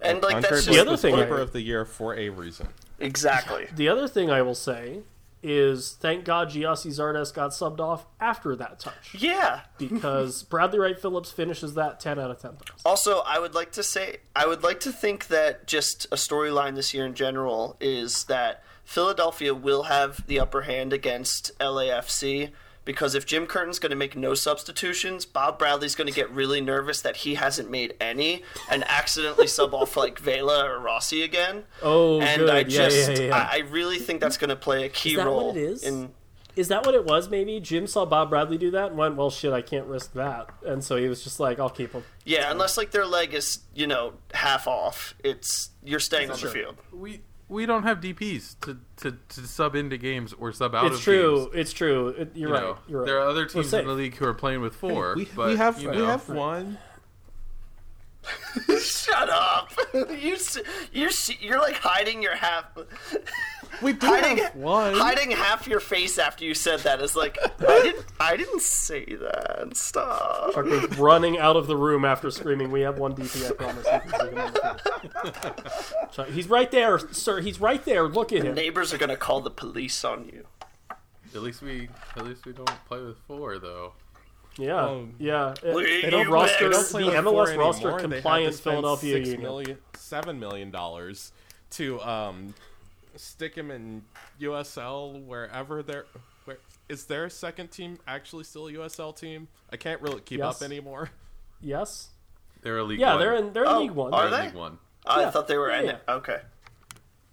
And 0.00 0.22
like 0.22 0.36
Andre 0.36 0.50
that's 0.50 0.66
Blake 0.66 0.76
just 0.76 0.86
other 0.88 0.96
thing 0.96 1.14
I- 1.14 1.22
keeper 1.24 1.38
of 1.38 1.52
the 1.52 1.60
year 1.62 1.84
for 1.84 2.14
a 2.14 2.28
reason. 2.30 2.68
exactly. 2.98 3.68
the 3.74 3.88
other 3.88 4.08
thing 4.08 4.30
I 4.30 4.42
will 4.42 4.54
say 4.54 5.00
is 5.46 5.92
thank 6.00 6.24
God 6.24 6.48
Gyasi 6.48 6.86
Zardes 6.90 7.32
got 7.34 7.50
subbed 7.50 7.78
off 7.78 8.06
after 8.18 8.56
that 8.56 8.80
touch 8.80 9.14
Yeah, 9.14 9.60
because 9.76 10.42
Bradley 10.50 10.78
Wright 10.78 10.98
Phillips 10.98 11.30
finishes 11.30 11.74
that 11.74 12.00
10 12.00 12.18
out 12.18 12.30
of 12.30 12.40
10 12.40 12.52
times. 12.52 12.80
Also, 12.82 13.18
I 13.26 13.38
would 13.38 13.54
like 13.54 13.70
to 13.72 13.82
say, 13.82 14.18
I 14.34 14.46
would 14.46 14.62
like 14.62 14.80
to 14.80 14.90
think 14.90 15.26
that 15.28 15.66
just 15.66 16.06
a 16.06 16.16
storyline 16.16 16.76
this 16.76 16.94
year 16.94 17.04
in 17.04 17.12
general 17.14 17.76
is 17.78 18.24
that 18.24 18.64
Philadelphia 18.84 19.54
will 19.54 19.84
have 19.84 20.26
the 20.26 20.38
upper 20.38 20.62
hand 20.62 20.92
against 20.92 21.56
LAFC 21.58 22.50
because 22.84 23.14
if 23.14 23.24
Jim 23.24 23.46
Curtin's 23.46 23.78
going 23.78 23.90
to 23.90 23.96
make 23.96 24.16
no 24.16 24.34
substitutions, 24.34 25.24
Bob 25.24 25.58
Bradley's 25.58 25.94
going 25.94 26.06
to 26.06 26.12
get 26.12 26.30
really 26.30 26.60
nervous 26.60 27.00
that 27.02 27.16
he 27.16 27.34
hasn't 27.34 27.70
made 27.70 27.94
any 28.00 28.42
and 28.70 28.84
accidentally 28.84 29.46
sub 29.46 29.74
off 29.74 29.96
like 29.96 30.18
Vela 30.18 30.68
or 30.68 30.78
Rossi 30.78 31.22
again. 31.22 31.64
Oh, 31.82 32.20
and 32.20 32.40
good. 32.40 32.50
I 32.50 32.58
Yeah, 32.58 32.64
just, 32.64 33.12
yeah, 33.12 33.18
yeah. 33.28 33.36
I, 33.36 33.56
I 33.56 33.58
really 33.70 33.98
think 33.98 34.20
that's 34.20 34.36
going 34.36 34.50
to 34.50 34.56
play 34.56 34.84
a 34.84 34.88
key 34.88 35.16
role. 35.16 35.24
Is 35.24 35.24
that 35.24 35.30
role 35.30 35.46
what 35.48 35.56
it 35.56 35.62
is? 35.62 35.82
in 35.82 36.10
Is 36.56 36.68
that 36.68 36.86
what 36.86 36.94
it 36.94 37.04
was? 37.04 37.30
Maybe 37.30 37.58
Jim 37.58 37.86
saw 37.86 38.04
Bob 38.04 38.30
Bradley 38.30 38.58
do 38.58 38.70
that 38.72 38.90
and 38.90 38.98
went, 38.98 39.16
"Well, 39.16 39.30
shit, 39.30 39.52
I 39.52 39.62
can't 39.62 39.86
risk 39.86 40.12
that," 40.12 40.50
and 40.64 40.84
so 40.84 40.96
he 40.96 41.08
was 41.08 41.24
just 41.24 41.40
like, 41.40 41.58
"I'll 41.58 41.70
keep 41.70 41.92
him." 41.92 42.04
yeah, 42.24 42.50
unless 42.50 42.76
like 42.76 42.90
their 42.90 43.06
leg 43.06 43.34
is 43.34 43.60
you 43.74 43.86
know 43.86 44.14
half 44.34 44.68
off, 44.68 45.14
it's 45.24 45.70
you're 45.82 46.00
staying 46.00 46.30
on 46.30 46.38
the 46.38 46.48
field. 46.48 46.76
We 46.92 47.22
we 47.48 47.66
don't 47.66 47.82
have 47.82 48.00
DPS 48.00 48.56
to, 48.62 48.78
to, 48.96 49.18
to 49.28 49.40
sub 49.46 49.74
into 49.74 49.96
games 49.96 50.32
or 50.32 50.52
sub 50.52 50.74
out 50.74 50.86
It's 50.86 50.96
of 50.96 51.02
true. 51.02 51.38
games. 51.44 51.50
It's 51.54 51.72
true. 51.72 52.08
It, 52.08 52.30
you're, 52.34 52.48
You 52.48 52.54
right. 52.54 52.62
know, 52.62 52.78
you're 52.88 53.00
right. 53.00 53.06
there 53.06 53.18
are 53.18 53.28
other 53.28 53.46
teams 53.46 53.72
in 53.72 53.86
the 53.86 53.92
league 53.92 54.16
who 54.16 54.24
are 54.26 54.34
playing 54.34 54.60
with 54.60 54.74
four. 54.74 55.14
We, 55.16 55.26
but, 55.36 55.48
we 55.50 55.56
have 55.56 55.80
you 55.80 55.90
we 55.90 55.98
have 55.98 56.28
one. 56.28 56.78
Shut 58.80 59.28
up! 59.28 59.70
you 59.94 60.36
you're 60.92 61.10
you're 61.40 61.58
like 61.58 61.76
hiding 61.76 62.22
your 62.22 62.34
half. 62.36 62.64
We 63.82 63.92
do 63.94 64.06
hiding 64.06 64.38
have 64.38 64.54
one. 64.56 64.94
hiding 64.94 65.30
half 65.32 65.66
your 65.66 65.80
face 65.80 66.18
after 66.18 66.44
you 66.44 66.54
said 66.54 66.80
that 66.80 67.00
is 67.00 67.14
like 67.16 67.38
I 67.60 67.82
didn't 67.82 68.04
I 68.20 68.36
didn't 68.36 68.62
say 68.62 69.04
that. 69.04 69.76
Stop. 69.76 70.54
Chuck 70.54 70.64
was 70.66 70.98
running 70.98 71.38
out 71.38 71.56
of 71.56 71.66
the 71.66 71.76
room 71.76 72.04
after 72.04 72.30
screaming, 72.30 72.70
"We 72.70 72.80
have 72.82 72.98
one 72.98 73.14
DP, 73.14 73.50
I 73.50 73.54
promise." 73.54 73.86
You 73.86 74.00
can 74.00 74.10
take 74.10 74.30
him 74.32 74.38
on 74.38 74.52
the 74.52 75.40
field." 75.40 76.12
Chuck, 76.12 76.28
he's 76.28 76.48
right 76.48 76.70
there, 76.70 76.98
sir. 77.12 77.40
He's 77.40 77.60
right 77.60 77.84
there. 77.84 78.08
Look 78.08 78.32
at 78.32 78.44
him. 78.44 78.54
Neighbors 78.54 78.92
are 78.92 78.98
gonna 78.98 79.16
call 79.16 79.40
the 79.40 79.50
police 79.50 80.04
on 80.04 80.26
you. 80.26 80.46
At 81.34 81.42
least 81.42 81.62
we 81.62 81.88
at 82.16 82.24
least 82.24 82.46
we 82.46 82.52
don't 82.52 82.70
play 82.86 83.00
with 83.02 83.18
four 83.26 83.58
though. 83.58 83.94
Yeah, 84.56 84.84
Um, 84.86 85.14
yeah. 85.18 85.52
It- 85.64 85.74
They 85.74 86.02
the 86.02 86.10
don't- 86.12 86.28
roster, 86.28 86.68
don't 86.68 86.86
play 86.88 87.02
the 87.02 87.10
MLS 87.16 87.54
four 87.54 87.64
roster 87.64 87.88
anymore. 87.88 87.98
They 87.98 88.02
had 88.04 88.12
compliant 88.22 88.54
Philadelphia 88.54 89.14
six 89.16 89.26
Union. 89.30 89.42
million- 89.42 89.78
seven 89.96 90.38
million 90.38 90.70
dollars 90.70 91.32
to 91.70 92.00
um 92.02 92.54
stick 93.16 93.54
him 93.54 93.70
in 93.70 94.02
USL 94.40 95.24
wherever 95.24 95.82
they're. 95.82 96.06
Where 96.44 96.58
is 96.88 97.06
their 97.06 97.30
second 97.30 97.68
team 97.70 97.98
actually 98.06 98.44
still 98.44 98.66
a 98.68 98.72
USL 98.72 99.16
team? 99.16 99.48
I 99.72 99.76
can't 99.76 100.00
really 100.02 100.20
keep 100.20 100.38
Yes. 100.38 100.56
up 100.56 100.62
anymore. 100.62 101.10
Yes. 101.60 102.10
They're 102.62 102.78
a 102.78 102.84
league. 102.84 103.00
Yeah, 103.00 103.12
one. 103.12 103.20
they're 103.20 103.34
in. 103.36 103.52
They're 103.52 103.62
in 103.64 103.68
Oh, 103.70 103.80
League 103.80 103.90
One. 103.92 104.12
are 104.14 104.28
They're 104.28 104.38
they? 104.40 104.46
League 104.46 104.54
one. 104.54 104.78
I 105.06 105.20
Yeah. 105.22 105.30
thought 105.30 105.48
they 105.48 105.56
were 105.56 105.70
in 105.70 105.86
Yeah, 105.86 105.92
it. 105.92 106.02
Okay. 106.08 106.40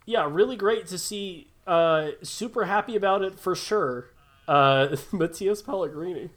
yeah, 0.06 0.28
really 0.30 0.56
great 0.56 0.88
to 0.88 0.98
see. 0.98 1.48
Uh, 1.68 2.12
super 2.24 2.66
happy 2.66 2.96
about 2.96 3.22
it 3.22 3.40
for 3.40 3.56
sure. 3.56 4.10
Uh, 4.48 4.88
Matías 5.12 5.64
Pellegrini 5.66 6.30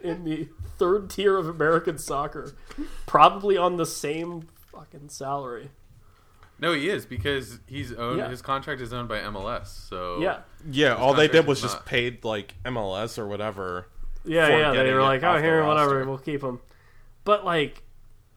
in 0.00 0.24
the 0.24 0.48
third 0.78 1.10
tier 1.10 1.36
of 1.36 1.46
American 1.48 1.98
soccer, 1.98 2.54
probably 3.06 3.56
on 3.56 3.76
the 3.76 3.86
same 3.86 4.48
fucking 4.72 5.08
salary. 5.08 5.70
No, 6.62 6.72
he 6.72 6.88
is 6.88 7.04
because 7.04 7.58
he's 7.66 7.92
owned. 7.92 8.18
Yeah. 8.18 8.28
His 8.28 8.40
contract 8.40 8.80
is 8.80 8.92
owned 8.92 9.08
by 9.08 9.18
MLS. 9.18 9.66
So 9.88 10.20
Yeah, 10.20 10.42
Yeah, 10.70 10.94
all 10.94 11.12
they 11.12 11.26
did 11.26 11.44
was 11.46 11.60
just 11.60 11.74
not- 11.78 11.86
paid 11.86 12.24
like 12.24 12.54
MLS 12.64 13.18
or 13.18 13.26
whatever. 13.26 13.88
yeah, 14.24 14.46
yeah. 14.72 14.72
They 14.84 14.92
were 14.94 15.02
like, 15.02 15.24
"Oh, 15.24 15.38
here, 15.42 15.66
whatever, 15.66 16.04
we'll 16.06 16.18
keep 16.18 16.40
him." 16.42 16.60
But 17.24 17.44
like, 17.44 17.82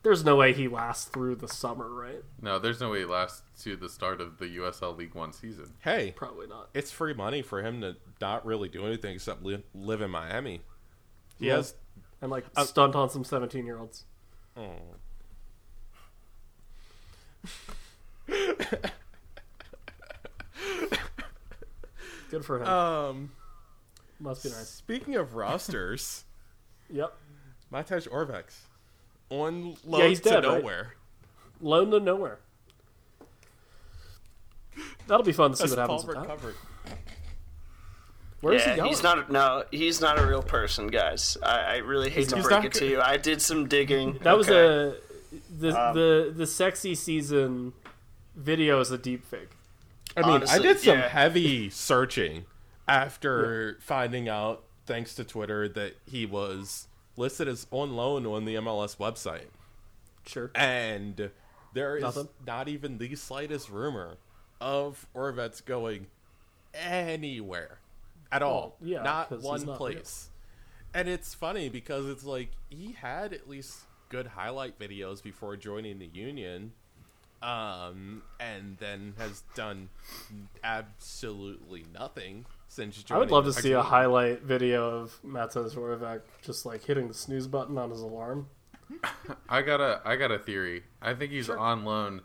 there's 0.01 0.25
no 0.25 0.35
way 0.35 0.53
he 0.53 0.67
lasts 0.67 1.05
through 1.05 1.35
the 1.35 1.47
summer, 1.47 1.88
right? 1.88 2.23
no, 2.41 2.57
there's 2.59 2.79
no 2.81 2.89
way 2.91 2.99
he 2.99 3.05
lasts 3.05 3.43
to 3.63 3.75
the 3.75 3.89
start 3.89 4.19
of 4.21 4.38
the 4.39 4.47
USL 4.57 4.95
League 4.97 5.13
One 5.15 5.31
season. 5.31 5.73
Hey, 5.81 6.11
Probably 6.15 6.47
not. 6.47 6.69
it's 6.73 6.91
free 6.91 7.13
money 7.13 7.43
for 7.43 7.61
him 7.61 7.79
to 7.81 7.95
not 8.19 8.43
really 8.45 8.69
do 8.69 8.85
anything 8.88 9.13
except 9.15 9.43
li- 9.43 9.63
live 9.75 10.01
in 10.01 10.09
Miami. 10.09 10.61
He 11.39 11.45
Yeah. 11.47 11.57
has. 11.57 11.75
And 12.21 12.31
like 12.31 12.45
stunt 12.63 12.95
on 12.95 13.09
some 13.11 13.23
17 13.23 13.65
year 13.67 13.77
olds. 13.77 14.05
Oh. 14.57 14.95
Good 22.29 22.43
for 22.43 22.61
him. 22.61 22.67
Um, 22.67 23.31
Must 24.19 24.43
be 24.43 24.49
nice. 24.49 24.67
speaking 24.69 25.15
of 25.15 25.35
rosters, 25.35 26.23
Yep. 26.89 27.13
Matej 27.71 28.07
Oravec 28.09 28.43
on 29.29 29.75
loan 29.85 30.01
Yeah, 30.01 30.07
he's 30.07 30.19
to 30.21 30.29
dead, 30.29 30.45
right? 30.45 30.59
nowhere. 30.59 30.93
Loan 31.61 31.91
to 31.91 31.99
nowhere. 31.99 32.39
That'll 35.07 35.23
be 35.25 35.31
fun 35.31 35.51
to 35.51 35.57
see 35.57 35.63
As 35.65 35.69
what 35.71 35.79
happens 35.79 36.03
Palmer 36.03 36.19
with 36.19 36.27
that. 36.27 36.35
covered. 36.38 36.55
Where's 38.41 38.63
he 38.63 38.75
going? 38.75 38.89
he's 38.89 39.01
not. 39.01 39.31
No, 39.31 39.63
he's 39.71 40.01
not 40.01 40.19
a 40.19 40.25
real 40.27 40.43
person, 40.43 40.88
guys. 40.88 41.38
I, 41.41 41.59
I 41.61 41.75
really 41.77 42.09
hate 42.11 42.29
to 42.29 42.41
break 42.41 42.65
it 42.65 42.73
to 42.73 42.85
you. 42.88 43.01
I 43.01 43.17
did 43.17 43.41
some 43.41 43.67
digging. 43.67 44.19
That 44.21 44.38
was 44.38 44.47
a 44.49 44.97
the 45.57 45.71
the 45.93 46.33
the 46.35 46.45
sexy 46.45 46.93
season 46.93 47.73
video 48.36 48.80
is 48.80 48.91
a 48.91 48.98
deep 48.98 49.26
fake. 49.26 49.50
I 50.17 50.21
mean, 50.21 50.30
Honestly, 50.32 50.60
I 50.60 50.62
did 50.62 50.80
some 50.80 50.98
yeah. 51.00 51.08
heavy 51.10 51.69
searching 51.69 52.45
after 52.88 53.78
finding 53.82 54.30
out, 54.30 54.63
thanks 54.86 55.15
to 55.15 55.24
Twitter, 55.24 55.67
that 55.69 55.95
he 56.06 56.26
was 56.26 56.88
listed 57.17 57.48
as 57.48 57.67
on 57.71 57.95
loan 57.95 58.26
on 58.26 58.45
the 58.45 58.56
MLS 58.56 58.98
website. 58.98 59.48
Sure. 60.26 60.52
And 60.56 61.32
there 61.74 61.98
is 61.98 62.04
Nothing? 62.04 62.30
not 62.45 62.67
even 62.67 62.98
the 62.98 63.15
slightest 63.15 63.69
rumor 63.69 64.17
of 64.62 65.06
Oravec's 65.15 65.62
going 65.62 66.08
anywhere 66.74 67.80
at 68.32 68.41
all. 68.41 68.78
Well, 68.80 68.89
yeah, 68.89 69.04
not 69.04 69.30
'cause 69.30 69.39
he's 69.41 69.45
one 69.50 69.65
not 69.65 69.78
place. 69.78 70.30
And 70.93 71.10
it's 71.10 71.34
funny 71.34 71.67
because 71.69 72.08
it's 72.10 72.24
like 72.24 72.52
he 72.69 72.93
had 72.93 73.34
at 73.34 73.50
least 73.50 73.82
good 74.10 74.28
highlight 74.28 74.80
videos 74.80 75.21
before 75.21 75.58
joining 75.58 76.00
the 76.00 76.08
union. 76.08 76.71
Um, 77.41 78.24
and 78.39 78.78
then 78.80 79.13
has 79.17 79.43
done 79.54 79.89
absolutely 80.63 81.86
nothing 81.93 82.45
since 82.67 83.04
I 83.12 83.17
would 83.17 83.30
love 83.32 83.45
to 83.45 83.54
see 83.54 83.74
a 83.74 83.82
highlight 83.84 84.41
video 84.41 84.89
of 84.89 85.19
Matej 85.24 85.76
Oravec 85.76 86.21
just 86.41 86.65
like 86.65 86.84
hitting 86.84 87.08
the 87.08 87.13
snooze 87.13 87.48
button 87.48 87.78
on 87.78 87.91
his 87.91 88.02
alarm. 88.02 88.48
I 89.50 89.62
got 89.62 89.80
a 89.82 90.02
I 90.06 90.15
got 90.15 90.32
a 90.32 90.39
theory. 90.39 90.84
I 91.02 91.13
think 91.13 91.32
he's 91.32 91.50
on 91.50 91.86
loan 91.86 92.21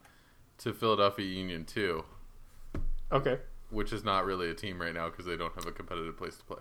to 0.59 0.73
Philadelphia 0.73 1.27
Union 1.27 1.65
too, 1.65 2.05
Okay. 3.13 3.39
which 3.71 3.93
is 3.93 4.05
not 4.05 4.25
really 4.25 4.51
a 4.51 4.55
team 4.55 4.81
right 4.81 4.95
now 4.95 5.09
because 5.11 5.27
they 5.27 5.37
don't 5.37 5.55
have 5.55 5.67
a 5.67 5.73
competitive 5.73 6.17
place 6.17 6.37
to 6.37 6.45
play. 6.45 6.61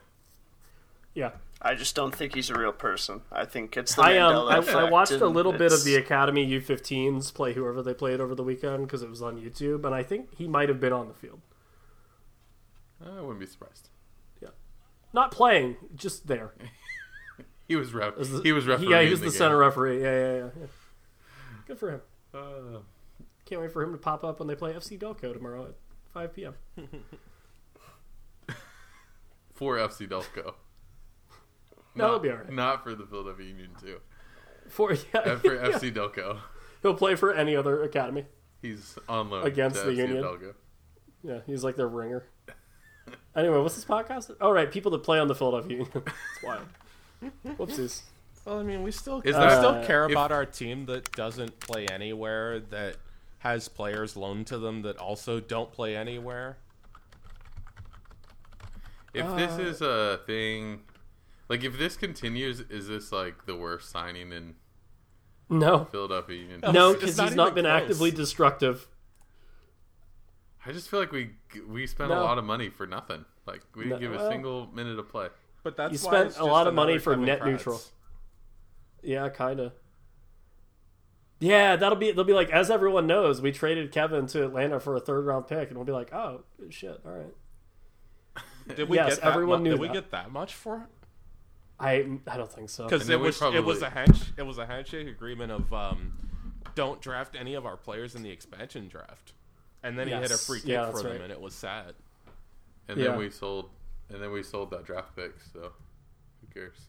Yeah. 1.13 1.31
I 1.61 1.75
just 1.75 1.93
don't 1.95 2.15
think 2.15 2.35
he's 2.35 2.49
a 2.49 2.57
real 2.57 2.71
person. 2.71 3.21
I 3.31 3.43
think 3.45 3.75
it's 3.75 3.95
the 3.95 4.01
I 4.03 4.17
um 4.17 4.33
Mandela 4.33 4.75
I. 4.75 4.87
I 4.87 4.89
watched 4.89 5.11
a 5.11 5.25
and 5.25 5.35
little 5.35 5.51
bit 5.51 5.73
of 5.73 5.83
the 5.83 5.95
Academy 5.95 6.47
U15s 6.47 7.33
play 7.33 7.53
whoever 7.53 7.83
they 7.83 7.93
played 7.93 8.21
over 8.21 8.33
the 8.33 8.43
weekend 8.43 8.85
because 8.85 9.01
it 9.03 9.09
was 9.09 9.21
on 9.21 9.37
YouTube, 9.37 9.83
and 9.83 9.93
I 9.93 10.03
think 10.03 10.33
he 10.37 10.47
might 10.47 10.69
have 10.69 10.79
been 10.79 10.93
on 10.93 11.09
the 11.09 11.13
field. 11.13 11.41
I 13.05 13.19
wouldn't 13.21 13.39
be 13.39 13.45
surprised. 13.45 13.89
Yeah, 14.41 14.49
not 15.13 15.31
playing, 15.31 15.75
just 15.95 16.27
there. 16.27 16.53
He 17.67 17.75
was 17.75 17.93
ref. 17.93 18.17
As 18.17 18.31
the- 18.31 18.41
he 18.41 18.51
was 18.51 18.65
refereeing. 18.65 18.89
Yeah, 18.91 19.03
he 19.03 19.11
was 19.11 19.19
the, 19.19 19.27
game. 19.27 19.33
center 19.33 19.55
referee. 19.55 20.01
Yeah, 20.01 20.11
yeah, 20.11 20.33
yeah, 20.37 20.49
yeah. 20.59 20.67
Good 21.67 21.77
for 21.77 21.91
him. 21.91 22.01
Uh, 22.33 22.79
Can't 23.45 23.61
wait 23.61 23.71
for 23.71 23.83
him 23.83 23.91
to 23.91 23.97
pop 23.99 24.23
up 24.23 24.39
when 24.39 24.47
they 24.47 24.55
play 24.55 24.73
FC 24.73 24.97
Delco 24.97 25.31
tomorrow 25.33 25.65
at 25.65 25.75
5 26.11 26.33
p.m. 26.33 26.55
for 29.53 29.77
FC 29.77 30.09
Delco. 30.09 30.55
That'll 31.95 32.13
Not- 32.13 32.23
be 32.23 32.29
all 32.29 32.37
right. 32.37 32.51
Not 32.51 32.83
for 32.83 32.95
the 32.95 33.05
Philadelphia 33.05 33.47
Union 33.47 33.71
too. 33.81 33.99
For 34.69 34.93
yeah, 35.13 35.19
Uh, 35.21 35.35
for 35.37 35.55
yeah. 35.55 35.69
FC 35.77 35.91
Delco. 35.93 36.39
he'll 36.81 36.93
play 36.93 37.15
for 37.15 37.33
any 37.33 37.55
other 37.55 37.83
academy. 37.83 38.25
He's 38.61 38.97
on 39.07 39.29
loan 39.29 39.45
Against 39.45 39.79
to 39.81 39.87
the 39.87 39.91
FC 39.93 39.97
Union. 39.97 40.23
Delco. 40.23 40.53
Yeah, 41.23 41.39
he's 41.45 41.63
like 41.63 41.75
their 41.75 41.87
ringer. 41.87 42.25
Anyway, 43.35 43.57
what's 43.59 43.73
this 43.75 43.85
podcast? 43.85 44.35
Oh, 44.41 44.51
right, 44.51 44.71
people 44.71 44.91
that 44.91 44.99
play 45.03 45.17
on 45.19 45.27
the 45.27 45.33
Philadelphia 45.35 45.77
Union. 45.77 45.91
it's 45.95 46.43
wild. 46.43 46.65
Whoopsies. 47.57 48.01
Well, 48.45 48.59
I 48.59 48.63
mean, 48.63 48.83
we 48.83 48.91
still 48.91 49.17
Is 49.19 49.25
we 49.25 49.31
that- 49.31 49.57
still 49.59 49.83
care 49.85 50.05
if- 50.05 50.11
about 50.11 50.31
our 50.31 50.45
team 50.45 50.85
that 50.87 51.11
doesn't 51.13 51.59
play 51.59 51.85
anywhere 51.87 52.59
that 52.59 52.97
has 53.39 53.67
players 53.67 54.15
loaned 54.17 54.45
to 54.47 54.57
them 54.59 54.81
that 54.81 54.97
also 54.97 55.39
don't 55.39 55.71
play 55.71 55.95
anywhere. 55.95 56.57
If 59.13 59.25
this 59.35 59.57
is 59.57 59.81
a 59.81 60.19
thing, 60.25 60.81
like 61.49 61.63
if 61.63 61.77
this 61.77 61.97
continues, 61.97 62.59
is 62.61 62.87
this 62.87 63.11
like 63.11 63.45
the 63.45 63.55
worst 63.55 63.89
signing 63.89 64.31
in 64.31 64.55
No, 65.49 65.85
Philadelphia 65.85 66.37
Union? 66.37 66.61
no, 66.71 66.93
because 66.93 67.17
not 67.17 67.27
he's 67.27 67.35
not 67.35 67.55
been 67.55 67.65
close. 67.65 67.81
actively 67.81 68.11
destructive. 68.11 68.87
I 70.65 70.71
just 70.71 70.89
feel 70.89 70.99
like 70.99 71.11
we 71.11 71.31
we 71.67 71.87
spent 71.87 72.09
No. 72.11 72.21
a 72.21 72.23
lot 72.23 72.37
of 72.37 72.43
money 72.45 72.69
for 72.69 72.85
nothing. 72.85 73.25
Like 73.47 73.61
we 73.75 73.83
didn't 73.85 74.01
No, 74.01 74.07
give 74.07 74.13
a 74.13 74.17
well- 74.17 74.29
single 74.31 74.67
minute 74.73 74.99
of 74.99 75.09
play. 75.09 75.29
But 75.63 75.75
that's 75.75 75.91
You 76.01 76.07
why 76.09 76.29
spent 76.29 76.37
a 76.37 76.45
lot 76.45 76.67
of 76.67 76.73
money 76.73 76.97
for 76.99 77.15
net 77.17 77.41
Kratz. 77.41 77.45
neutral. 77.45 77.81
Yeah, 79.01 79.27
kind 79.29 79.59
of. 79.59 79.73
Yeah, 81.41 81.75
that'll 81.77 81.97
be 81.97 82.11
they'll 82.11 82.23
be 82.25 82.33
like 82.33 82.49
as 82.49 82.69
everyone 82.69 83.07
knows, 83.07 83.41
we 83.41 83.51
traded 83.51 83.91
Kevin 83.91 84.27
to 84.27 84.43
Atlanta 84.45 84.79
for 84.79 84.95
a 84.95 84.99
third 84.99 85.25
round 85.25 85.47
pick, 85.47 85.69
and 85.69 85.77
we'll 85.77 85.85
be 85.85 85.91
like, 85.93 86.13
oh 86.13 86.43
shit, 86.69 86.99
all 87.05 87.11
right. 87.11 87.33
Did 88.75 88.87
we 88.89 88.97
Yes, 88.97 89.15
get 89.15 89.21
that 89.23 89.31
everyone 89.31 89.59
mu- 89.59 89.63
knew 89.63 89.71
Did 89.71 89.79
we 89.79 89.89
get 89.89 90.11
that 90.11 90.31
much 90.31 90.53
for 90.53 90.77
it? 90.77 90.98
I 91.79 92.05
I 92.27 92.37
don't 92.37 92.51
think 92.51 92.69
so. 92.69 92.83
Because 92.85 93.03
it 93.03 93.07
then 93.07 93.19
we 93.21 93.27
was 93.27 93.41
it 93.41 93.63
was 93.63 93.81
a 93.81 93.89
handsh- 93.89 94.31
it 94.37 94.43
was 94.43 94.57
a 94.57 94.65
handshake 94.65 95.07
agreement 95.07 95.51
of 95.51 95.71
um, 95.73 96.13
don't 96.75 97.01
draft 97.01 97.35
any 97.39 97.53
of 97.53 97.65
our 97.65 97.77
players 97.77 98.15
in 98.15 98.23
the 98.23 98.29
expansion 98.29 98.87
draft, 98.89 99.33
and 99.83 99.97
then 99.97 100.07
he 100.07 100.13
hit 100.13 100.31
a 100.31 100.37
free 100.37 100.59
kick 100.59 100.69
Yeah, 100.69 100.91
for 100.91 101.01
them, 101.01 101.11
right. 101.13 101.21
and 101.21 101.31
it 101.31 101.39
was 101.39 101.53
sad. 101.55 101.93
And 102.87 102.97
Yeah. 102.97 103.09
then 103.11 103.19
we 103.19 103.29
sold, 103.29 103.69
and 104.09 104.21
then 104.21 104.31
we 104.31 104.43
sold 104.43 104.71
that 104.71 104.83
draft 104.85 105.15
pick. 105.15 105.33
So 105.53 105.71
who 106.41 106.47
cares? 106.53 106.87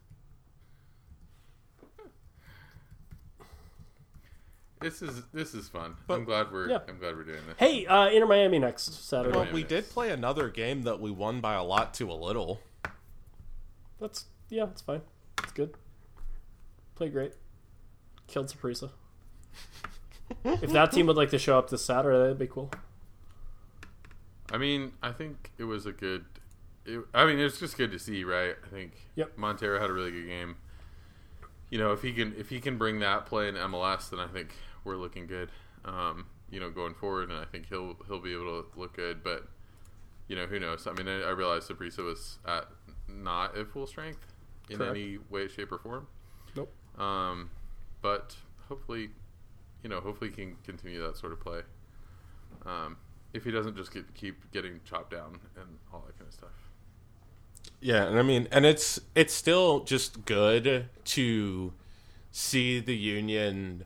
This 4.81 5.03
is 5.03 5.23
this 5.35 5.53
is 5.55 5.69
fun. 5.69 5.95
I'm 6.09 6.25
glad 6.25 6.51
we're 6.51 6.71
yeah. 6.71 6.79
I'm 6.89 6.99
glad 6.99 7.15
we're 7.15 7.25
doing 7.25 7.45
this. 7.47 7.57
hey, 7.59 7.85
uh, 7.87 8.09
Inter 8.09 8.27
Miami 8.27 8.59
next 8.59 9.07
Saturday. 9.07 9.37
Well, 9.37 9.47
we 9.53 9.63
did 9.63 9.91
play 9.91 10.11
another 10.11 10.49
game 10.49 10.83
that 10.83 11.01
we 11.01 11.11
won 11.11 11.41
by 11.43 11.53
a 11.55 11.63
lot 11.63 11.93
to 11.95 12.11
a 12.11 12.15
little. 12.15 12.61
That's 14.01 14.25
yeah, 14.51 14.65
it's 14.65 14.83
fine. 14.83 15.01
It's 15.43 15.53
good. 15.53 15.75
Played 16.97 17.13
great. 17.13 17.33
Killed 18.27 18.49
Saprissa. 18.49 18.91
if 20.45 20.73
that 20.73 20.93
team 20.93 21.07
would 21.07 21.17
like 21.17 21.31
to 21.31 21.39
show 21.39 21.59
up 21.59 21.71
this 21.71 21.85
Saturday, 21.85 22.19
that'd 22.19 22.39
be 22.39 22.47
cool. 22.47 22.71
I 24.53 24.59
mean, 24.59 24.93
I 25.03 25.13
think 25.13 25.53
it 25.59 25.65
was 25.65 25.87
a 25.87 25.93
good. 25.93 26.25
It, 26.85 27.01
I 27.15 27.25
mean, 27.25 27.39
it's 27.39 27.59
just 27.59 27.77
good 27.77 27.93
to 27.93 27.99
see, 27.99 28.25
right? 28.25 28.57
I 28.65 28.69
think 28.69 28.93
Yep. 29.15 29.37
Monteiro 29.37 29.81
had 29.81 29.91
a 29.91 29.93
really 29.93 30.11
good 30.11 30.27
game. 30.27 30.57
You 31.71 31.79
know, 31.79 31.93
if 31.93 32.03
he 32.03 32.13
can 32.13 32.35
if 32.37 32.49
he 32.49 32.61
can 32.61 32.77
bring 32.77 32.99
that 33.01 33.27
play 33.27 33.49
in 33.49 33.55
MLS, 33.55 34.11
then 34.11 34.19
I 34.19 34.27
think 34.27 34.55
we're 34.85 34.97
looking 34.97 35.27
good. 35.27 35.51
Um, 35.85 36.27
you 36.51 36.59
know, 36.59 36.71
going 36.71 36.95
forward, 36.95 37.31
and 37.31 37.39
I 37.39 37.45
think 37.45 37.69
he'll 37.69 37.97
he'll 38.09 38.21
be 38.21 38.33
able 38.33 38.63
to 38.63 38.79
look 38.79 38.97
good. 38.97 39.23
But 39.23 39.49
you 40.27 40.35
know, 40.35 40.47
who 40.47 40.59
knows? 40.59 40.87
I 40.89 40.93
mean, 40.93 41.07
I, 41.07 41.23
I 41.23 41.31
realized 41.31 41.69
Saprissa 41.69 42.05
was 42.05 42.39
at 42.47 42.67
not 43.09 43.57
at 43.57 43.69
full 43.69 43.87
strength 43.87 44.27
in 44.71 44.79
Correct. 44.79 44.97
any 44.97 45.19
way, 45.29 45.49
shape, 45.49 45.73
or 45.73 45.79
form. 45.79 46.07
Nope. 46.57 46.73
Um, 46.99 47.51
but 48.01 48.37
hopefully, 48.69 49.11
you 49.83 49.91
know, 49.91 50.01
hopefully 50.01 50.31
he 50.31 50.37
can 50.37 50.57
continue 50.65 51.01
that 51.03 51.17
sort 51.17 51.33
of 51.33 51.41
play. 51.41 51.61
Um, 52.65 52.97
if 53.33 53.45
he 53.45 53.51
doesn't 53.51 53.77
just 53.77 53.93
get, 53.93 54.13
keep 54.15 54.51
getting 54.53 54.81
chopped 54.85 55.11
down 55.11 55.39
and 55.57 55.67
all 55.93 56.03
that 56.07 56.17
kind 56.19 56.29
of 56.29 56.35
stuff. 56.35 56.51
Yeah, 57.81 58.05
and 58.07 58.19
I 58.19 58.23
mean, 58.23 58.49
and 58.51 58.65
it's 58.67 59.01
it's 59.15 59.33
still 59.35 59.81
just 59.85 60.25
good 60.25 60.89
to 61.07 61.73
see 62.31 62.81
the 62.81 62.97
Union 62.97 63.85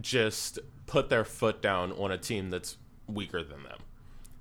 just 0.00 0.58
put 0.86 1.08
their 1.08 1.24
foot 1.24 1.60
down 1.62 1.92
on 1.92 2.10
a 2.10 2.18
team 2.18 2.50
that's 2.50 2.76
weaker 3.06 3.42
than 3.42 3.62
them, 3.62 3.78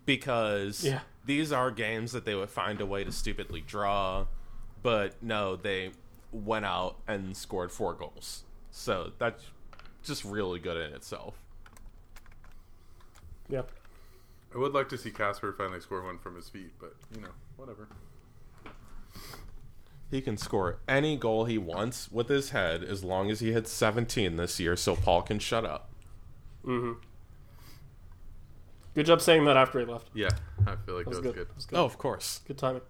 because 0.05 0.83
Yeah. 0.83 1.01
these 1.25 1.51
are 1.51 1.71
games 1.71 2.11
that 2.11 2.25
they 2.25 2.35
would 2.35 2.49
find 2.49 2.79
a 2.81 2.85
way 2.85 3.03
to 3.03 3.11
stupidly 3.11 3.61
draw, 3.61 4.27
but 4.81 5.21
no, 5.21 5.55
they 5.55 5.91
went 6.31 6.65
out 6.65 6.97
and 7.07 7.35
scored 7.35 7.71
four 7.71 7.93
goals. 7.93 8.43
So 8.71 9.11
that's 9.17 9.43
just 10.03 10.23
really 10.23 10.59
good 10.59 10.77
in 10.77 10.93
itself. 10.93 11.35
Yep. 13.49 13.69
I 14.53 14.57
would 14.57 14.73
like 14.73 14.89
to 14.89 14.97
see 14.97 15.11
Kacper 15.11 15.55
finally 15.55 15.79
score 15.81 16.03
one 16.03 16.17
from 16.17 16.35
his 16.35 16.49
feet, 16.49 16.71
but 16.79 16.93
you 17.15 17.21
know, 17.21 17.29
whatever. 17.57 17.87
He 20.09 20.21
can 20.21 20.35
score 20.35 20.79
any 20.89 21.15
goal 21.15 21.45
he 21.45 21.57
wants 21.57 22.11
with 22.11 22.27
his 22.27 22.49
head 22.49 22.83
as 22.83 23.01
long 23.03 23.31
as 23.31 23.39
he 23.39 23.53
hits 23.53 23.71
17 23.71 24.35
this 24.35 24.59
year, 24.59 24.75
so 24.75 24.95
Paul 24.97 25.21
can 25.21 25.39
shut 25.39 25.63
up. 25.65 25.89
Mm-hmm. 26.65 26.99
Good 28.93 29.05
job 29.05 29.21
saying 29.21 29.45
that 29.45 29.55
after 29.55 29.79
he 29.79 29.85
left. 29.85 30.09
Yeah, 30.13 30.27
I 30.67 30.75
feel 30.85 30.95
like 30.95 31.05
that 31.05 31.05
That 31.05 31.07
was 31.07 31.17
was 31.17 31.19
good. 31.19 31.35
good. 31.35 31.47
That 31.47 31.55
was 31.55 31.65
good. 31.65 31.79
Oh, 31.79 31.85
of 31.85 31.97
course. 31.97 32.41
Good 32.45 32.57
timing. 32.57 32.81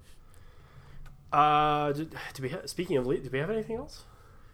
Uh, 1.31 1.91
did, 1.93 2.11
do 2.33 2.43
we 2.43 2.49
ha- 2.49 2.65
speaking 2.65 2.97
of 2.97 3.05
league, 3.07 3.23
do 3.23 3.29
we 3.31 3.39
have 3.39 3.49
anything 3.49 3.77
else? 3.77 4.03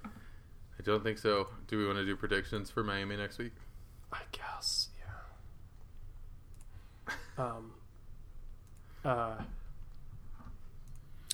I 0.06 0.84
don't 0.84 1.04
think 1.04 1.18
so. 1.18 1.48
Do 1.68 1.78
we 1.78 1.86
want 1.86 1.98
to 1.98 2.06
do 2.06 2.16
predictions 2.16 2.70
for 2.70 2.84
Miami 2.84 3.18
next 3.18 3.38
week? 3.40 3.54
I 4.14 4.20
guess, 4.32 4.90
yeah. 7.08 7.14
Um. 7.44 7.72
Uh, 9.06 9.36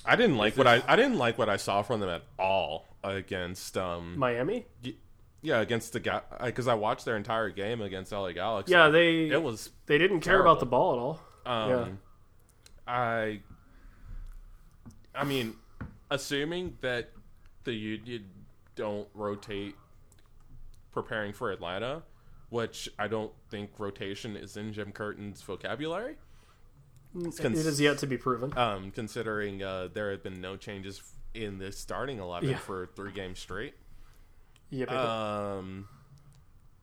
I 0.06 0.16
didn't 0.16 0.36
like 0.36 0.56
what 0.56 0.66
I 0.66 0.82
I 0.86 0.96
didn't 0.96 1.16
like 1.18 1.38
what 1.38 1.48
I 1.48 1.56
saw 1.56 1.82
from 1.82 2.00
them 2.00 2.10
at 2.10 2.22
all 2.38 2.86
against 3.02 3.76
um 3.78 4.18
Miami. 4.18 4.66
y- 4.84 4.94
yeah 5.40 5.60
against 5.60 5.92
the 5.94 6.00
guy 6.00 6.20
because 6.44 6.68
I 6.68 6.74
watched 6.74 7.04
their 7.06 7.16
entire 7.16 7.48
game 7.50 7.80
against 7.80 8.12
LA 8.12 8.32
Galaxy. 8.32 8.72
Yeah, 8.72 8.88
they 8.90 9.28
it 9.30 9.42
was 9.42 9.70
they 9.86 9.96
didn't 9.98 10.20
care 10.20 10.40
about 10.40 10.60
the 10.60 10.66
ball 10.66 10.92
at 10.92 10.98
all. 10.98 11.20
um 11.46 11.70
yeah. 11.70 11.86
I 12.86 13.40
I 15.14 15.24
mean 15.24 15.54
assuming 16.10 16.76
that 16.80 17.10
the 17.64 17.72
Union 17.72 18.26
don't 18.76 19.08
rotate 19.14 19.74
preparing 20.92 21.32
for 21.32 21.50
Atlanta, 21.50 22.02
which 22.50 22.88
I 22.98 23.08
don't 23.08 23.32
think 23.50 23.70
rotation 23.78 24.36
is 24.36 24.56
in 24.56 24.72
Jim 24.72 24.92
Curtin's 24.92 25.42
vocabulary. 25.42 26.16
It 27.16 27.44
is 27.44 27.80
yet 27.80 27.98
to 27.98 28.06
be 28.08 28.16
proven. 28.16 28.56
um, 28.58 28.90
considering 28.90 29.62
uh, 29.62 29.88
there 29.92 30.10
have 30.10 30.22
been 30.22 30.40
no 30.40 30.56
changes 30.56 31.00
in 31.32 31.58
the 31.58 31.70
starting 31.72 32.18
eleven 32.18 32.50
Yeah. 32.50 32.58
for 32.58 32.86
three 32.96 33.12
games 33.12 33.38
straight. 33.38 33.74
Yeah, 34.70 34.86
Um, 34.86 35.88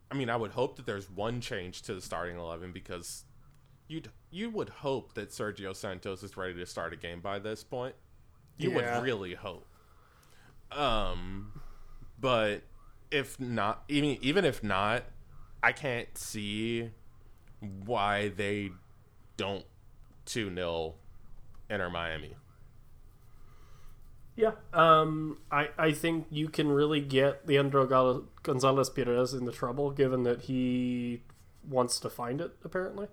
I 0.10 0.16
mean, 0.16 0.30
I 0.30 0.38
would 0.38 0.52
hope 0.52 0.78
that 0.78 0.86
there's 0.86 1.10
one 1.10 1.42
change 1.42 1.82
to 1.84 1.94
the 1.94 2.02
starting 2.02 2.38
eleven 2.38 2.72
because 2.72 3.26
you'd 3.90 4.10
you 4.30 4.50
would 4.50 4.70
hope 4.70 5.14
that 5.16 5.30
Sergio 5.32 5.76
Santos 5.76 6.24
is 6.24 6.38
ready 6.38 6.54
to 6.56 6.66
start 6.66 6.94
a 6.94 6.96
game 6.98 7.20
by 7.20 7.38
this 7.40 7.64
point. 7.64 7.96
You 8.62 8.72
Yeah. 8.72 8.95
would 8.97 9.03
really 9.03 9.34
hope. 9.36 9.66
Um, 10.72 11.62
but 12.20 12.62
if 13.09 13.39
not, 13.39 13.84
even 13.89 14.18
even 14.22 14.45
if 14.45 14.64
not, 14.64 15.03
I 15.62 15.72
can't 15.72 16.18
see 16.18 16.91
why 17.59 18.30
they 18.30 18.72
don't 19.38 19.66
two 20.26 20.53
0 20.53 20.95
Inter 21.70 21.89
Miami. 21.89 22.36
yeah. 24.36 24.51
Um, 24.74 25.39
I 25.51 25.70
I 25.78 25.91
think 25.91 26.28
you 26.30 26.47
can 26.49 26.70
really 26.70 27.01
get 27.01 27.47
Leandro 27.47 27.86
Gal- 27.86 28.26
González 28.43 28.89
Pírez 28.91 29.38
into 29.38 29.51
trouble, 29.51 29.91
given 29.91 30.24
that 30.24 30.43
he 30.43 31.22
wants 31.68 31.99
to 31.99 32.09
find 32.09 32.39
it. 32.41 32.55
Apparently. 32.64 33.07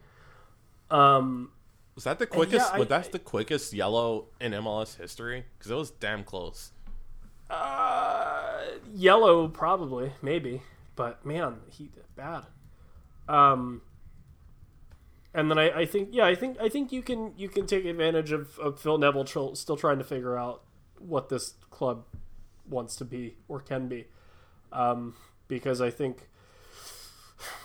Um. 0.91 1.53
Was 1.99 2.05
that 2.05 2.21
the 2.21 2.29
quickest? 2.29 2.73
I- 2.73 2.79
was 2.79 2.87
that 2.87 3.11
the 3.11 3.19
quickest 3.19 3.73
yellow 3.73 4.27
in 4.41 4.53
MLS 4.53 4.99
history? 4.99 5.47
Because 5.59 5.73
it 5.73 5.75
was 5.75 5.91
damn 5.91 6.23
close. 6.23 6.71
Uh, 7.51 8.61
yellow 8.95 9.49
probably, 9.49 10.13
maybe, 10.23 10.63
but 10.95 11.27
man, 11.27 11.57
he 11.69 11.87
did 11.87 12.05
bad. 12.15 12.45
Um, 13.29 13.83
and 15.35 15.51
then 15.51 15.59
I, 15.59 15.81
I 15.81 15.87
think, 15.87 16.11
yeah, 16.13 16.25
I 16.25 16.37
think, 16.37 16.61
I 16.61 16.69
think 16.69 16.93
you 16.93 17.03
can, 17.03 17.35
you 17.37 17.49
can 17.49 17.67
take 17.67 17.85
advantage 17.85 18.31
of, 18.31 18.57
of 18.61 18.79
Phil 18.79 18.99
Neville 18.99 19.25
tr- 19.25 19.55
still 19.55 19.77
trying 19.77 19.99
to 19.99 20.05
figure 20.05 20.39
out 20.39 20.63
what 21.01 21.31
this 21.31 21.55
club 21.69 22.05
wants 22.71 22.95
to 22.95 23.05
be 23.05 23.39
or 23.49 23.59
can 23.59 23.89
be, 23.89 24.07
um, 24.73 25.17
because 25.49 25.81
I 25.81 25.91
think 25.91 26.29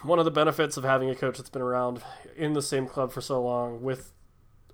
one 0.01 0.17
of 0.17 0.25
the 0.25 0.31
benefits 0.31 0.75
of 0.75 0.83
having 0.83 1.11
a 1.11 1.15
coach 1.15 1.37
that's 1.37 1.51
been 1.51 1.61
around 1.61 2.01
in 2.35 2.53
the 2.53 2.63
same 2.63 2.87
club 2.87 3.11
for 3.11 3.21
so 3.21 3.39
long 3.43 3.83
with 3.83 4.11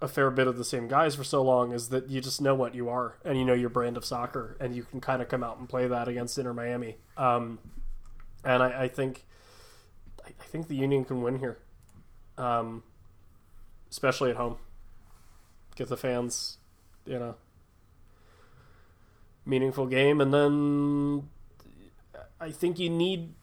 a 0.01 0.07
fair 0.07 0.31
bit 0.31 0.47
of 0.47 0.57
the 0.57 0.63
same 0.63 0.87
guys 0.87 1.15
for 1.15 1.23
so 1.23 1.41
long 1.41 1.73
is 1.73 1.89
that 1.89 2.09
you 2.09 2.21
just 2.21 2.41
know 2.41 2.55
what 2.55 2.73
you 2.73 2.87
are 2.89 3.15
and 3.25 3.37
you 3.37 3.43
know 3.43 3.53
your 3.53 3.69
brand 3.69 3.97
of 3.97 4.05
soccer 4.05 4.55
and 4.59 4.75
you 4.75 4.83
can 4.83 5.01
kind 5.01 5.21
of 5.21 5.27
come 5.27 5.43
out 5.43 5.57
and 5.57 5.67
play 5.67 5.87
that 5.87 6.07
against 6.07 6.37
Inter 6.37 6.53
Miami. 6.53 6.95
Um, 7.17 7.59
and 8.43 8.63
I, 8.63 8.83
I 8.83 8.87
think 8.87 9.25
I, 10.25 10.43
think 10.45 10.67
the 10.67 10.75
Union 10.75 11.03
can 11.03 11.21
win 11.21 11.39
here, 11.39 11.57
um, 12.37 12.83
especially 13.91 14.29
at 14.29 14.37
home. 14.37 14.57
Get 15.75 15.89
the 15.89 15.97
fans, 15.97 16.57
you 17.05 17.19
know, 17.19 17.35
meaningful 19.45 19.87
game, 19.87 20.21
and 20.21 20.33
then 20.33 21.29
I 22.39 22.51
think 22.51 22.79
you 22.79 22.89
need. 22.89 23.33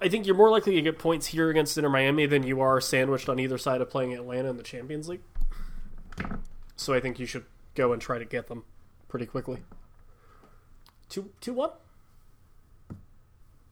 I 0.00 0.08
think 0.08 0.26
you're 0.26 0.36
more 0.36 0.50
likely 0.50 0.74
to 0.74 0.82
get 0.82 0.98
points 0.98 1.26
here 1.26 1.50
against 1.50 1.76
Inter 1.76 1.90
Miami 1.90 2.26
than 2.26 2.42
you 2.42 2.60
are 2.60 2.80
sandwiched 2.80 3.28
on 3.28 3.38
either 3.38 3.58
side 3.58 3.80
of 3.80 3.90
playing 3.90 4.14
Atlanta 4.14 4.50
in 4.50 4.56
the 4.56 4.62
Champions 4.62 5.08
League. 5.08 5.20
So 6.80 6.94
I 6.94 7.00
think 7.00 7.18
you 7.18 7.26
should 7.26 7.44
go 7.74 7.92
and 7.92 8.00
try 8.00 8.18
to 8.18 8.24
get 8.24 8.46
them 8.48 8.64
pretty 9.06 9.26
quickly. 9.26 9.58
Two 11.10 11.28
two 11.42 11.52
one? 11.52 11.72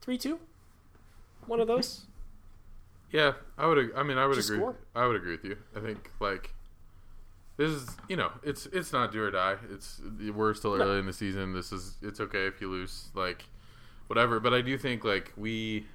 Three 0.03 0.19
two? 0.19 0.39
One 1.47 1.59
of 1.61 1.67
those? 1.67 2.05
Yeah, 3.11 3.33
I 3.57 3.67
would. 3.67 3.91
I 3.97 4.03
mean, 4.03 4.19
I 4.19 4.27
would 4.27 4.35
Just 4.35 4.51
agree. 4.51 4.61
score. 4.61 4.77
I 4.95 5.07
would 5.07 5.17
agree 5.17 5.31
with 5.31 5.43
you. 5.43 5.57
I 5.75 5.81
think 5.81 6.11
like 6.21 6.53
this 7.57 7.71
is 7.71 7.89
you 8.07 8.17
know 8.17 8.31
it's 8.43 8.67
it's 8.67 8.93
not 8.93 9.13
do 9.13 9.23
or 9.23 9.31
die. 9.31 9.57
It's 9.73 9.99
we're 10.35 10.53
still 10.53 10.75
early 10.75 10.99
in 10.99 11.07
the 11.07 11.15
season. 11.15 11.55
This 11.55 11.73
is 11.73 11.97
it's 12.03 12.21
okay 12.21 12.47
if 12.47 12.61
you 12.61 12.69
lose 12.69 13.09
like 13.15 13.47
whatever. 14.09 14.41
But 14.41 14.53
I 14.53 14.61
do 14.61 14.77
think 14.77 15.05
like 15.05 15.33
we 15.39 15.87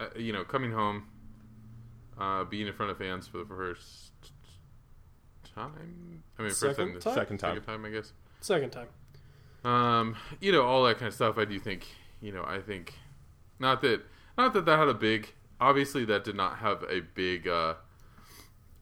uh, 0.00 0.06
you 0.16 0.32
know 0.32 0.42
coming 0.42 0.72
home, 0.72 1.04
uh, 2.18 2.42
being 2.42 2.66
in 2.66 2.72
front 2.72 2.90
of 2.90 2.98
fans 2.98 3.28
for 3.28 3.38
the 3.38 3.44
first 3.44 4.10
time. 5.56 6.22
I 6.38 6.42
mean, 6.42 6.50
first 6.50 6.60
Second 6.60 6.92
time, 6.92 7.00
time? 7.00 7.14
Second 7.14 7.38
time. 7.38 7.50
second 7.56 7.66
time, 7.66 7.84
I 7.84 7.90
guess. 7.90 8.12
Second 8.40 8.70
time. 8.70 8.88
Um, 9.64 10.16
you 10.40 10.52
know, 10.52 10.62
all 10.62 10.84
that 10.84 10.98
kind 10.98 11.08
of 11.08 11.14
stuff. 11.14 11.38
I 11.38 11.44
do 11.44 11.58
think, 11.58 11.86
you 12.20 12.30
know, 12.32 12.44
I 12.46 12.60
think 12.60 12.94
not 13.58 13.80
that 13.82 14.02
not 14.38 14.52
that 14.54 14.64
that 14.66 14.78
had 14.78 14.88
a 14.88 14.94
big. 14.94 15.32
Obviously, 15.60 16.04
that 16.04 16.22
did 16.24 16.36
not 16.36 16.58
have 16.58 16.84
a 16.88 17.00
big. 17.00 17.48
uh 17.48 17.74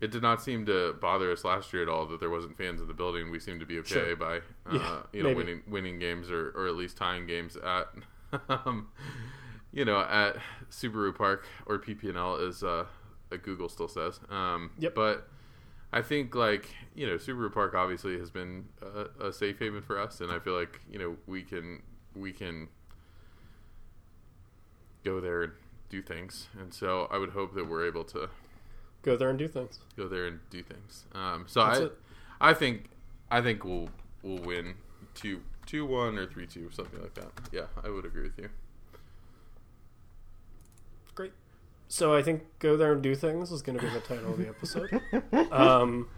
It 0.01 0.11
did 0.11 0.21
not 0.23 0.43
seem 0.43 0.67
to 0.67 0.95
bother 1.01 1.31
us 1.33 1.45
last 1.45 1.73
year 1.73 1.83
at 1.83 1.89
all 1.89 2.05
that 2.07 2.21
there 2.21 2.29
wasn't 2.31 2.57
fans 2.59 2.81
in 2.83 2.89
the 2.89 2.95
building. 2.95 3.31
We 3.31 3.39
seemed 3.39 3.61
to 3.61 3.67
be 3.67 3.79
okay 3.79 3.95
Sure. 3.95 4.17
by, 4.17 4.37
uh, 4.67 4.73
Yeah, 4.73 4.99
you 5.13 5.23
know, 5.23 5.29
maybe. 5.31 5.35
winning 5.39 5.63
winning 5.69 5.99
games 5.99 6.31
or 6.31 6.51
or 6.57 6.67
at 6.67 6.75
least 6.75 6.97
tying 6.99 7.27
games 7.27 7.57
at, 7.57 7.89
um, 8.49 8.89
you 9.73 9.85
know, 9.85 10.01
at 10.01 10.37
Subaru 10.71 11.15
Park 11.17 11.47
or 11.67 11.79
PPL 11.79 12.47
as 12.47 12.63
uh, 12.63 12.85
uh, 13.33 13.37
Google 13.41 13.69
still 13.71 13.89
says. 13.89 14.21
Um, 14.29 14.73
Yep. 14.79 14.95
But 14.97 15.29
I 15.95 16.03
think 16.03 16.35
like 16.35 16.69
you 16.97 17.07
know 17.07 17.15
Subaru 17.15 17.53
Park 17.55 17.73
obviously 17.75 18.19
has 18.19 18.29
been 18.29 18.67
a, 18.83 19.29
a 19.29 19.33
safe 19.33 19.61
haven 19.61 19.81
for 19.81 19.97
us, 19.97 20.21
and 20.21 20.33
I 20.33 20.41
feel 20.41 20.59
like 20.59 20.81
you 20.91 20.99
know 20.99 21.17
we 21.29 21.43
can 21.45 21.83
we 22.17 22.33
can 22.33 22.69
go 25.05 25.21
there 25.21 25.45
and 25.45 25.53
do 25.91 26.03
things, 26.03 26.49
and 26.61 26.75
so 26.75 27.07
I 27.13 27.19
would 27.19 27.31
hope 27.31 27.55
that 27.55 27.69
we're 27.69 27.87
able 27.87 28.03
to 28.07 28.29
Go 29.03 29.17
there 29.17 29.31
and 29.31 29.39
do 29.39 29.47
things. 29.47 29.79
go 29.97 30.09
there 30.09 30.27
and 30.27 30.41
do 30.51 30.65
things. 30.65 31.05
Um, 31.13 31.45
so 31.47 31.65
That's 31.65 31.79
I 31.79 31.83
it. 31.85 31.93
I 32.41 32.55
think 32.55 32.91
I 33.31 33.41
think 33.41 33.65
we'll 33.65 33.89
we'll 34.25 34.43
win 34.43 34.75
two 35.15 35.43
two 35.65 35.87
one 35.87 36.19
or 36.19 36.27
three 36.27 36.47
two 36.49 36.71
something 36.73 37.01
like 37.01 37.15
that. 37.15 37.31
Yeah, 37.53 37.67
I 37.85 37.89
would 37.91 38.05
agree 38.05 38.23
with 38.25 38.37
you. 38.37 38.49
Great. 41.15 41.33
So 41.89 42.15
I 42.15 42.23
think 42.23 42.43
go 42.59 42.77
there 42.77 42.93
and 42.93 43.03
do 43.03 43.15
things 43.15 43.53
is 43.53 43.63
going 43.63 43.79
to 43.79 43.85
be 43.85 43.93
the 43.93 44.01
title 44.01 44.33
of 44.33 44.39
the 44.39 44.49
episode. 44.49 45.01
Um, 45.53 46.09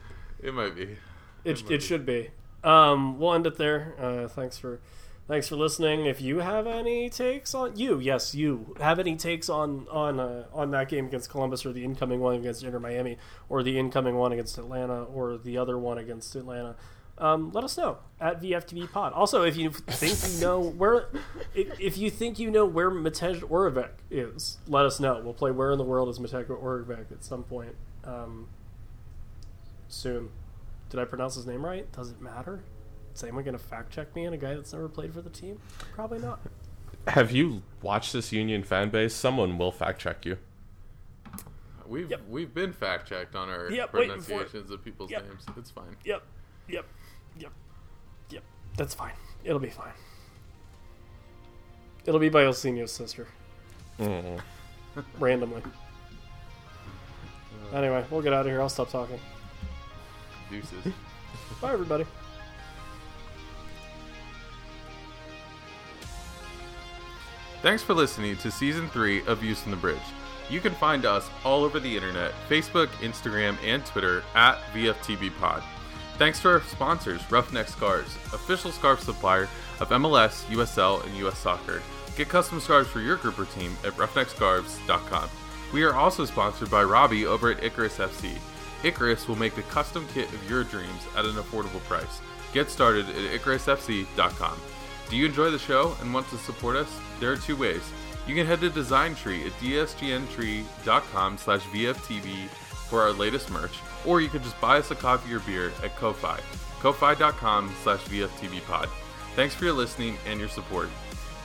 It 0.43 0.55
might 0.55 0.75
be. 0.75 0.97
it, 1.45 1.71
it 1.71 1.83
should 1.83 2.07
be. 2.07 2.31
Um, 2.65 3.19
we'll 3.19 3.35
end 3.35 3.47
it 3.47 3.57
there. 3.59 3.95
Uh, 3.99 4.29
thanks 4.29 4.59
for 4.59 4.81
thanks 5.29 5.49
for 5.49 5.57
listening. 5.57 6.07
If 6.07 6.21
you 6.21 6.39
have 6.41 6.67
any 6.67 7.11
takes 7.11 7.55
on 7.55 7.77
you, 7.77 7.99
yes, 7.99 8.35
you 8.35 8.75
have 8.81 8.99
any 8.99 9.17
takes 9.17 9.49
on 9.49 9.87
on 9.91 10.19
uh, 10.21 10.45
on 10.53 10.71
that 10.73 10.89
game 10.89 11.07
against 11.07 11.31
Columbus 11.31 11.67
or 11.67 11.73
the 11.73 11.85
incoming 11.85 12.21
one 12.21 12.35
against 12.37 12.63
Inter 12.63 12.79
Miami 12.79 13.19
or 13.49 13.63
the 13.63 13.79
incoming 13.79 14.17
one 14.17 14.33
against 14.33 14.57
Atlanta 14.59 15.05
or 15.05 15.37
the 15.37 15.59
other 15.59 15.79
one 15.79 15.99
against 15.99 16.35
Atlanta. 16.37 16.77
Um, 17.19 17.51
let 17.53 17.65
us 17.65 17.79
know 17.79 17.99
at 18.21 18.43
VFTB 18.43 18.93
Pod. 18.93 19.13
Also, 19.15 19.43
if 19.43 19.57
you 19.57 19.71
think 19.71 20.19
you 20.35 20.41
know 20.41 20.61
where, 20.61 21.09
if, 21.55 21.81
if 21.81 21.97
you 21.99 22.11
think 22.11 22.39
you 22.39 22.51
know 22.51 22.67
where 22.67 22.91
Matej 22.91 23.41
Oravec 23.41 23.91
is, 24.11 24.59
let 24.69 24.85
us 24.85 25.01
know. 25.01 25.21
We'll 25.25 25.33
play 25.33 25.51
Where 25.51 25.73
in 25.73 25.79
the 25.79 25.85
World 25.85 26.09
is 26.11 26.19
Matej 26.19 26.47
Oravec 26.47 27.11
at 27.11 27.25
some 27.25 27.43
point 27.43 27.75
um, 28.05 28.49
soon. 29.89 30.29
Did 30.91 31.01
I 31.01 31.05
pronounce 31.05 31.35
his 31.37 31.47
name 31.47 31.65
right? 31.65 31.91
Does 31.93 32.11
it 32.11 32.21
matter? 32.21 32.63
Is 33.15 33.23
anyone 33.23 33.45
going 33.45 33.57
to 33.57 33.63
fact 33.65 33.91
check 33.93 34.15
me 34.15 34.27
on 34.27 34.35
a 34.35 34.37
guy 34.37 34.55
that's 34.55 34.73
never 34.75 34.89
played 34.89 35.15
for 35.15 35.23
the 35.23 35.31
team? 35.31 35.59
Probably 35.95 36.19
not. 36.19 36.41
Have 37.09 37.31
you 37.33 37.63
watched 37.81 38.13
this 38.13 38.31
Union 38.31 38.63
fan 38.63 38.91
base? 38.91 39.15
Someone 39.15 39.57
will 39.57 39.73
fact 39.73 40.01
check 40.01 40.27
you. 40.27 40.37
We've 41.87 42.11
Yep. 42.11 42.21
we've 42.29 42.53
been 42.53 42.73
fact 42.73 43.09
checked 43.09 43.37
on 43.37 43.49
our 43.49 43.71
Yep, 43.71 43.93
waiting 43.95 44.11
for 44.11 44.17
it. 44.17 44.25
pronunciations 44.27 44.71
of 44.71 44.85
people's 44.85 45.11
Yep. 45.11 45.23
names. 45.29 45.47
It's 45.57 45.71
fine. 45.71 45.97
Yep, 46.05 46.23
yep, 46.69 46.85
yep, 47.39 47.53
yep. 48.31 48.43
That's 48.77 48.95
fine. 48.95 49.13
It'll 49.45 49.59
be 49.59 49.71
fine. 49.71 49.93
It'll 52.05 52.21
be 52.21 52.29
by 52.29 52.45
Ilsinho's 52.45 52.93
sister. 52.93 53.27
mm 53.99 54.41
Randomly. 55.19 55.63
Anyway, 57.75 58.05
we'll 58.11 58.23
get 58.23 58.33
out 58.33 58.47
of 58.47 58.53
here. 58.53 58.61
I'll 58.61 58.69
stop 58.69 58.91
talking. 58.91 59.19
Deuces. 60.51 60.93
Bye, 61.61 61.73
everybody. 61.73 62.07
Thanks 67.63 67.83
for 67.83 67.95
listening 67.95 68.37
to 68.39 68.51
season 68.51 68.89
three 68.91 69.27
of 69.27 69.39
Views 69.39 69.61
from 69.61 69.73
the 69.73 69.77
Bridge. 69.77 69.99
You 70.49 70.61
can 70.61 70.73
find 70.75 71.05
us 71.05 71.29
all 71.45 71.65
over 71.65 71.81
the 71.81 71.95
internet 71.95 72.33
Facebook, 72.49 72.87
Instagram, 73.01 73.57
and 73.65 73.85
Twitter 73.85 74.23
at 74.35 74.59
VFTBpod. 74.73 75.63
Thanks 76.19 76.41
to 76.41 76.49
our 76.49 76.63
sponsors, 76.63 77.21
Roughneck 77.31 77.69
Scarves, 77.69 78.15
official 78.33 78.73
scarf 78.73 79.01
supplier 79.01 79.49
of 79.81 79.91
MLS, 79.91 80.45
USL, 80.47 81.05
and 81.05 81.15
US 81.19 81.39
Soccer. 81.39 81.83
Get 82.17 82.31
custom 82.31 82.59
scarves 82.59 82.89
for 82.89 83.01
your 83.01 83.17
group 83.17 83.39
or 83.39 83.45
team 83.45 83.77
at 83.85 83.93
roughneckscarves.com. 83.93 85.29
We 85.75 85.83
are 85.83 85.95
also 85.95 86.25
sponsored 86.25 86.71
by 86.71 86.85
Robbie 86.85 87.27
over 87.27 87.51
at 87.51 87.63
Icarus 87.63 87.99
FC. 87.99 88.39
Icarus 88.83 89.29
will 89.29 89.37
make 89.37 89.55
the 89.55 89.63
custom 89.63 90.07
kit 90.15 90.33
of 90.33 90.49
your 90.49 90.65
dreams 90.65 91.07
at 91.17 91.27
an 91.27 91.35
affordable 91.35 91.83
price. 91.85 92.23
Get 92.55 92.71
started 92.71 93.07
at 93.11 93.41
IcarusFC.com. 93.41 94.59
Do 95.11 95.17
you 95.17 95.27
enjoy 95.27 95.51
the 95.51 95.59
show 95.59 95.95
and 96.01 96.15
want 96.15 96.29
to 96.31 96.39
support 96.39 96.77
us? 96.77 96.89
There 97.21 97.31
are 97.31 97.37
two 97.37 97.57
ways. 97.57 97.83
You 98.27 98.35
can 98.35 98.47
head 98.47 98.61
to 98.61 98.71
Design 98.71 99.15
Tree 99.15 99.45
at 99.45 99.53
dsgntree.com 99.53 101.39
slash 101.39 101.63
VFTB 101.65 102.49
for 102.89 103.03
our 103.03 103.13
latest 103.13 103.51
merch, 103.51 103.79
or 104.07 104.21
you 104.21 104.29
could 104.29 104.43
just 104.43 104.61
buy 104.61 104.79
us 104.79 104.91
a 104.91 104.95
coffee 104.95 105.35
or 105.35 105.41
beer 105.41 105.73
at 105.83 105.97
Ko-Fi, 105.97 106.41
ko-fi.com 106.81 107.75
slash 107.83 108.01
VFTBpod. 108.05 108.89
Thanks 109.35 109.55
for 109.55 109.65
your 109.65 109.75
listening 109.75 110.17
and 110.27 110.41
your 110.41 110.49
support. 110.49 110.89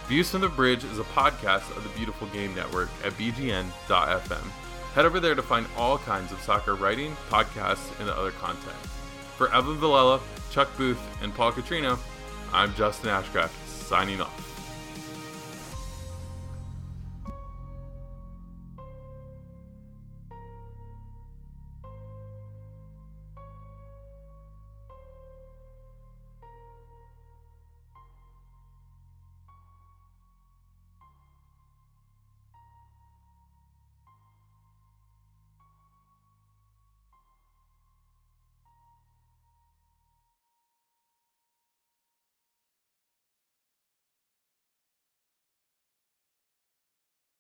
Views 0.07 0.29
from 0.29 0.41
the 0.41 0.49
Bridge 0.49 0.83
is 0.83 0.99
a 0.99 1.03
podcast 1.03 1.75
of 1.75 1.83
the 1.83 1.89
Beautiful 1.97 2.27
Game 2.27 2.53
Network 2.55 2.89
at 3.03 3.13
bgn.fm. 3.13 4.51
Head 4.93 5.05
over 5.05 5.19
there 5.19 5.35
to 5.35 5.41
find 5.41 5.65
all 5.77 5.97
kinds 5.97 6.31
of 6.31 6.41
soccer 6.41 6.75
writing, 6.75 7.15
podcasts, 7.29 7.97
and 7.99 8.09
other 8.09 8.31
content. 8.31 8.75
For 9.37 9.53
Evan 9.53 9.77
Villela, 9.77 10.19
Chuck 10.51 10.69
Booth, 10.77 10.99
and 11.23 11.33
Paul 11.33 11.53
Catrino, 11.53 11.97
I'm 12.53 12.73
Justin 12.75 13.09
Ashcraft, 13.09 13.51
signing 13.65 14.19
off. 14.19 14.50